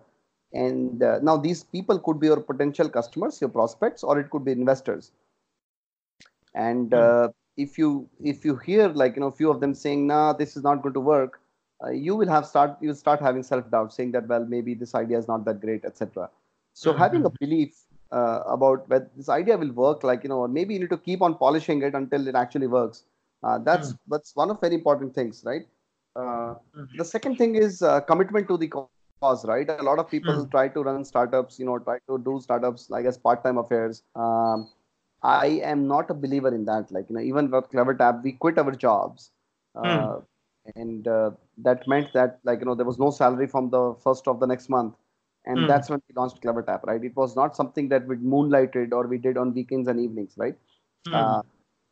and 0.54 1.02
uh, 1.02 1.20
now 1.22 1.38
these 1.38 1.64
people 1.64 2.00
could 2.00 2.20
be 2.20 2.28
your 2.28 2.40
potential 2.40 2.90
customers, 2.90 3.42
your 3.42 3.50
prospects, 3.50 4.04
or 4.04 4.20
it 4.20 4.30
could 4.30 4.46
be 4.46 4.52
investors. 4.52 5.12
And 6.54 6.92
mm-hmm. 6.92 7.32
if 7.58 7.78
you 7.78 8.08
if 8.22 8.46
you 8.46 8.56
hear 8.58 8.90
like 8.90 9.16
you 9.16 9.22
know 9.22 9.28
a 9.28 9.32
few 9.32 9.50
of 9.50 9.60
them 9.62 9.74
saying, 9.74 10.06
"Nah, 10.08 10.34
this 10.34 10.56
is 10.56 10.64
not 10.64 10.84
going 10.84 10.94
to 10.94 11.00
work," 11.00 11.40
uh, 11.84 11.90
you 11.90 12.16
will 12.16 12.28
have 12.28 12.46
start 12.46 12.78
you 12.82 12.94
start 12.94 13.20
having 13.20 13.44
self 13.44 13.70
doubt, 13.72 13.94
saying 13.94 14.12
that 14.12 14.28
well 14.28 14.46
maybe 14.46 14.76
this 14.76 14.94
idea 14.94 15.18
is 15.18 15.28
not 15.28 15.46
that 15.46 15.62
great, 15.62 15.86
etc. 15.86 16.30
So 16.74 16.92
mm-hmm. 16.92 17.02
having 17.02 17.26
a 17.26 17.30
belief 17.30 17.76
uh, 18.12 18.42
about 18.46 18.88
whether 18.90 19.10
this 19.16 19.30
idea 19.30 19.58
will 19.58 19.72
work, 19.72 20.04
like 20.04 20.24
you 20.24 20.30
know, 20.30 20.40
or 20.40 20.48
maybe 20.48 20.76
you 20.76 20.82
need 20.82 20.92
to 20.92 20.98
keep 20.98 21.24
on 21.24 21.36
polishing 21.36 21.82
it 21.82 21.96
until 21.96 22.28
it 22.28 22.36
actually 22.36 22.68
works 22.68 23.04
uh, 23.44 23.58
that's 23.60 23.94
mm. 23.94 24.00
that's 24.08 24.36
one 24.36 24.50
of 24.50 24.60
very 24.62 24.76
important 24.76 25.14
things, 25.14 25.44
right? 25.46 25.68
Uh, 26.16 26.56
mm-hmm. 26.78 26.98
The 26.98 27.06
second 27.06 27.38
thing 27.38 27.56
is 27.56 27.82
uh, 27.82 28.02
commitment 28.02 28.48
to 28.48 28.58
the 28.58 28.72
cause, 29.22 29.46
right? 29.46 29.70
A 29.70 29.84
lot 29.84 30.00
of 30.00 30.10
people 30.10 30.34
mm. 30.34 30.52
try 30.52 30.68
to 30.68 30.84
run 30.84 31.04
startups, 31.06 31.58
you 31.58 31.66
know, 31.66 31.80
try 31.80 31.98
to 32.10 32.18
do 32.20 32.40
startups 32.42 32.90
like 32.90 33.06
as 33.06 33.18
part-time 33.18 33.58
affairs. 33.58 34.04
Um, 34.16 34.70
I 35.24 35.62
am 35.64 35.88
not 35.88 36.10
a 36.10 36.14
believer 36.14 36.54
in 36.54 36.66
that. 36.66 36.92
Like, 36.92 37.10
you 37.10 37.16
know, 37.16 37.22
even 37.22 37.50
with 37.50 37.70
clever 37.70 37.96
CleverTap, 37.96 38.24
we 38.24 38.34
quit 38.34 38.58
our 38.58 38.72
jobs. 38.72 39.32
Mm. 39.76 40.24
And 40.76 41.08
uh, 41.08 41.32
that 41.58 41.88
meant 41.88 42.14
that, 42.14 42.40
like, 42.44 42.60
you 42.60 42.66
know, 42.66 42.76
there 42.76 42.86
was 42.86 43.00
no 43.00 43.10
salary 43.10 43.48
from 43.48 43.70
the 43.70 43.96
first 44.04 44.28
of 44.28 44.40
the 44.40 44.46
next 44.46 44.70
month. 44.70 44.96
And 45.46 45.60
mm. 45.60 45.68
that's 45.68 45.90
when 45.90 46.02
we 46.08 46.14
launched 46.16 46.42
CleverTap, 46.42 46.84
right? 46.84 47.04
It 47.04 47.16
was 47.16 47.36
not 47.36 47.56
something 47.56 47.90
that 47.90 48.06
we 48.08 48.18
moonlighted 48.18 48.94
or 48.94 49.08
we 49.08 49.18
did 49.18 49.38
on 49.38 49.54
weekends 49.54 49.88
and 49.88 50.00
evenings, 50.00 50.34
right? 50.38 50.56
Mm. 51.08 51.14
Uh, 51.14 51.42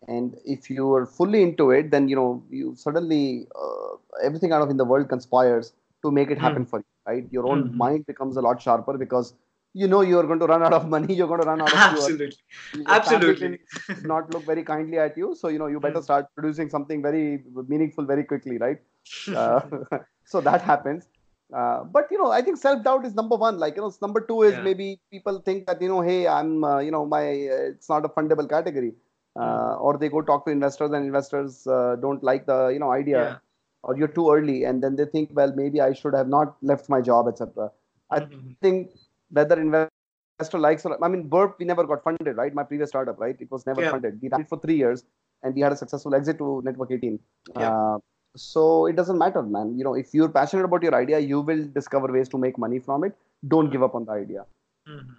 and 0.07 0.35
if 0.45 0.69
you 0.69 0.91
are 0.93 1.05
fully 1.05 1.41
into 1.43 1.71
it 1.71 1.91
then 1.91 2.07
you 2.07 2.15
know 2.15 2.43
you 2.49 2.73
suddenly 2.75 3.47
uh, 3.55 3.95
everything 4.23 4.51
out 4.51 4.61
of 4.61 4.69
in 4.69 4.77
the 4.77 4.85
world 4.85 5.07
conspires 5.09 5.73
to 6.03 6.11
make 6.11 6.31
it 6.31 6.37
hmm. 6.37 6.43
happen 6.43 6.65
mm. 6.65 6.69
for 6.69 6.79
you 6.79 6.85
right 7.05 7.27
your 7.31 7.47
own 7.47 7.69
mm. 7.69 7.73
mind 7.75 8.05
becomes 8.07 8.37
a 8.37 8.41
lot 8.41 8.61
sharper 8.61 8.97
because 8.97 9.33
you 9.73 9.87
know 9.87 10.01
you 10.01 10.17
are 10.19 10.23
going 10.23 10.39
to 10.39 10.47
run 10.47 10.63
out 10.63 10.73
of 10.73 10.89
money 10.89 11.13
you're 11.19 11.27
going 11.27 11.41
to 11.41 11.47
run 11.47 11.61
out 11.61 11.71
of 11.71 11.77
absolutely 11.77 12.35
your, 12.73 12.83
absolutely 12.87 13.59
not 14.03 14.33
look 14.33 14.45
very 14.45 14.63
kindly 14.63 14.97
at 14.97 15.15
you 15.15 15.35
so 15.35 15.47
you 15.47 15.59
know 15.59 15.67
you 15.67 15.79
better 15.79 15.99
mm. 15.99 16.03
start 16.03 16.25
producing 16.35 16.69
something 16.69 17.01
very 17.01 17.43
meaningful 17.67 18.05
very 18.05 18.23
quickly 18.23 18.57
right 18.57 18.79
uh, 19.35 19.61
so 20.25 20.41
that 20.41 20.61
happens 20.61 21.07
uh, 21.55 21.83
but 21.83 22.07
you 22.09 22.17
know 22.17 22.31
i 22.31 22.41
think 22.41 22.57
self 22.57 22.83
doubt 22.83 23.05
is 23.05 23.13
number 23.13 23.35
one 23.35 23.57
like 23.59 23.75
you 23.75 23.81
know 23.81 23.93
number 24.01 24.21
two 24.21 24.41
is 24.41 24.53
yeah. 24.53 24.61
maybe 24.61 24.99
people 25.11 25.39
think 25.45 25.65
that 25.67 25.81
you 25.81 25.87
know 25.87 26.01
hey 26.01 26.27
i'm 26.27 26.63
uh, 26.63 26.79
you 26.79 26.91
know 26.91 27.05
my 27.05 27.23
uh, 27.23 27.71
it's 27.71 27.89
not 27.89 28.05
a 28.05 28.09
fundable 28.09 28.49
category 28.49 28.93
uh, 29.39 29.75
or 29.75 29.97
they 29.97 30.09
go 30.09 30.21
talk 30.21 30.45
to 30.45 30.51
investors 30.51 30.91
and 30.91 31.05
investors 31.05 31.67
uh, 31.67 31.95
don't 32.01 32.23
like 32.23 32.45
the 32.45 32.67
you 32.67 32.79
know 32.79 32.91
idea 32.91 33.23
yeah. 33.23 33.35
or 33.83 33.97
you're 33.97 34.15
too 34.19 34.31
early 34.31 34.63
and 34.65 34.83
then 34.83 34.95
they 34.95 35.05
think 35.05 35.29
well 35.33 35.53
maybe 35.55 35.81
i 35.81 35.93
should 35.93 36.13
have 36.13 36.27
not 36.27 36.57
left 36.61 36.89
my 36.89 37.01
job 37.01 37.27
etc 37.27 37.69
i 38.09 38.19
mm-hmm. 38.19 38.51
think 38.61 38.91
whether 39.29 39.59
investor 39.59 40.59
likes 40.59 40.85
or 40.85 41.03
i 41.03 41.07
mean 41.07 41.27
burp 41.27 41.55
we 41.59 41.65
never 41.65 41.85
got 41.85 42.03
funded 42.03 42.35
right 42.35 42.53
my 42.53 42.63
previous 42.63 42.89
startup 42.89 43.19
right 43.19 43.37
it 43.39 43.49
was 43.51 43.65
never 43.65 43.81
yeah. 43.81 43.91
funded 43.91 44.19
we 44.21 44.29
ran 44.29 44.41
it 44.41 44.49
for 44.49 44.59
three 44.59 44.75
years 44.75 45.05
and 45.43 45.55
we 45.55 45.61
had 45.61 45.71
a 45.71 45.75
successful 45.75 46.15
exit 46.15 46.37
to 46.37 46.61
Network 46.63 46.91
18. 46.91 47.19
Yeah. 47.55 47.71
Uh, 47.71 47.97
so 48.35 48.85
it 48.85 48.95
doesn't 48.95 49.17
matter, 49.17 49.41
man. 49.41 49.77
You 49.77 49.83
know, 49.83 49.93
if 49.93 50.13
you're 50.13 50.29
passionate 50.29 50.65
about 50.65 50.83
your 50.83 50.95
idea, 50.95 51.19
you 51.19 51.41
will 51.41 51.65
discover 51.65 52.11
ways 52.11 52.29
to 52.29 52.37
make 52.37 52.57
money 52.57 52.79
from 52.79 53.03
it. 53.03 53.13
Don't 53.47 53.69
give 53.71 53.83
up 53.83 53.95
on 53.95 54.05
the 54.05 54.11
idea. 54.11 54.45
Mhm. 54.87 55.15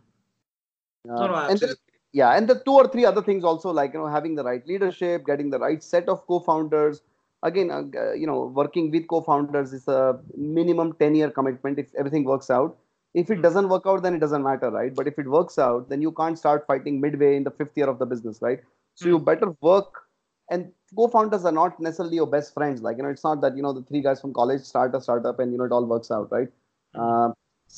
Uh, 1.09 1.15
No, 1.15 1.27
no, 1.27 1.35
absolutely. 1.35 1.92
Yeah 2.13 2.31
and 2.37 2.49
the 2.49 2.57
two 2.67 2.73
or 2.73 2.87
three 2.89 3.05
other 3.05 3.23
things 3.23 3.45
also 3.45 3.71
like 3.71 3.93
you 3.95 3.99
know 4.01 4.07
having 4.07 4.35
the 4.35 4.45
right 4.45 4.67
leadership 4.67 5.25
getting 5.27 5.51
the 5.51 5.59
right 5.59 5.83
set 5.83 6.09
of 6.09 6.27
co-founders. 6.27 7.03
Again 7.43 7.71
uh, 7.71 8.13
you 8.13 8.27
know 8.27 8.45
working 8.47 8.91
with 8.91 9.09
co-founders 9.09 9.73
is 9.73 9.89
a 9.89 10.21
minimum 10.37 10.93
10 10.95 11.15
year 11.15 11.31
commitment 11.31 11.79
if 11.79 11.95
everything 11.99 12.25
works 12.25 12.51
out. 12.51 12.77
If 13.15 13.31
it 13.31 13.41
Hmm. 13.41 13.43
doesn't 13.43 13.69
work 13.69 13.83
out 13.87 14.03
then 14.03 14.15
it 14.15 14.21
doesn't 14.21 14.43
matter 14.43 14.71
right? 14.71 14.95
But 14.95 15.07
if 15.09 15.19
it 15.19 15.29
works 15.29 15.59
out 15.59 15.89
then 15.89 16.03
you 16.03 16.13
can't 16.13 16.39
start 16.39 16.67
fighting 16.67 17.01
midway 17.01 17.37
in 17.37 17.45
the 17.45 17.51
fifth 17.51 17.77
year 17.77 17.89
of 17.89 17.99
the 17.99 18.07
business 18.07 18.41
right? 18.43 18.61
So 18.95 19.09
you 19.09 19.19
Hmm. 19.19 19.21
better 19.21 19.55
work. 19.61 20.03
And 20.51 20.73
co-founders 20.97 21.45
are 21.45 21.53
not 21.53 21.81
necessarily 21.81 22.17
your 22.17 22.27
best 22.27 22.53
friends. 22.55 22.83
Like 22.83 22.97
you 22.99 23.03
know 23.03 23.09
it's 23.11 23.25
not 23.25 23.41
that 23.41 23.57
you 23.57 23.63
know 23.63 23.73
the 23.73 23.83
three 23.83 24.03
guys 24.03 24.21
from 24.21 24.33
college 24.35 24.63
start 24.63 24.95
a 24.95 25.01
startup 25.01 25.39
and 25.41 25.53
you 25.53 25.59
know 25.59 25.65
it 25.65 25.73
all 25.73 25.85
works 25.87 26.11
out 26.11 26.31
right? 26.31 26.49
Hmm. 26.95 27.13
uh, 27.13 27.31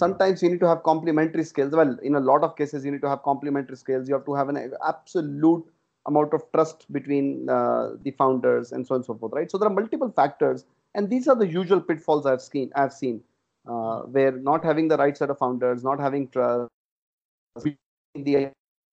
sometimes 0.02 0.42
you 0.42 0.50
need 0.50 0.60
to 0.60 0.68
have 0.68 0.82
complementary 0.82 1.44
skills 1.44 1.72
well 1.80 1.96
in 2.02 2.16
a 2.16 2.20
lot 2.28 2.42
of 2.46 2.56
cases 2.60 2.84
you 2.84 2.90
need 2.90 3.04
to 3.06 3.08
have 3.08 3.22
complementary 3.22 3.76
skills 3.76 4.08
you 4.08 4.14
have 4.14 4.24
to 4.30 4.34
have 4.34 4.48
an 4.48 4.58
absolute 4.86 5.64
amount 6.06 6.34
of 6.34 6.42
trust 6.52 6.80
between 6.92 7.48
uh, 7.48 7.90
the 8.02 8.10
founders 8.22 8.72
and 8.72 8.86
so 8.86 8.94
on 8.94 8.98
and 8.98 9.06
so 9.06 9.14
forth 9.14 9.32
right? 9.32 9.50
So 9.50 9.56
there 9.56 9.68
are 9.68 9.76
multiple 9.82 10.10
factors 10.14 10.64
and 10.94 11.10
these 11.10 11.28
are 11.28 11.36
the 11.36 11.46
usual 11.46 11.80
pitfalls 11.80 12.26
i've 12.26 12.42
seen 12.42 12.70
i've 12.76 12.92
seen 12.92 13.20
uh, 13.68 14.00
where 14.16 14.32
not 14.32 14.64
having 14.64 14.88
the 14.88 14.96
right 14.96 15.16
set 15.16 15.30
of 15.30 15.38
founders 15.38 15.84
not 15.84 16.00
having 16.00 16.28
trust 16.28 16.68
the 18.14 18.50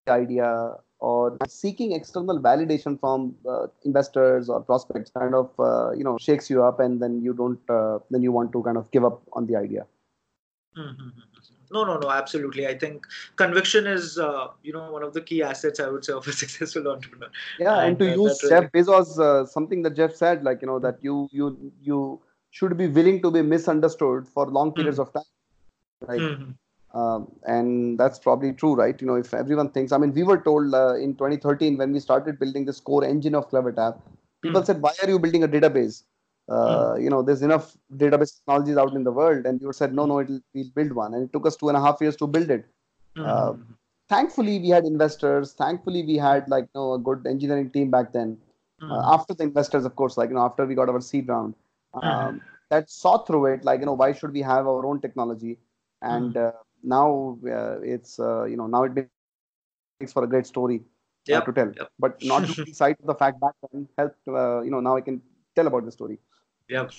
idea 0.10 0.76
or 1.00 1.38
seeking 1.48 1.94
external 1.94 2.40
validation 2.40 3.00
from 3.00 3.36
uh, 3.50 3.68
investors 3.86 4.50
or 4.50 4.62
prospects 4.62 5.12
kind 5.18 5.36
of 5.36 5.50
uh, 5.60 5.92
you 5.92 6.04
know 6.04 6.18
shakes 6.20 6.50
you 6.50 6.64
up 6.64 6.80
and 6.80 7.02
then 7.02 7.22
you 7.22 7.34
don't 7.34 7.60
uh, 7.70 7.98
then 8.10 8.22
you 8.22 8.32
want 8.32 8.52
to 8.52 8.64
kind 8.64 8.78
of 8.78 8.90
give 8.92 9.04
up 9.04 9.22
on 9.34 9.46
the 9.48 9.56
idea 9.56 9.86
Mhm. 10.78 11.12
No, 11.72 11.86
no, 11.86 11.98
no, 11.98 12.10
absolutely. 12.10 12.68
I 12.68 12.78
think 12.78 13.06
conviction 13.38 13.88
is, 13.88 14.18
uh, 14.18 14.48
you 14.62 14.74
know, 14.74 14.92
one 14.92 15.04
of 15.04 15.14
the 15.14 15.22
key 15.22 15.42
assets 15.42 15.80
I 15.80 15.88
would 15.90 16.04
say 16.04 16.14
of 16.14 16.28
a 16.28 16.32
successful 16.44 16.88
entrepreneur. 16.88 17.30
yeah 17.58 17.80
and, 17.80 17.98
And, 17.98 18.00
to 18.00 18.06
uh, 18.06 18.16
use 18.24 18.40
jeff 18.50 18.72
bezos 18.72 19.20
uh, 19.20 19.46
something 19.46 19.82
that 19.84 19.96
jeff 19.96 20.16
said 20.16 20.44
like 20.44 20.62
you 20.62 20.68
know 20.68 20.80
that 20.80 20.98
you 21.08 21.28
you 21.32 21.72
you 21.82 22.00
should 22.52 22.78
be 22.78 22.88
willing 22.88 23.22
to 23.22 23.32
be 23.32 23.42
misunderstood 23.42 24.28
for 24.28 24.46
long 24.48 24.72
periods 24.74 25.00
of 25.00 25.12
time 25.14 25.30
right 26.08 26.22
Mhm. 26.22 26.56
um, 26.94 27.28
and 27.56 28.00
that's 28.00 28.20
probably 28.20 28.54
true 28.54 28.76
right 28.76 29.02
you 29.02 29.08
know 29.08 29.16
if 29.26 29.34
everyone 29.34 29.70
thinks 29.78 29.92
i 29.92 29.98
mean 29.98 30.14
we 30.20 30.24
were 30.24 30.40
told 30.50 30.74
uh, 30.74 30.96
in 30.96 31.16
2013 31.16 31.78
when 31.78 31.92
we 31.92 32.00
started 32.00 32.40
building 32.40 32.66
this 32.66 32.80
core 32.80 33.04
engine 33.06 33.36
of 33.36 33.50
clevertap 33.50 34.00
people 34.42 34.62
Hmm. 34.62 34.66
said 34.72 34.82
why 34.82 34.94
are 35.04 35.10
you 35.10 35.20
building 35.20 35.44
a 35.44 35.48
database 35.48 36.04
uh, 36.52 36.96
you 37.00 37.10
know 37.10 37.22
there's 37.24 37.42
enough 37.42 37.78
database 38.04 38.36
technologies 38.38 38.78
out 38.78 38.94
in 38.96 39.04
the 39.04 39.12
world 39.12 39.46
and 39.46 39.62
you 39.62 39.74
said 39.74 39.94
no 39.94 40.06
no 40.06 40.20
it'll, 40.20 40.42
we'll 40.54 40.72
build 40.76 40.94
one. 40.94 41.14
And 41.16 41.24
it 41.26 41.34
took 41.34 41.48
us 41.48 41.56
two 41.58 41.70
and 41.70 41.78
a 41.78 41.82
half 41.82 42.02
years 42.02 42.16
to 42.18 42.28
build 42.28 42.50
it. 42.52 42.66
Uh, 43.24 43.54
Mhm. 43.54 43.78
thankfully 44.10 44.60
we 44.60 44.70
had 44.70 44.86
investors. 44.86 45.54
Thankfully 45.54 46.04
we 46.04 46.16
had 46.18 46.48
like 46.50 46.66
you 46.66 46.80
know 46.80 46.94
a 46.94 47.00
good 47.00 47.26
engineering 47.28 47.70
team 47.72 47.92
back 47.92 48.14
then. 48.14 48.38
Uh, 48.90 49.02
Mhm. 49.04 49.14
after 49.14 49.34
the 49.34 49.44
investors 49.44 49.86
of 49.86 49.96
course 49.96 50.18
like 50.18 50.30
you 50.30 50.36
know 50.36 50.42
after 50.46 50.66
we 50.66 50.76
got 50.76 50.90
our 50.90 51.02
seed 51.02 51.28
round 51.30 51.54
um, 51.94 52.42
Mhm. 52.42 52.42
that 52.70 52.90
saw 52.90 53.18
through 53.24 53.46
it 53.46 53.64
like 53.64 53.80
you 53.80 53.86
know 53.86 53.94
why 53.94 54.12
should 54.12 54.32
we 54.34 54.42
have 54.42 54.68
our 54.68 54.86
own 54.86 55.00
technology? 55.02 55.58
And 56.02 56.36
uh, 56.38 56.52
now 56.84 57.38
uh, 57.48 57.80
it's 57.82 58.20
uh, 58.20 58.44
you 58.46 58.58
know 58.58 58.68
now 58.68 58.84
it 58.84 58.94
makes 58.96 59.14
for 59.14 59.28
a 59.28 59.32
great 59.38 59.52
story 59.56 59.86
uh, 60.68 60.82
Yep, 61.28 61.42
to 61.42 61.52
tell. 61.52 61.72
yep. 61.76 61.92
but 62.06 62.22
not 62.24 62.48
losing 62.48 62.48
side 62.64 62.64
of 62.64 62.64
the 62.76 62.76
fact 62.76 63.02
back 63.02 63.16
then 63.34 63.56
helped 63.64 63.90
uh, 63.96 64.24
you 64.26 64.38
know 64.50 64.58
now 64.60 64.72
i 64.80 64.80
can 64.86 64.96
tell 65.40 65.50
about 65.50 65.70
the 65.70 65.80
story 66.00 66.08
Yep. 66.72 66.92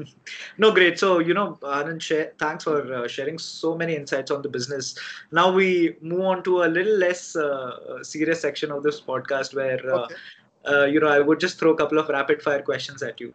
no, 0.58 0.72
great. 0.72 0.98
So, 0.98 1.20
you 1.20 1.34
know, 1.34 1.58
Anand, 1.62 2.02
share, 2.02 2.32
thanks 2.38 2.64
for 2.64 2.94
uh, 2.94 3.08
sharing 3.08 3.38
so 3.38 3.76
many 3.76 3.96
insights 3.96 4.30
on 4.30 4.42
the 4.42 4.48
business. 4.48 4.96
Now 5.32 5.52
we 5.52 5.96
move 6.02 6.22
on 6.22 6.44
to 6.44 6.64
a 6.64 6.66
little 6.66 6.96
less 6.98 7.36
uh, 7.36 8.02
serious 8.02 8.40
section 8.42 8.72
of 8.72 8.82
this 8.82 9.00
podcast 9.00 9.54
where, 9.54 9.80
uh, 9.94 10.06
Okay. 10.06 10.16
uh, 10.66 10.84
you 10.86 11.00
know, 11.00 11.08
I 11.08 11.20
would 11.20 11.40
just 11.40 11.58
throw 11.58 11.72
a 11.72 11.76
couple 11.76 11.98
of 11.98 12.08
rapid 12.08 12.42
fire 12.42 12.62
questions 12.62 13.02
at 13.02 13.20
you. 13.20 13.34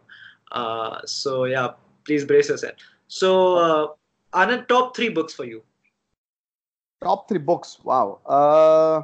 Uh, 0.52 1.00
so, 1.06 1.44
yeah, 1.46 1.70
please 2.04 2.24
brace 2.24 2.48
yourself. 2.50 2.74
So, 3.08 3.56
uh, 3.56 3.86
Anand, 4.34 4.68
top 4.68 4.96
three 4.96 5.08
books 5.10 5.34
for 5.34 5.44
you. 5.44 5.62
top 7.02 7.28
three 7.28 7.38
books 7.38 7.78
wow 7.84 8.18
uh 8.26 9.02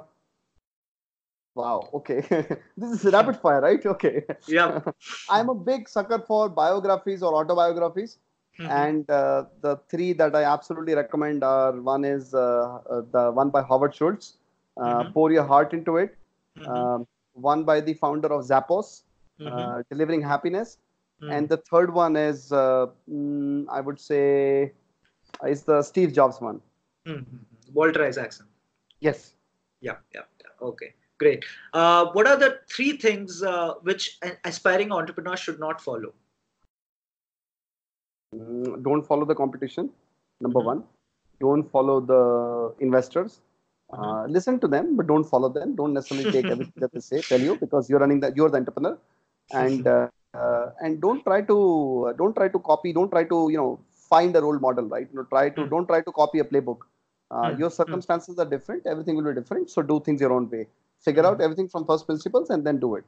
wow 1.55 1.89
okay 1.95 2.21
this 2.77 2.91
is 2.97 3.05
rapid 3.13 3.37
fire 3.37 3.61
right 3.61 3.85
okay 3.87 4.23
Yeah. 4.49 4.81
i'm 5.37 5.49
a 5.49 5.55
big 5.55 5.89
sucker 5.89 6.19
for 6.31 6.49
biographies 6.49 7.23
or 7.23 7.35
autobiographies 7.41 8.19
Mhm. 8.61 8.71
and 8.71 9.11
uh, 9.11 9.45
the 9.63 9.81
three 9.91 10.13
that 10.13 10.37
I 10.37 10.45
absolutely 10.45 10.95
recommend 10.95 11.43
are 11.43 11.73
one 11.89 12.05
is 12.05 12.33
uh, 12.35 12.79
uh, 12.89 13.01
the 13.15 13.33
one 13.33 13.51
by 13.51 13.63
Howard 13.63 13.93
Schultz, 13.97 14.37
uh, 14.81 15.03
Mhm. 15.03 15.13
Pour 15.13 15.33
Your 15.33 15.43
Heart 15.43 15.73
into 15.79 15.97
It, 16.03 16.13
Mhm. 16.61 16.69
um, 16.75 17.07
one 17.49 17.65
by 17.65 17.81
the 17.81 17.95
founder 17.95 18.29
of 18.37 18.45
Zappos, 18.51 18.93
uh, 19.45 19.83
Delivering 19.91 20.23
Happiness, 20.23 20.79
Mhm. 21.21 21.33
and 21.33 21.49
the 21.49 21.57
third 21.71 21.93
one 21.93 22.15
is 22.23 22.53
uh, 22.53 22.87
mm, 23.11 23.67
I 23.69 23.81
would 23.81 23.99
say 23.99 24.73
is 25.55 25.65
the 25.65 25.83
Steve 25.83 26.13
Jobs 26.21 26.41
one. 26.41 26.61
Mhm. 27.07 27.41
Walter 27.73 28.05
Isaacson. 28.05 28.47
Yes. 29.01 29.35
Yeah, 29.81 29.99
yeah, 30.15 30.27
yeah. 30.45 30.53
Okay, 30.71 30.95
great. 31.19 31.45
Uh, 31.73 32.07
what 32.13 32.27
are 32.27 32.37
the 32.37 32.61
three 32.69 32.97
things 32.97 33.43
uh, 33.43 33.75
which 33.83 34.19
an 34.23 34.37
aspiring 34.45 34.93
entrepreneur 34.93 35.37
should 35.37 35.59
not 35.61 35.81
follow? 35.81 36.13
Mm, 38.35 38.83
don't 38.83 39.03
follow 39.07 39.25
the 39.25 39.35
competition. 39.35 39.91
Number 40.41 40.61
Mhm. 40.61 40.71
one. 40.73 40.85
Don't 41.41 41.65
follow 41.77 41.97
the 42.13 42.23
investors. 42.87 43.41
Uh, 43.93 44.25
listen 44.37 44.59
to 44.61 44.69
them, 44.75 44.97
but 44.97 45.07
don't 45.07 45.25
follow 45.25 45.49
them. 45.49 45.75
Don't 45.81 45.93
necessarily 45.93 46.27
take 46.35 46.51
everything 46.55 46.75
that 46.85 46.93
they 46.93 47.01
say, 47.01 47.23
tell 47.23 47.41
you, 47.49 47.57
because 47.65 47.89
you're 47.91 48.01
running 48.05 48.21
that. 48.21 48.37
You're 48.37 48.51
the 48.51 48.59
entrepreneur, 48.63 48.99
and 49.53 49.87
uh, 49.87 50.09
uh, 50.35 50.67
and 50.81 51.01
don't 51.01 51.23
try 51.29 51.41
to 51.43 51.59
uh, 52.09 52.13
don't 52.21 52.35
try 52.35 52.49
to 52.49 52.59
copy. 52.71 52.93
Don't 52.93 53.11
try 53.11 53.25
to 53.35 53.39
you 53.51 53.59
know 53.63 53.79
find 54.13 54.35
a 54.37 54.43
role 54.47 54.59
model, 54.59 54.87
right? 54.95 55.09
You 55.13 55.19
know, 55.21 55.27
try 55.35 55.45
to 55.59 55.61
Mm. 55.63 55.71
don't 55.75 55.87
try 55.93 56.01
to 56.09 56.13
copy 56.23 56.41
a 56.41 56.45
playbook. 56.53 56.81
Uh, 57.31 57.51
Mm. 57.51 57.59
Your 57.63 57.71
Mm. 57.71 57.79
circumstances 57.81 58.39
are 58.39 58.49
different. 58.57 58.87
Everything 58.95 59.17
will 59.21 59.29
be 59.31 59.35
different. 59.41 59.71
So 59.77 59.83
do 59.93 60.01
things 60.09 60.21
your 60.27 60.33
own 60.39 60.49
way. 60.57 60.65
Figure 61.05 61.23
Mm. 61.23 61.27
out 61.31 61.41
everything 61.41 61.69
from 61.69 61.87
first 61.87 62.07
principles 62.07 62.51
and 62.51 62.67
then 62.67 62.79
do 62.81 62.95
it. 62.97 63.05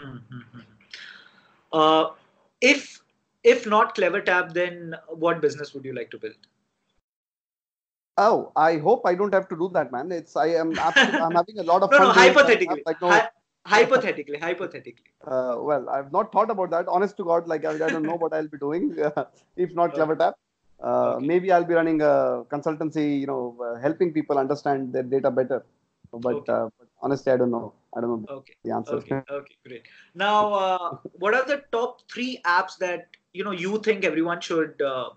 Mhm. 0.00 0.64
Uh, 1.72 2.10
if 2.60 3.02
if 3.52 3.66
not 3.66 3.94
CleverTap, 3.94 4.52
then 4.54 4.96
what 5.24 5.40
business 5.40 5.74
would 5.74 5.84
you 5.84 5.94
like 5.94 6.10
to 6.10 6.18
build? 6.18 6.36
Oh, 8.16 8.52
I 8.56 8.76
hope 8.78 9.02
I 9.04 9.14
don't 9.14 9.34
have 9.34 9.48
to 9.48 9.56
do 9.56 9.68
that, 9.74 9.90
man. 9.92 10.12
It's 10.12 10.36
I 10.36 10.46
am 10.64 10.78
absolutely, 10.88 11.20
I'm 11.20 11.34
having 11.34 11.58
a 11.58 11.64
lot 11.64 11.82
of 11.82 11.90
No, 11.90 11.98
fun. 11.98 12.06
no, 12.06 12.12
hypothetically. 12.12 12.82
Like, 12.86 13.00
no, 13.00 13.10
Hy- 13.10 13.28
hypothetically, 13.66 14.38
hypothetically. 14.38 15.10
uh, 15.26 15.56
well, 15.58 15.88
I've 15.88 16.12
not 16.12 16.32
thought 16.32 16.50
about 16.50 16.70
that. 16.70 16.86
Honest 16.88 17.16
to 17.18 17.24
God, 17.24 17.48
like 17.48 17.64
I, 17.64 17.74
I 17.74 17.90
don't 17.90 18.04
know 18.04 18.16
what 18.24 18.32
I'll 18.32 18.48
be 18.48 18.58
doing 18.58 18.96
if 19.56 19.74
not 19.74 19.94
Clever 19.94 20.16
Tap. 20.16 20.34
Uh, 20.82 21.14
Okay. 21.16 21.26
Maybe 21.26 21.50
I'll 21.52 21.64
be 21.64 21.74
running 21.74 22.00
a 22.02 22.44
consultancy, 22.54 23.20
you 23.20 23.26
know, 23.26 23.56
uh, 23.66 23.80
helping 23.80 24.12
people 24.12 24.38
understand 24.38 24.92
their 24.92 25.02
data 25.02 25.30
better. 25.30 25.64
But, 26.20 26.36
Okay. 26.36 26.52
uh, 26.52 26.68
but 26.78 26.88
honestly, 27.00 27.32
I 27.32 27.36
don't 27.36 27.50
know. 27.50 27.72
I 27.96 28.00
don't 28.00 28.10
know 28.10 28.36
Okay. 28.36 28.54
the 28.64 28.72
answer. 28.72 28.94
Okay. 28.96 29.20
Okay. 29.30 29.56
Great. 29.66 29.82
Now, 30.14 30.52
uh, 30.52 30.96
what 31.12 31.34
are 31.34 31.44
the 31.44 31.62
top 31.72 32.00
three 32.10 32.40
apps 32.44 32.78
that 32.78 33.08
you 33.32 33.44
know 33.44 33.52
you 33.52 33.78
think 33.78 34.04
everyone 34.04 34.40
should 34.40 34.80
uh, 34.82 35.10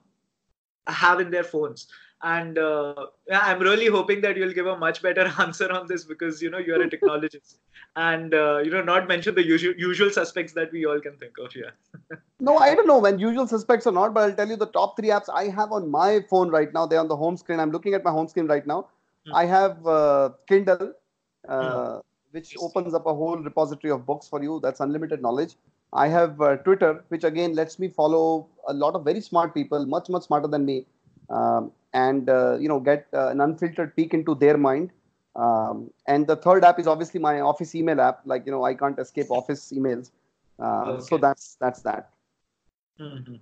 have 0.88 1.20
in 1.20 1.32
their 1.32 1.43
phones? 1.43 1.88
And 2.24 2.58
uh, 2.58 3.08
I'm 3.32 3.60
really 3.60 3.86
hoping 3.86 4.22
that 4.22 4.38
you'll 4.38 4.54
give 4.54 4.66
a 4.66 4.76
much 4.76 5.02
better 5.04 5.32
answer 5.39 5.72
on 5.72 5.88
this 5.88 6.04
because 6.04 6.41
you 6.41 6.50
know 6.50 6.58
you're 6.58 6.82
a 6.82 6.89
technologist, 6.89 7.58
and 7.95 8.34
uh, 8.34 8.58
you 8.64 8.72
know 8.72 8.82
not 8.84 9.08
mention 9.08 9.36
the 9.36 9.45
usual 9.45 9.74
usual 9.78 10.10
suspects 10.10 10.54
that 10.54 10.72
we 10.72 10.86
all 10.86 11.00
can 11.00 11.18
think 11.18 11.38
of. 11.38 11.56
Yeah. 11.56 11.72
No, 12.39 12.58
I 12.58 12.76
don't 12.76 12.86
know 12.86 13.00
when 13.00 13.18
usual 13.18 13.48
suspects 13.48 13.88
or 13.88 13.91
not, 13.91 14.14
but 14.14 14.24
I'll 14.24 14.36
tell 14.36 14.48
you 14.48 14.56
the 14.58 14.68
top 14.68 14.95
three 14.95 15.10
apps 15.10 15.28
I 15.34 15.45
have 15.45 15.72
on 15.72 15.89
my 15.89 16.20
phone 16.30 16.50
right 16.50 16.72
now. 16.72 16.86
They're 16.86 17.00
on 17.00 17.08
the 17.08 17.16
home 17.16 17.36
screen. 17.36 17.60
I'm 17.60 17.72
looking 17.72 17.95
at 17.95 18.04
my 18.04 18.12
home 18.12 18.28
screen 18.28 18.45
right 18.45 18.66
now. 18.68 18.88
Hmm. 19.28 19.36
I 19.36 19.46
have 19.46 19.86
uh, 19.88 20.32
Kindle, 20.48 20.94
uh, 21.48 22.00
Hmm. 22.00 22.04
which 22.32 22.56
opens 22.60 22.94
up 22.94 23.06
a 23.06 23.14
whole 23.14 23.38
repository 23.38 23.92
of 23.92 24.06
books 24.06 24.28
for 24.28 24.42
you. 24.44 24.60
That's 24.62 24.80
unlimited 24.80 25.22
knowledge. 25.22 25.56
I 25.94 26.08
have 26.08 26.42
uh, 26.42 26.58
Twitter, 26.58 27.04
which 27.10 27.24
again 27.24 27.54
lets 27.56 27.80
me 27.80 27.88
follow 27.90 28.48
a 28.68 28.74
lot 28.74 28.96
of 28.96 29.04
very 29.06 29.22
smart 29.22 29.54
people, 29.54 29.86
much 29.86 30.10
much 30.10 30.24
smarter 30.24 30.48
than 30.48 30.66
me, 30.66 30.86
um, 31.30 31.72
and 31.94 32.30
uh, 32.30 32.58
you 32.60 32.68
know 32.70 32.80
get 32.80 33.08
uh, 33.14 33.28
an 33.30 33.42
unfiltered 33.42 33.96
peek 33.96 34.14
into 34.14 34.36
their 34.36 34.58
mind. 34.58 34.92
Um, 35.36 35.92
and 36.08 36.28
the 36.28 36.36
third 36.36 36.64
app 36.66 36.80
is 36.80 36.88
obviously 36.88 37.20
my 37.20 37.40
Office 37.42 37.76
email 37.76 38.02
app. 38.02 38.22
Like 38.26 38.46
you 38.46 38.52
know, 38.52 38.64
I 38.64 38.74
can't 38.76 39.00
escape 39.00 39.32
Office 39.32 39.72
emails. 39.72 40.12
Uh, 40.60 41.00
So 41.00 41.18
that's 41.18 41.56
that's 41.60 41.82
that. 41.84 42.10
Mhm. 43.00 43.40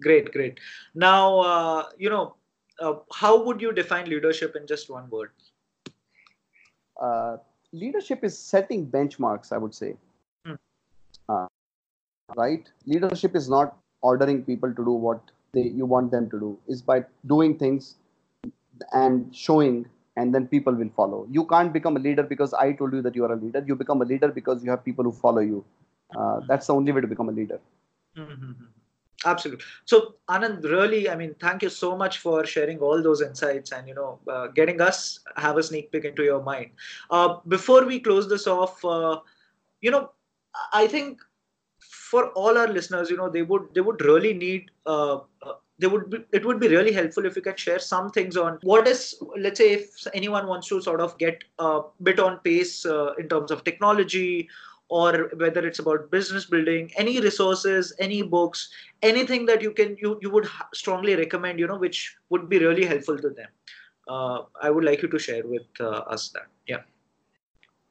Great. 0.00 0.32
Great. 0.32 0.58
Now, 0.94 1.38
uh, 1.40 1.84
you 1.98 2.10
know, 2.10 2.34
uh, 2.80 2.94
how 3.12 3.42
would 3.44 3.60
you 3.60 3.72
define 3.72 4.06
leadership 4.06 4.56
in 4.56 4.66
just 4.66 4.90
one 4.90 5.08
word? 5.10 5.30
uh, 7.00 7.36
leadership 7.72 8.24
is 8.24 8.38
setting 8.38 8.86
benchmarks 8.86 9.52
i 9.52 9.58
would 9.58 9.74
say. 9.74 9.94
Hmm. 10.46 11.44
right? 12.36 12.68
Leadership 12.86 13.36
is 13.36 13.48
not 13.48 13.76
ordering 14.02 14.42
people 14.44 14.74
to 14.74 14.84
do 14.84 14.92
what 14.92 15.20
they 15.52 15.62
you 15.62 15.86
want 15.86 16.10
them 16.10 16.28
to 16.30 16.40
do. 16.40 16.58
Is 16.68 16.82
by 16.82 17.04
doing 17.26 17.58
things 17.58 17.96
and 18.92 19.34
showing 19.34 19.86
and 20.16 20.34
then 20.34 20.46
people 20.46 20.74
will 20.74 20.90
follow. 20.96 21.26
You 21.30 21.46
can't 21.46 21.72
become 21.72 21.96
a 21.96 22.00
leader 22.00 22.22
because 22.22 22.54
i 22.54 22.72
told 22.72 22.92
you 22.92 23.02
that 23.02 23.14
you 23.14 23.24
are 23.24 23.32
a 23.32 23.36
leader. 23.36 23.64
You 23.66 23.76
become 23.76 24.02
a 24.02 24.04
leader 24.04 24.28
because 24.28 24.64
you 24.64 24.70
have 24.70 24.84
people 24.84 25.04
who 25.04 25.12
follow 25.12 25.40
you. 25.40 25.64
Uh, 26.16 26.40
that's 26.46 26.66
the 26.66 26.74
only 26.74 26.92
way 26.92 27.00
to 27.00 27.06
become 27.06 27.28
a 27.28 27.32
leader. 27.32 27.60
Mm-hmm. 28.16 28.52
Absolutely. 29.24 29.64
So, 29.84 30.14
Anand, 30.28 30.64
really, 30.64 31.08
I 31.08 31.14
mean, 31.14 31.34
thank 31.40 31.62
you 31.62 31.68
so 31.68 31.96
much 31.96 32.18
for 32.18 32.44
sharing 32.44 32.78
all 32.80 33.00
those 33.02 33.22
insights 33.22 33.70
and 33.70 33.86
you 33.86 33.94
know 33.94 34.18
uh, 34.28 34.48
getting 34.48 34.80
us 34.80 35.20
have 35.36 35.56
a 35.58 35.62
sneak 35.62 35.92
peek 35.92 36.04
into 36.04 36.24
your 36.24 36.42
mind. 36.42 36.70
Uh, 37.10 37.36
before 37.46 37.84
we 37.84 38.00
close 38.00 38.28
this 38.28 38.46
off, 38.48 38.84
uh, 38.84 39.20
you 39.80 39.90
know, 39.92 40.10
I 40.72 40.88
think 40.88 41.20
for 41.80 42.30
all 42.30 42.58
our 42.58 42.68
listeners, 42.68 43.10
you 43.10 43.16
know, 43.16 43.28
they 43.28 43.42
would 43.42 43.74
they 43.74 43.80
would 43.80 44.00
really 44.02 44.34
need. 44.34 44.70
Uh, 44.86 45.20
uh, 45.42 45.54
they 45.78 45.86
would 45.88 46.10
be, 46.10 46.18
it 46.32 46.44
would 46.44 46.60
be 46.60 46.68
really 46.68 46.92
helpful 46.92 47.24
if 47.26 47.34
you 47.34 47.42
could 47.42 47.58
share 47.58 47.78
some 47.80 48.08
things 48.10 48.36
on 48.36 48.58
what 48.62 48.86
is 48.86 49.16
let's 49.36 49.58
say 49.58 49.72
if 49.72 50.06
anyone 50.14 50.46
wants 50.46 50.68
to 50.68 50.80
sort 50.80 51.00
of 51.00 51.16
get 51.18 51.42
a 51.58 51.80
bit 52.02 52.20
on 52.20 52.38
pace 52.40 52.86
uh, 52.86 53.14
in 53.18 53.28
terms 53.28 53.50
of 53.50 53.64
technology 53.64 54.48
or 55.00 55.30
whether 55.42 55.66
it's 55.66 55.78
about 55.82 56.10
business 56.14 56.44
building 56.54 56.90
any 57.02 57.18
resources 57.26 57.92
any 58.06 58.20
books 58.34 58.64
anything 59.10 59.46
that 59.50 59.62
you 59.66 59.70
can 59.78 59.96
you, 60.00 60.18
you 60.20 60.30
would 60.30 60.48
strongly 60.80 61.14
recommend 61.16 61.58
you 61.64 61.68
know 61.70 61.78
which 61.84 62.00
would 62.30 62.48
be 62.48 62.58
really 62.58 62.84
helpful 62.84 63.18
to 63.26 63.30
them. 63.30 63.50
Uh, 64.08 64.38
i 64.66 64.70
would 64.74 64.84
like 64.84 65.02
you 65.02 65.08
to 65.08 65.18
share 65.18 65.44
with 65.46 65.80
uh, 65.80 66.14
us 66.14 66.30
that. 66.30 66.48
Yeah. 66.66 66.82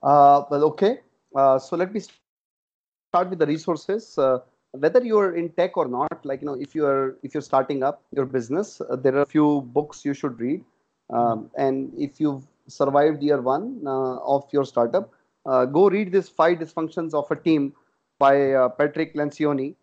Uh, 0.04 0.44
well 0.52 0.66
okay. 0.72 1.00
Uh, 1.36 1.58
so 1.58 1.78
let 1.78 1.94
me 1.94 2.02
start 2.02 3.30
with 3.30 3.40
the 3.40 3.48
resources. 3.48 4.18
Uh, 4.18 4.40
whether 4.72 5.02
you're 5.04 5.36
in 5.36 5.50
tech 5.62 5.78
or 5.78 5.88
not 5.88 6.26
like 6.32 6.42
you 6.42 6.48
know 6.50 6.58
if 6.66 6.76
you're 6.76 7.16
if 7.24 7.34
you're 7.34 7.48
starting 7.48 7.82
up 7.84 8.04
your 8.18 8.26
business 8.26 8.82
uh, 8.82 8.96
there 8.96 9.16
are 9.16 9.22
a 9.22 9.32
few 9.38 9.62
books 9.80 10.06
you 10.06 10.14
should 10.14 10.40
read. 10.40 10.64
Um, 11.10 11.50
and 11.58 11.92
if 11.98 12.22
you've 12.22 12.46
survived 12.68 13.24
year 13.30 13.42
one 13.42 13.66
of 13.86 14.46
your 14.54 14.66
startup 14.66 15.10
uh, 15.46 15.66
go 15.66 15.90
read 15.90 16.12
this 16.12 16.30
Five 16.30 16.60
Dysfunctions 16.60 17.14
of 17.14 17.30
a 17.32 17.36
Team 17.36 17.74
by 18.20 18.54
uh, 18.54 18.70
Patrick 18.70 19.16
Lencioni. 19.16 19.76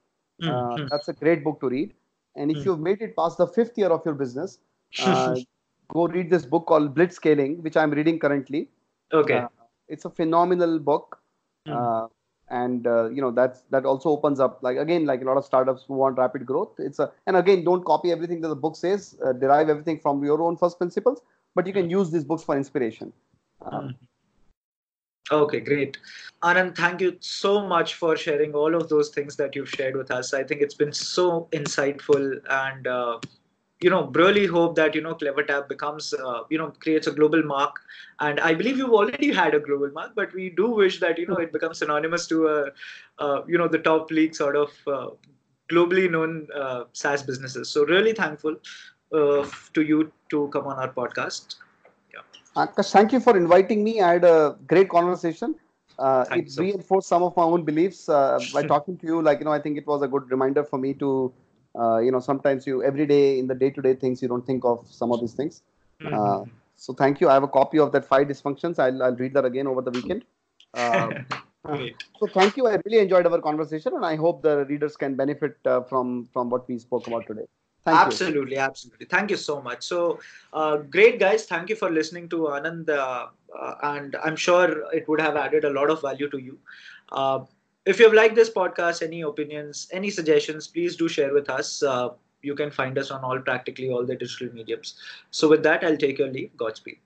Mm-hmm. 0.43 0.87
That's 0.91 1.09
a 1.09 1.13
great 1.13 1.45
book 1.45 1.61
to 1.61 1.69
read. 1.69 1.95
And 2.37 2.51
if 2.51 2.59
mm-hmm. 2.59 2.69
you've 2.69 2.81
made 2.81 3.03
it 3.03 3.17
past 3.17 3.39
the 3.39 3.47
fifth 3.47 3.77
year 3.77 3.89
of 3.89 4.03
your 4.05 4.15
business, 4.15 4.59
go 4.99 6.07
read 6.07 6.31
this 6.31 6.47
book 6.47 6.67
called 6.67 6.95
Blitzscaling, 6.95 7.59
which 7.63 7.77
I'm 7.77 7.91
reading 7.91 8.19
currently. 8.19 8.69
Okay. 9.13 9.45
it's 9.89 10.05
a 10.05 10.11
phenomenal 10.11 10.79
book. 10.79 11.19
Mm 11.67 12.09
and 12.51 12.87
uh, 12.87 13.09
you 13.11 13.21
know 13.21 13.31
that's 13.31 13.63
that 13.71 13.85
also 13.85 14.09
opens 14.11 14.41
up 14.41 14.59
like 14.63 14.77
again 14.77 15.05
like 15.05 15.21
a 15.23 15.25
lot 15.25 15.37
of 15.37 15.45
startups 15.45 15.85
who 15.87 15.95
want 15.95 16.17
rapid 16.17 16.47
growth 16.47 16.73
it's 16.79 16.99
a 16.99 17.11
and 17.27 17.37
again 17.37 17.65
don't 17.65 17.85
copy 17.85 18.11
everything 18.11 18.41
that 18.41 18.49
the 18.49 18.57
book 18.57 18.77
says 18.77 19.17
uh, 19.25 19.33
derive 19.33 19.69
everything 19.69 19.99
from 19.99 20.25
your 20.25 20.41
own 20.43 20.57
first 20.57 20.79
principles 20.79 21.21
but 21.55 21.67
you 21.67 21.73
can 21.73 21.91
use 21.91 22.11
these 22.11 22.25
books 22.25 22.43
for 22.43 22.57
inspiration 22.57 23.13
um, 23.71 23.95
Okay, 25.31 25.61
great. 25.61 25.99
Anand, 26.43 26.75
thank 26.77 27.01
you 27.03 27.17
so 27.21 27.67
much 27.67 27.95
for 27.95 28.17
sharing 28.17 28.55
all 28.55 28.75
of 28.75 28.89
those 28.89 29.11
things 29.11 29.37
that 29.37 29.55
you've 29.55 29.69
shared 29.69 29.95
with 29.97 30.11
us. 30.11 30.33
I 30.33 30.43
think 30.43 30.63
it's 30.63 30.75
been 30.75 30.93
so 30.93 31.49
insightful 31.53 32.41
and 32.49 32.87
uh, 32.87 33.19
you 33.81 33.91
know 33.91 34.07
really 34.15 34.47
hope 34.47 34.75
that 34.77 34.95
you 34.95 35.03
know 35.03 35.15
clevertap 35.15 35.69
becomes 35.69 36.15
uh, 36.15 36.43
you 36.51 36.59
know 36.59 36.73
creates 36.81 37.07
a 37.09 37.13
global 37.13 37.43
mark 37.45 37.77
and 38.21 38.41
i 38.41 38.55
believe 38.55 38.79
you've 38.79 38.93
already 39.01 39.33
had 39.33 39.55
a 39.55 39.61
global 39.61 39.91
mark 39.93 40.13
but 40.17 40.33
we 40.35 40.51
do 40.51 40.69
wish 40.71 41.01
that 41.01 41.19
you 41.19 41.27
know 41.27 41.37
it 41.37 41.53
becomes 41.53 41.79
synonymous 41.79 42.27
to 42.27 42.49
a 42.49 42.73
uh, 43.21 43.43
you 43.49 43.59
know 43.59 43.69
the 43.69 43.79
top 43.79 44.11
league 44.11 44.35
sort 44.35 44.57
of 44.57 44.71
uh, 44.89 45.09
globally 45.71 46.11
known 46.11 46.49
uh, 46.55 46.85
saas 46.93 47.23
businesses 47.23 47.71
so 47.71 47.85
really 47.87 48.13
thankful 48.13 48.57
uh, 49.13 49.47
to 49.75 49.83
you 49.83 50.13
to 50.31 50.49
come 50.49 50.67
on 50.67 50.77
our 50.79 50.93
podcast 50.93 51.57
Akash, 52.59 52.91
thank 52.91 53.13
you 53.13 53.21
for 53.21 53.37
inviting 53.37 53.85
me. 53.85 54.01
I 54.01 54.15
had 54.15 54.25
a 54.25 54.57
great 54.67 54.89
conversation. 54.89 55.55
Uh, 55.99 56.25
it 56.33 56.51
so. 56.51 56.63
reinforced 56.63 57.09
some 57.09 57.23
of 57.23 57.37
my 57.37 57.43
own 57.43 57.65
beliefs 57.65 58.09
uh, 58.09 58.39
by 58.53 58.63
talking 58.63 58.97
to 58.99 59.07
you. 59.07 59.23
Like 59.23 59.39
you 59.41 59.45
know, 59.45 59.53
I 59.53 59.61
think 59.61 59.79
it 59.79 59.87
was 59.87 60.03
a 60.03 60.09
good 60.09 60.31
reminder 60.31 60.65
for 60.65 60.79
me 60.79 60.95
to, 60.95 61.33
uh, 61.79 61.99
you 61.99 62.11
know, 62.11 62.21
sometimes 62.21 62.67
you 62.67 62.83
every 62.83 63.07
day 63.07 63.39
in 63.39 63.47
the 63.47 63.55
day-to-day 63.55 63.95
things 63.95 64.23
you 64.23 64.29
don't 64.29 64.47
think 64.47 64.65
of 64.65 64.87
some 64.91 65.13
of 65.13 65.21
these 65.21 65.35
things. 65.35 65.63
Mm-hmm. 66.01 66.15
Uh, 66.15 66.45
so 66.77 66.93
thank 66.93 67.21
you. 67.21 67.29
I 67.29 67.35
have 67.35 67.43
a 67.43 67.49
copy 67.49 67.79
of 67.79 67.93
that 67.93 68.05
five 68.05 68.27
dysfunctions. 68.29 68.79
I'll 68.79 69.03
I'll 69.03 69.17
read 69.17 69.35
that 69.35 69.45
again 69.45 69.67
over 69.67 69.83
the 69.83 69.91
weekend. 69.91 70.25
Uh, 70.75 71.09
so 72.21 72.27
thank 72.35 72.57
you. 72.57 72.67
I 72.67 72.79
really 72.85 72.99
enjoyed 72.99 73.27
our 73.27 73.41
conversation, 73.41 73.95
and 73.95 74.05
I 74.05 74.17
hope 74.17 74.43
the 74.43 74.67
readers 74.67 74.97
can 74.97 75.15
benefit 75.17 75.57
uh, 75.65 75.81
from 75.83 76.29
from 76.33 76.51
what 76.51 76.69
we 76.69 76.79
spoke 76.79 77.07
about 77.07 77.27
today. 77.27 77.47
Thank 77.89 78.07
absolutely, 78.07 78.57
you. 78.57 78.61
absolutely. 78.61 79.07
Thank 79.07 79.31
you 79.31 79.37
so 79.37 79.61
much. 79.61 79.83
So, 79.83 80.21
uh, 80.53 80.77
great 80.77 81.19
guys. 81.19 81.47
Thank 81.47 81.69
you 81.71 81.77
for 81.77 81.91
listening 81.91 82.29
to 82.31 82.37
Anand, 82.57 82.89
uh, 82.89 83.27
uh, 83.59 83.75
and 83.83 84.17
I'm 84.17 84.37
sure 84.37 84.93
it 84.93 85.09
would 85.09 85.21
have 85.21 85.37
added 85.37 85.65
a 85.65 85.71
lot 85.71 85.91
of 85.91 86.03
value 86.03 86.29
to 86.31 86.39
you. 86.39 86.59
Uh, 87.13 87.41
if 87.87 87.99
you've 87.99 88.13
liked 88.15 88.35
this 88.35 88.51
podcast, 88.51 89.03
any 89.03 89.23
opinions, 89.23 89.89
any 89.93 90.11
suggestions, 90.11 90.67
please 90.67 90.97
do 90.97 91.09
share 91.09 91.33
with 91.33 91.49
us. 91.49 91.83
Uh, 91.83 92.11
you 92.43 92.55
can 92.55 92.71
find 92.71 92.99
us 92.99 93.11
on 93.11 93.25
all 93.25 93.39
practically 93.41 93.91
all 93.91 94.05
the 94.05 94.15
digital 94.15 94.53
mediums. 94.55 94.95
So, 95.31 95.49
with 95.49 95.63
that, 95.63 95.85
I'll 95.85 95.97
take 95.97 96.19
your 96.19 96.29
leave. 96.29 96.57
Godspeed. 96.57 96.99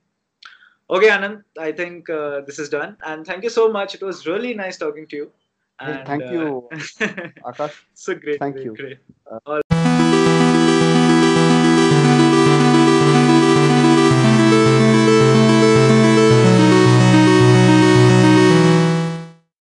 Okay, 0.90 1.08
Anand, 1.08 1.44
I 1.58 1.72
think 1.72 2.10
uh, 2.10 2.42
this 2.42 2.58
is 2.58 2.68
done, 2.68 2.96
and 3.06 3.26
thank 3.26 3.44
you 3.44 3.50
so 3.50 3.70
much. 3.72 3.94
It 3.94 4.02
was 4.02 4.26
really 4.26 4.52
nice 4.52 4.76
talking 4.76 5.06
to 5.08 5.16
you. 5.16 5.32
And, 5.80 6.06
thank 6.06 6.22
you, 6.30 6.68
Akash. 6.72 7.74
so 7.94 8.14
great. 8.14 8.38
Thank 8.38 8.56
great, 8.56 8.64
you. 8.66 8.76
Great. 8.76 9.81